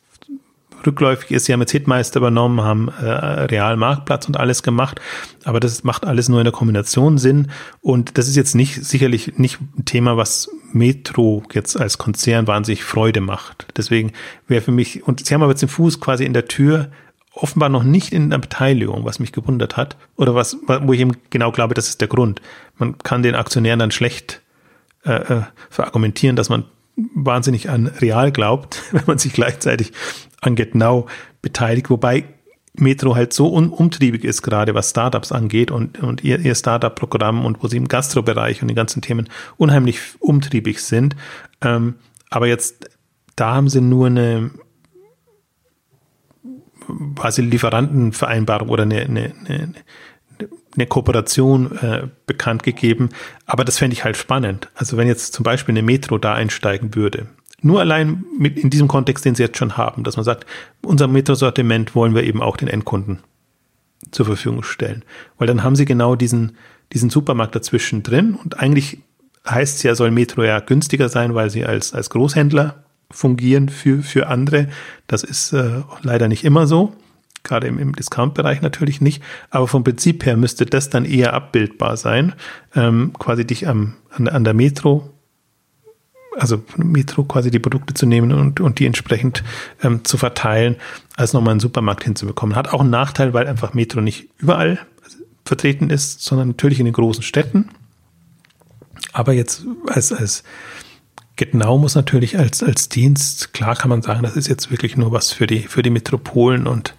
rückläufig 0.87 1.31
ist. 1.31 1.47
Sie 1.47 1.53
haben 1.53 1.61
jetzt 1.61 1.73
Hitmeister 1.73 2.19
übernommen, 2.19 2.61
haben 2.63 2.89
äh, 2.89 3.05
Real 3.05 3.77
Marktplatz 3.77 4.27
und 4.27 4.37
alles 4.37 4.63
gemacht, 4.63 5.01
aber 5.45 5.61
das 5.61 5.85
macht 5.85 6.07
alles 6.07 6.29
nur 6.29 6.41
in 6.41 6.45
der 6.45 6.53
Kombination 6.53 7.19
Sinn 7.19 7.51
und 7.81 8.19
das 8.19 8.29
ist 8.29 8.37
jetzt 8.37 8.55
nicht 8.55 8.85
sicherlich 8.85 9.39
nicht 9.39 9.59
ein 9.61 9.85
Thema, 9.85 10.17
was 10.17 10.51
Metro 10.73 11.43
jetzt 11.53 11.79
als 11.81 11.99
Konzern 11.99 12.47
wahnsinnig 12.47 12.85
Freude 12.85 13.21
macht. 13.21 13.67
Deswegen 13.77 14.13
wäre 14.47 14.63
für 14.63 14.73
mich 14.73 15.07
und 15.07 15.27
Sie 15.27 15.35
haben 15.35 15.43
aber 15.43 15.53
jetzt 15.53 15.63
den 15.63 15.69
Fuß 15.69 16.01
quasi 16.01 16.25
in 16.25 16.33
der 16.33 16.47
Tür 16.47 16.91
offenbar 17.33 17.69
noch 17.69 17.85
nicht 17.85 18.13
in 18.13 18.31
der 18.31 18.39
Beteiligung, 18.39 19.05
was 19.05 19.19
mich 19.19 19.33
gewundert 19.33 19.77
hat 19.77 19.97
oder 20.17 20.35
was, 20.35 20.57
wo 20.67 20.93
ich 20.93 21.01
eben 21.01 21.17
genau 21.31 21.53
glaube, 21.53 21.75
das 21.75 21.89
ist 21.89 22.01
der 22.01 22.09
Grund. 22.09 22.41
Man 22.77 22.99
kann 22.99 23.23
den 23.23 23.35
Aktionären 23.35 23.79
dann 23.79 23.91
schlecht 23.91 24.43
äh, 25.05 25.13
äh 25.13 25.43
verargumentieren, 25.71 26.37
dass 26.37 26.49
man 26.49 26.65
wahnsinnig 26.97 27.71
an 27.71 27.87
Real 27.87 28.33
glaubt, 28.33 28.83
wenn 28.93 29.05
man 29.07 29.19
sich 29.19 29.33
gleichzeitig 29.33 29.93
an 30.41 30.55
GetNow 30.55 31.11
beteiligt, 31.43 31.91
wobei 31.91 32.25
Metro 32.75 33.17
halt 33.17 33.33
so 33.33 33.53
un 33.53 33.71
umtriebig 33.71 34.25
ist, 34.25 34.43
gerade 34.43 34.75
was 34.75 34.91
Startups 34.91 35.33
angeht 35.33 35.71
und, 35.71 35.99
und 36.03 36.23
ihr, 36.23 36.39
ihr 36.39 36.55
Startup-Programm 36.55 37.45
und 37.45 37.63
wo 37.63 37.69
sie 37.69 37.77
im 37.77 37.89
Gastrobereich 37.89 38.63
und 38.63 38.69
den 38.69 38.77
ganzen 38.77 39.03
Themen 39.03 39.29
unheimlich 39.57 39.99
umtriebig 40.21 40.81
sind. 40.81 41.17
Ähm, 41.63 41.97
aber 42.31 42.47
jetzt, 42.47 42.89
da 43.35 43.55
haben 43.55 43.69
sie 43.69 43.81
nur 43.81 44.07
eine 44.07 44.51
quasi 47.17 47.43
Lieferantenvereinbarung 47.43 48.69
oder 48.69 48.85
eine, 48.85 49.01
eine, 49.01 49.35
eine, 49.47 49.73
eine 50.75 50.87
Kooperation 50.87 51.77
äh, 51.79 52.09
bekannt 52.27 52.63
gegeben. 52.63 53.11
Aber 53.47 53.65
das 53.65 53.79
fände 53.79 53.95
ich 53.95 54.05
halt 54.05 54.17
spannend. 54.17 54.69
Also 54.75 54.97
wenn 54.97 55.09
jetzt 55.09 55.33
zum 55.33 55.43
Beispiel 55.43 55.73
eine 55.73 55.83
Metro 55.83 56.19
da 56.19 56.35
einsteigen 56.35 56.95
würde 56.95 57.27
nur 57.63 57.81
allein 57.81 58.25
mit 58.39 58.59
in 58.59 58.71
diesem 58.71 58.89
Kontext, 58.89 59.25
den 59.25 59.35
sie 59.35 59.43
jetzt 59.43 59.59
schon 59.59 59.77
haben, 59.77 60.05
dass 60.05 60.17
man 60.17 60.25
sagt, 60.25 60.47
unser 60.83 61.09
Metro-Sortiment 61.09 61.95
wollen 61.95 62.15
wir 62.15 62.25
eben 62.25 62.43
auch 62.43 62.57
den 62.57 62.69
Endkunden 62.69 63.21
zur 64.11 64.27
Verfügung 64.27 64.63
stellen. 64.63 65.05
Weil 65.39 65.47
dann 65.47 65.63
haben 65.63 65.77
sie 65.77 65.85
genau 65.85 66.17
diesen, 66.17 66.57
diesen 66.93 67.11
Supermarkt 67.11 67.55
dazwischen 67.55 68.03
drin 68.03 68.35
und 68.35 68.59
eigentlich 68.59 68.99
heißt 69.49 69.77
es 69.77 69.83
ja, 69.83 69.95
soll 69.95 70.11
Metro 70.11 70.43
ja 70.43 70.61
günstiger 70.61 71.09
sein, 71.09 71.35
weil 71.35 71.51
sie 71.51 71.65
als, 71.65 71.93
als 71.93 72.11
Großhändler 72.11 72.85
fungieren 73.11 73.69
für, 73.69 74.03
für 74.03 74.29
andere. 74.29 74.69
Das 75.07 75.23
ist 75.23 75.53
äh, 75.53 75.83
leider 76.03 76.29
nicht 76.29 76.45
immer 76.45 76.67
so. 76.67 76.95
Gerade 77.43 77.67
im, 77.67 77.79
im 77.79 77.95
Discount-Bereich 77.95 78.61
natürlich 78.63 79.01
nicht. 79.01 79.23
Aber 79.51 79.67
vom 79.69 79.85
Prinzip 79.85 80.27
her 80.27 80.37
müsste 80.37 80.67
das 80.67 80.91
dann 80.91 81.05
eher 81.05 81.33
abbildbar 81.33 81.97
sein. 81.97 82.35
Ähm, 82.75 83.13
quasi 83.19 83.47
dich 83.47 83.69
am, 83.69 83.95
an, 84.11 84.29
an 84.29 84.45
der 84.45 84.55
Metro 84.55 85.11
also 86.37 86.63
Metro 86.77 87.25
quasi 87.25 87.51
die 87.51 87.59
Produkte 87.59 87.93
zu 87.93 88.07
nehmen 88.07 88.33
und, 88.33 88.61
und 88.61 88.79
die 88.79 88.87
entsprechend 88.87 89.43
ähm, 89.83 90.05
zu 90.05 90.17
verteilen, 90.17 90.77
als 91.17 91.33
nochmal 91.33 91.53
einen 91.53 91.61
Supermarkt 91.61 92.05
hinzubekommen. 92.05 92.57
Hat 92.57 92.73
auch 92.73 92.81
einen 92.81 92.91
Nachteil, 92.91 93.35
weil 93.35 93.47
einfach 93.47 93.75
Metro 93.75 94.01
nicht 94.01 94.29
überall 94.39 94.79
vertreten 95.45 95.91
ist, 95.91 96.23
sondern 96.23 96.49
natürlich 96.49 96.79
in 96.79 96.85
den 96.85 96.95
großen 96.95 97.23
Städten. 97.23 97.69
Aber 99.13 99.33
jetzt 99.33 99.65
als, 99.89 100.13
als 100.13 100.45
Genau 101.41 101.79
muss 101.79 101.95
natürlich 101.95 102.39
als, 102.39 102.63
als 102.63 102.91
Dienst, 102.91 103.55
klar 103.55 103.75
kann 103.75 103.89
man 103.89 104.03
sagen, 104.03 104.23
das 104.23 104.37
ist 104.37 104.47
jetzt 104.47 104.71
wirklich 104.71 104.99
nur 104.99 105.11
was 105.11 105.33
für 105.33 105.47
die, 105.47 105.61
für 105.61 105.83
die 105.83 105.89
Metropolen 105.89 106.67
und 106.67 106.95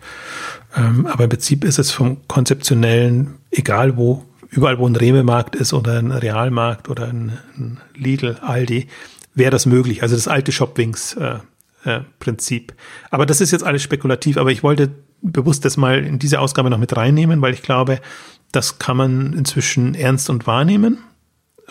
ähm, 0.76 1.06
aber 1.06 1.26
im 1.26 1.30
Prinzip 1.30 1.64
ist 1.64 1.78
es 1.78 1.92
vom 1.92 2.28
konzeptionellen, 2.28 3.36
egal 3.52 3.98
wo, 3.98 4.26
überall 4.50 4.80
wo 4.80 4.88
ein 4.88 4.96
Rewe-Markt 4.96 5.56
ist 5.56 5.74
oder 5.74 6.00
ein 6.00 6.12
Realmarkt 6.12 6.90
oder 6.90 7.10
ein, 7.10 7.38
ein 7.56 7.78
Lidl, 7.94 8.40
Aldi, 8.42 8.88
wäre 9.36 9.52
das 9.52 9.68
möglich. 9.68 10.02
Also 10.02 10.16
das 10.16 10.28
alte 10.28 10.52
Shopwings-Prinzip. 10.52 12.72
Äh, 12.72 12.74
äh, 12.74 12.78
aber 13.12 13.28
das 13.28 13.42
ist 13.42 13.52
jetzt 13.52 13.64
alles 13.64 13.84
spekulativ, 13.84 14.38
aber 14.38 14.52
ich 14.52 14.64
wollte 14.64 14.90
bewusst 15.22 15.66
das 15.66 15.78
mal 15.78 16.04
in 16.04 16.18
diese 16.18 16.40
Ausgabe 16.40 16.72
noch 16.72 16.80
mit 16.80 16.98
reinnehmen, 16.98 17.44
weil 17.44 17.54
ich 17.54 17.62
glaube, 17.62 18.02
das 18.52 18.80
kann 18.80 18.98
man 18.98 19.34
inzwischen 19.34 19.94
ernst 19.94 20.32
und 20.32 20.48
wahrnehmen 20.48 20.98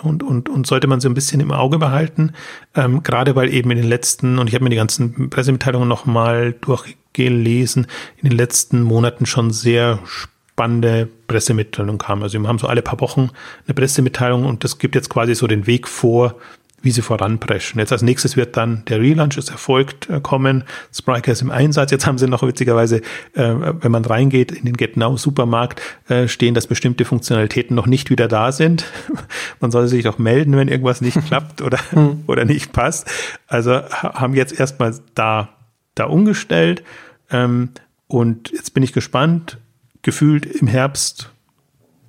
und, 0.03 0.22
und, 0.22 0.48
und 0.48 0.66
sollte 0.66 0.86
man 0.86 1.01
so 1.01 1.09
ein 1.09 1.14
bisschen 1.14 1.40
im 1.40 1.53
Auge 1.53 1.78
behalten, 1.78 2.32
ähm, 2.74 3.03
gerade 3.03 3.36
weil 3.36 3.53
eben 3.53 3.70
in 3.70 3.78
den 3.78 3.88
letzten, 3.88 4.38
und 4.38 4.48
ich 4.48 4.55
habe 4.55 4.64
mir 4.64 4.70
die 4.70 4.76
ganzen 4.76 5.30
Pressemitteilungen 5.30 5.88
nochmal 5.88 6.55
durchgelesen, 6.61 7.86
in 8.18 8.28
den 8.28 8.36
letzten 8.36 8.82
Monaten 8.82 9.26
schon 9.26 9.51
sehr 9.51 9.98
spannende 10.05 11.09
Pressemitteilungen 11.26 11.98
kamen. 11.98 12.22
Also 12.22 12.38
wir 12.38 12.48
haben 12.48 12.59
so 12.59 12.66
alle 12.66 12.82
paar 12.82 13.01
Wochen 13.01 13.30
eine 13.66 13.74
Pressemitteilung 13.74 14.44
und 14.44 14.64
das 14.64 14.78
gibt 14.78 14.94
jetzt 14.94 15.09
quasi 15.09 15.34
so 15.34 15.46
den 15.46 15.66
Weg 15.66 15.88
vor, 15.88 16.36
wie 16.83 16.91
sie 16.91 17.03
voranpreschen. 17.03 17.78
Jetzt 17.78 17.93
als 17.93 18.03
nächstes 18.03 18.37
wird 18.37 18.57
dann 18.57 18.85
der 18.87 19.01
Relaunch 19.01 19.37
ist 19.37 19.51
erfolgt 19.51 20.09
äh, 20.09 20.20
kommen. 20.20 20.64
Spriker 20.93 21.33
ist 21.33 21.43
im 21.43 21.51
Einsatz. 21.51 21.91
Jetzt 21.91 22.07
haben 22.07 22.18
sie 22.18 22.26
noch 22.26 22.43
witzigerweise, 22.43 23.03
äh, 23.35 23.55
wenn 23.81 23.93
man 23.93 24.05
reingeht 24.05 24.53
in 24.53 24.64
den 24.64 24.76
GetNow 24.76 25.18
Supermarkt, 25.18 25.81
äh, 26.09 26.28
stehen, 26.28 26.55
dass 26.55 26.66
bestimmte 26.66 27.05
Funktionalitäten 27.05 27.74
noch 27.74 27.87
nicht 27.87 28.11
wieder 28.11 28.28
da 28.28 28.53
sind. 28.53 28.85
man 29.61 29.70
soll 29.70 29.89
sich 29.89 30.05
doch 30.05 30.18
melden, 30.18 30.57
wenn 30.57 30.68
irgendwas 30.68 31.01
nicht 31.01 31.24
klappt 31.26 31.61
oder, 31.62 31.78
hm. 31.91 32.24
oder 32.26 32.45
nicht 32.45 32.72
passt. 32.72 33.09
Also 33.47 33.72
haben 33.72 34.35
jetzt 34.35 34.59
erstmal 34.59 34.95
da, 35.14 35.51
da 35.95 36.05
umgestellt. 36.05 36.83
Ähm, 37.31 37.70
und 38.07 38.51
jetzt 38.51 38.74
bin 38.74 38.83
ich 38.83 38.93
gespannt. 38.93 39.59
Gefühlt 40.03 40.47
im 40.47 40.66
Herbst 40.66 41.31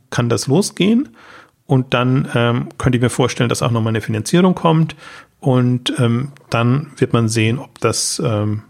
kann 0.10 0.30
das 0.30 0.48
losgehen. 0.48 1.10
Und 1.66 1.94
dann 1.94 2.30
ähm, 2.36 2.70
könnte 2.78 2.98
ich 2.98 3.02
mir 3.02 3.10
vorstellen, 3.10 3.50
dass 3.50 3.62
auch 3.62 3.72
nochmal 3.72 3.92
eine 3.92 4.02
Finanzierung 4.02 4.56
kommt. 4.56 4.96
Und 5.40 5.94
ähm, 5.98 6.34
dann 6.50 6.92
wird 6.98 7.14
man 7.14 7.30
sehen, 7.30 7.60
ob 7.60 7.80
das, 7.80 8.22
ähm, 8.24 8.64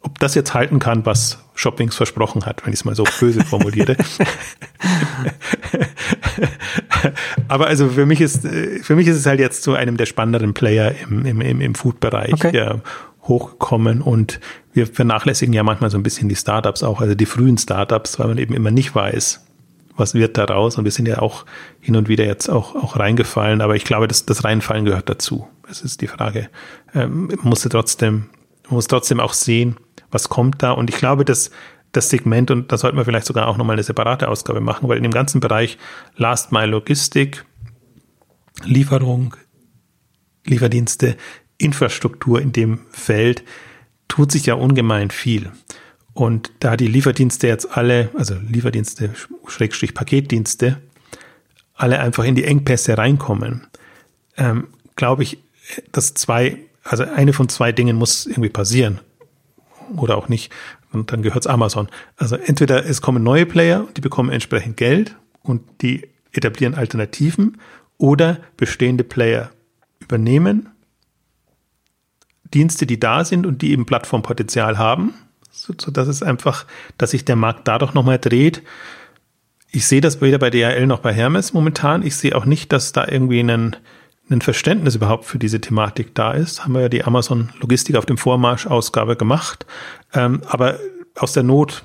ob 0.00 0.18
das 0.18 0.34
jetzt 0.34 0.54
halten 0.54 0.78
kann, 0.78 1.06
was 1.06 1.44
Shoppings 1.54 1.94
versprochen 1.94 2.46
hat, 2.46 2.64
wenn 2.64 2.72
ich 2.72 2.80
es 2.80 2.84
mal 2.84 2.94
so 2.94 3.04
böse 3.20 3.44
formuliere. 3.44 3.96
Aber 7.48 7.66
also 7.66 7.88
für 7.88 8.06
mich 8.06 8.20
ist, 8.20 8.46
für 8.82 8.96
mich 8.96 9.06
ist 9.06 9.16
es 9.16 9.26
halt 9.26 9.40
jetzt 9.40 9.62
zu 9.62 9.74
einem 9.74 9.96
der 9.96 10.06
spannenderen 10.06 10.54
Player 10.54 10.94
im, 11.08 11.24
im, 11.24 11.40
im, 11.40 11.60
im 11.60 11.74
Food-Bereich 11.74 12.32
okay. 12.32 12.56
ja, 12.56 12.80
hochgekommen 13.22 14.02
und 14.02 14.40
wir 14.72 14.86
vernachlässigen 14.86 15.52
ja 15.52 15.62
manchmal 15.62 15.90
so 15.90 15.96
ein 15.96 16.02
bisschen 16.02 16.28
die 16.28 16.36
Startups 16.36 16.82
auch, 16.82 17.00
also 17.00 17.14
die 17.14 17.26
frühen 17.26 17.58
Startups, 17.58 18.18
weil 18.18 18.28
man 18.28 18.38
eben 18.38 18.54
immer 18.54 18.70
nicht 18.70 18.94
weiß, 18.94 19.44
was 19.96 20.14
wird 20.14 20.36
daraus? 20.36 20.76
Und 20.76 20.84
wir 20.84 20.92
sind 20.92 21.06
ja 21.06 21.20
auch 21.20 21.44
hin 21.80 21.96
und 21.96 22.08
wieder 22.08 22.24
jetzt 22.24 22.48
auch, 22.48 22.74
auch 22.74 22.98
reingefallen, 22.98 23.60
aber 23.60 23.76
ich 23.76 23.84
glaube, 23.84 24.08
das, 24.08 24.26
das 24.26 24.44
Reinfallen 24.44 24.84
gehört 24.84 25.08
dazu. 25.08 25.48
Es 25.68 25.82
ist 25.82 26.00
die 26.00 26.06
Frage. 26.06 26.48
Ähm, 26.94 27.30
musste 27.42 27.68
trotzdem, 27.68 28.30
muss 28.68 28.86
trotzdem 28.86 29.20
auch 29.20 29.32
sehen, 29.32 29.76
was 30.10 30.28
kommt 30.28 30.62
da. 30.62 30.72
Und 30.72 30.90
ich 30.90 30.96
glaube, 30.96 31.24
dass 31.24 31.50
das 31.92 32.10
Segment, 32.10 32.50
und 32.50 32.72
da 32.72 32.78
sollten 32.78 32.96
wir 32.96 33.04
vielleicht 33.04 33.26
sogar 33.26 33.46
auch 33.46 33.56
nochmal 33.56 33.74
eine 33.74 33.82
separate 33.82 34.28
Ausgabe 34.28 34.60
machen, 34.60 34.88
weil 34.88 34.96
in 34.96 35.02
dem 35.02 35.12
ganzen 35.12 35.40
Bereich 35.40 35.78
Last 36.16 36.52
Mile 36.52 36.66
Logistik, 36.66 37.44
Lieferung, 38.64 39.36
Lieferdienste, 40.44 41.16
Infrastruktur 41.58 42.40
in 42.40 42.52
dem 42.52 42.80
Feld 42.90 43.44
tut 44.08 44.32
sich 44.32 44.46
ja 44.46 44.54
ungemein 44.54 45.10
viel. 45.10 45.50
Und 46.14 46.52
da 46.60 46.76
die 46.76 46.86
Lieferdienste 46.86 47.48
jetzt 47.48 47.76
alle, 47.76 48.10
also 48.16 48.36
Lieferdienste, 48.48 49.10
Schrägstrich 49.46 49.94
Paketdienste, 49.94 50.80
alle 51.74 51.98
einfach 51.98 52.24
in 52.24 52.36
die 52.36 52.44
Engpässe 52.44 52.96
reinkommen, 52.96 53.66
ähm, 54.36 54.68
glaube 54.94 55.24
ich, 55.24 55.38
dass 55.90 56.14
zwei, 56.14 56.58
also 56.84 57.02
eine 57.02 57.32
von 57.32 57.48
zwei 57.48 57.72
Dingen 57.72 57.96
muss 57.96 58.26
irgendwie 58.26 58.48
passieren. 58.48 59.00
Oder 59.96 60.16
auch 60.16 60.28
nicht. 60.28 60.52
Und 60.92 61.12
dann 61.12 61.22
gehört 61.22 61.44
es 61.44 61.46
Amazon. 61.48 61.88
Also 62.16 62.36
entweder 62.36 62.86
es 62.86 63.02
kommen 63.02 63.22
neue 63.22 63.44
Player, 63.44 63.86
die 63.96 64.00
bekommen 64.00 64.30
entsprechend 64.30 64.76
Geld 64.76 65.16
und 65.42 65.62
die 65.82 66.08
etablieren 66.32 66.74
Alternativen, 66.74 67.58
oder 67.96 68.38
bestehende 68.56 69.04
Player 69.04 69.50
übernehmen 70.00 70.68
Dienste, 72.52 72.86
die 72.86 73.00
da 73.00 73.24
sind 73.24 73.46
und 73.46 73.62
die 73.62 73.70
eben 73.72 73.86
Plattformpotenzial 73.86 74.78
haben 74.78 75.14
so, 75.54 75.72
dass 75.72 76.08
es 76.08 76.22
einfach, 76.22 76.66
dass 76.98 77.12
sich 77.12 77.24
der 77.24 77.36
Markt 77.36 77.68
dadurch 77.68 77.94
nochmal 77.94 78.18
dreht. 78.18 78.62
Ich 79.70 79.86
sehe 79.86 80.00
das 80.00 80.20
weder 80.20 80.38
bei 80.38 80.50
DHL 80.50 80.86
noch 80.86 81.00
bei 81.00 81.12
Hermes 81.12 81.52
momentan. 81.52 82.04
Ich 82.04 82.16
sehe 82.16 82.36
auch 82.36 82.44
nicht, 82.44 82.72
dass 82.72 82.92
da 82.92 83.06
irgendwie 83.06 83.40
ein, 83.40 83.76
ein 84.30 84.40
Verständnis 84.40 84.96
überhaupt 84.96 85.24
für 85.24 85.38
diese 85.38 85.60
Thematik 85.60 86.14
da 86.14 86.32
ist. 86.32 86.64
Haben 86.64 86.74
wir 86.74 86.82
ja 86.82 86.88
die 86.88 87.04
Amazon 87.04 87.50
Logistik 87.60 87.96
auf 87.96 88.06
dem 88.06 88.18
Vormarsch 88.18 88.66
Ausgabe 88.66 89.16
gemacht. 89.16 89.64
Ähm, 90.12 90.42
aber 90.46 90.78
aus 91.16 91.32
der 91.32 91.44
Not 91.44 91.84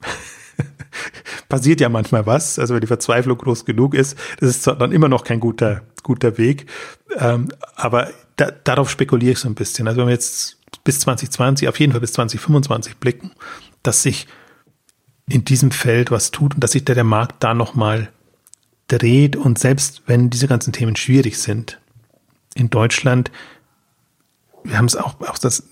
passiert 1.48 1.80
ja 1.80 1.88
manchmal 1.88 2.26
was. 2.26 2.58
Also 2.58 2.74
wenn 2.74 2.80
die 2.80 2.86
Verzweiflung 2.86 3.38
groß 3.38 3.64
genug 3.64 3.94
ist, 3.94 4.18
das 4.40 4.50
ist 4.50 4.66
dann 4.66 4.92
immer 4.92 5.08
noch 5.08 5.24
kein 5.24 5.40
guter, 5.40 5.82
guter 6.02 6.36
Weg. 6.36 6.66
Ähm, 7.16 7.48
aber 7.76 8.10
da, 8.36 8.50
darauf 8.50 8.90
spekuliere 8.90 9.32
ich 9.32 9.38
so 9.38 9.48
ein 9.48 9.54
bisschen. 9.54 9.86
Also 9.86 10.00
wenn 10.00 10.08
wir 10.08 10.14
jetzt 10.14 10.58
bis 10.82 11.00
2020, 11.00 11.68
auf 11.68 11.78
jeden 11.78 11.92
Fall 11.92 12.00
bis 12.00 12.12
2025 12.14 12.96
blicken, 12.96 13.32
dass 13.82 14.02
sich 14.02 14.26
in 15.28 15.44
diesem 15.44 15.70
Feld 15.70 16.10
was 16.10 16.30
tut 16.30 16.54
und 16.54 16.60
dass 16.60 16.72
sich 16.72 16.84
der, 16.84 16.94
der 16.94 17.04
Markt 17.04 17.42
da 17.42 17.54
nochmal 17.54 18.10
dreht 18.88 19.36
und 19.36 19.58
selbst 19.58 20.02
wenn 20.06 20.30
diese 20.30 20.48
ganzen 20.48 20.72
Themen 20.72 20.96
schwierig 20.96 21.38
sind, 21.38 21.80
in 22.54 22.70
Deutschland, 22.70 23.30
wir 24.62 24.78
haben 24.78 24.84
es 24.86 24.96
auch, 24.96 25.20
auch 25.20 25.38
das, 25.38 25.68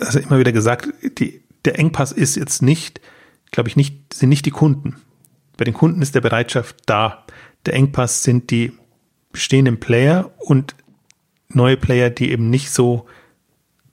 also 0.00 0.18
immer 0.18 0.38
wieder 0.38 0.52
gesagt, 0.52 0.88
die, 1.18 1.42
der 1.64 1.78
Engpass 1.78 2.12
ist 2.12 2.36
jetzt 2.36 2.62
nicht, 2.62 3.00
glaube 3.50 3.68
ich, 3.68 3.76
nicht, 3.76 4.12
sind 4.12 4.28
nicht 4.28 4.46
die 4.46 4.50
Kunden. 4.50 4.96
Bei 5.56 5.64
den 5.64 5.74
Kunden 5.74 6.02
ist 6.02 6.14
der 6.14 6.20
Bereitschaft 6.20 6.76
da. 6.86 7.24
Der 7.66 7.74
Engpass 7.74 8.24
sind 8.24 8.50
die 8.50 8.72
bestehenden 9.30 9.78
Player 9.78 10.32
und 10.38 10.74
neue 11.48 11.76
Player, 11.76 12.10
die 12.10 12.32
eben 12.32 12.50
nicht 12.50 12.70
so 12.70 13.06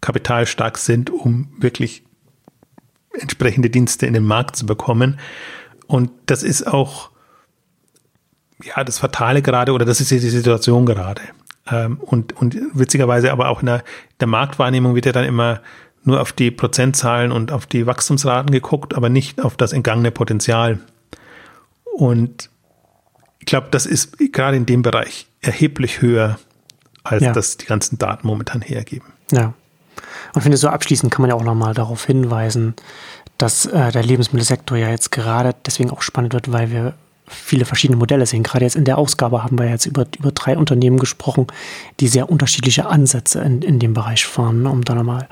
kapitalstark 0.02 0.78
sind, 0.78 1.10
um 1.10 1.54
wirklich 1.58 2.04
entsprechende 3.14 3.70
Dienste 3.70 4.06
in 4.06 4.14
den 4.14 4.26
Markt 4.26 4.56
zu 4.56 4.66
bekommen. 4.66 5.20
Und 5.88 6.12
das 6.26 6.44
ist 6.44 6.66
auch 6.68 7.12
ja 8.64 8.84
das 8.84 9.00
Fatale 9.00 9.42
gerade 9.42 9.74
oder 9.74 9.86
das 9.86 10.02
ist 10.02 10.12
die 10.12 10.20
Situation 10.20 10.86
gerade. 10.86 11.22
Ähm, 11.70 12.00
und, 12.00 12.34
und 12.34 12.58
witzigerweise 12.74 13.32
aber 13.32 13.50
auch 13.50 13.62
in 13.62 13.68
der, 13.68 13.84
der 14.20 14.28
Marktwahrnehmung 14.28 14.96
wird 14.96 15.06
ja 15.06 15.12
dann 15.12 15.26
immer 15.26 15.62
nur 16.04 16.20
auf 16.22 16.32
die 16.34 16.50
Prozentzahlen 16.50 17.32
und 17.32 17.52
auf 17.52 17.68
die 17.68 17.86
Wachstumsraten 17.86 18.52
geguckt, 18.52 18.96
aber 18.96 19.10
nicht 19.10 19.42
auf 19.42 19.56
das 19.56 19.72
entgangene 19.72 20.12
Potenzial. 20.12 20.80
Und 21.94 22.50
ich 23.40 23.46
glaube, 23.46 23.68
das 23.72 23.86
ist 23.86 24.18
gerade 24.32 24.58
in 24.58 24.66
dem 24.66 24.82
Bereich 24.82 25.28
erheblich 25.42 26.02
höher, 26.02 26.40
als 27.04 27.24
ja. 27.24 27.34
das 27.34 27.58
die 27.58 27.66
ganzen 27.66 28.00
Daten 28.00 28.26
momentan 28.26 28.62
hergeben. 28.62 29.14
Ja. 29.32 29.54
Und 30.34 30.42
finde, 30.42 30.58
so 30.58 30.70
abschließend 30.70 31.12
kann 31.12 31.22
man 31.22 31.30
ja 31.30 31.36
auch 31.36 31.44
nochmal 31.44 31.74
darauf 31.74 32.06
hinweisen, 32.06 32.76
dass 33.38 33.66
äh, 33.66 33.92
der 33.92 34.04
Lebensmittelsektor 34.04 34.78
ja 34.78 34.90
jetzt 34.90 35.12
gerade 35.12 35.56
deswegen 35.66 35.92
auch 35.92 36.02
spannend 36.02 36.34
wird, 36.34 36.52
weil 36.52 36.72
wir 36.72 36.94
viele 37.28 37.66
verschiedene 37.66 37.98
Modelle 37.98 38.26
sehen. 38.26 38.44
Gerade 38.44 38.66
jetzt 38.66 38.76
in 38.76 38.86
der 38.86 38.98
Ausgabe 38.98 39.44
haben 39.44 39.58
wir 39.58 39.70
jetzt 39.70 39.86
über, 39.86 40.06
über 40.18 40.32
drei 40.32 40.58
Unternehmen 40.58 41.00
gesprochen, 41.00 41.48
die 42.00 42.08
sehr 42.08 42.30
unterschiedliche 42.30 42.88
Ansätze 42.88 43.40
in, 43.42 43.62
in 43.62 43.80
dem 43.80 43.94
Bereich 43.94 44.26
fahren, 44.26 44.66
um 44.68 44.84
da 44.84 44.96
nochmal 44.96 45.28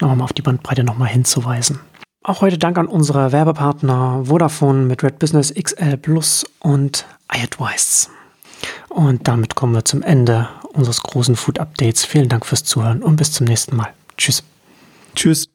noch 0.00 0.14
mal 0.14 0.24
auf 0.24 0.32
die 0.32 0.42
Bandbreite 0.42 0.82
nochmal 0.82 1.08
hinzuweisen. 1.08 1.78
Auch 2.22 2.42
heute 2.42 2.58
Dank 2.58 2.78
an 2.78 2.86
unsere 2.86 3.32
Werbepartner 3.32 4.24
Vodafone 4.24 4.84
mit 4.84 5.02
Red 5.02 5.18
Business 5.18 5.54
XL 5.54 5.96
Plus 5.96 6.44
und 6.58 7.06
iAdvice. 7.32 8.10
Und 8.88 9.26
damit 9.28 9.54
kommen 9.54 9.74
wir 9.74 9.84
zum 9.84 10.02
Ende 10.02 10.48
unseres 10.72 11.02
großen 11.02 11.36
Food 11.36 11.58
Updates. 11.58 12.04
Vielen 12.04 12.28
Dank 12.28 12.46
fürs 12.46 12.64
Zuhören 12.64 13.02
und 13.02 13.16
bis 13.16 13.32
zum 13.32 13.46
nächsten 13.46 13.76
Mal. 13.76 13.92
Tschüss. 14.16 14.42
Tschüss. 15.14 15.49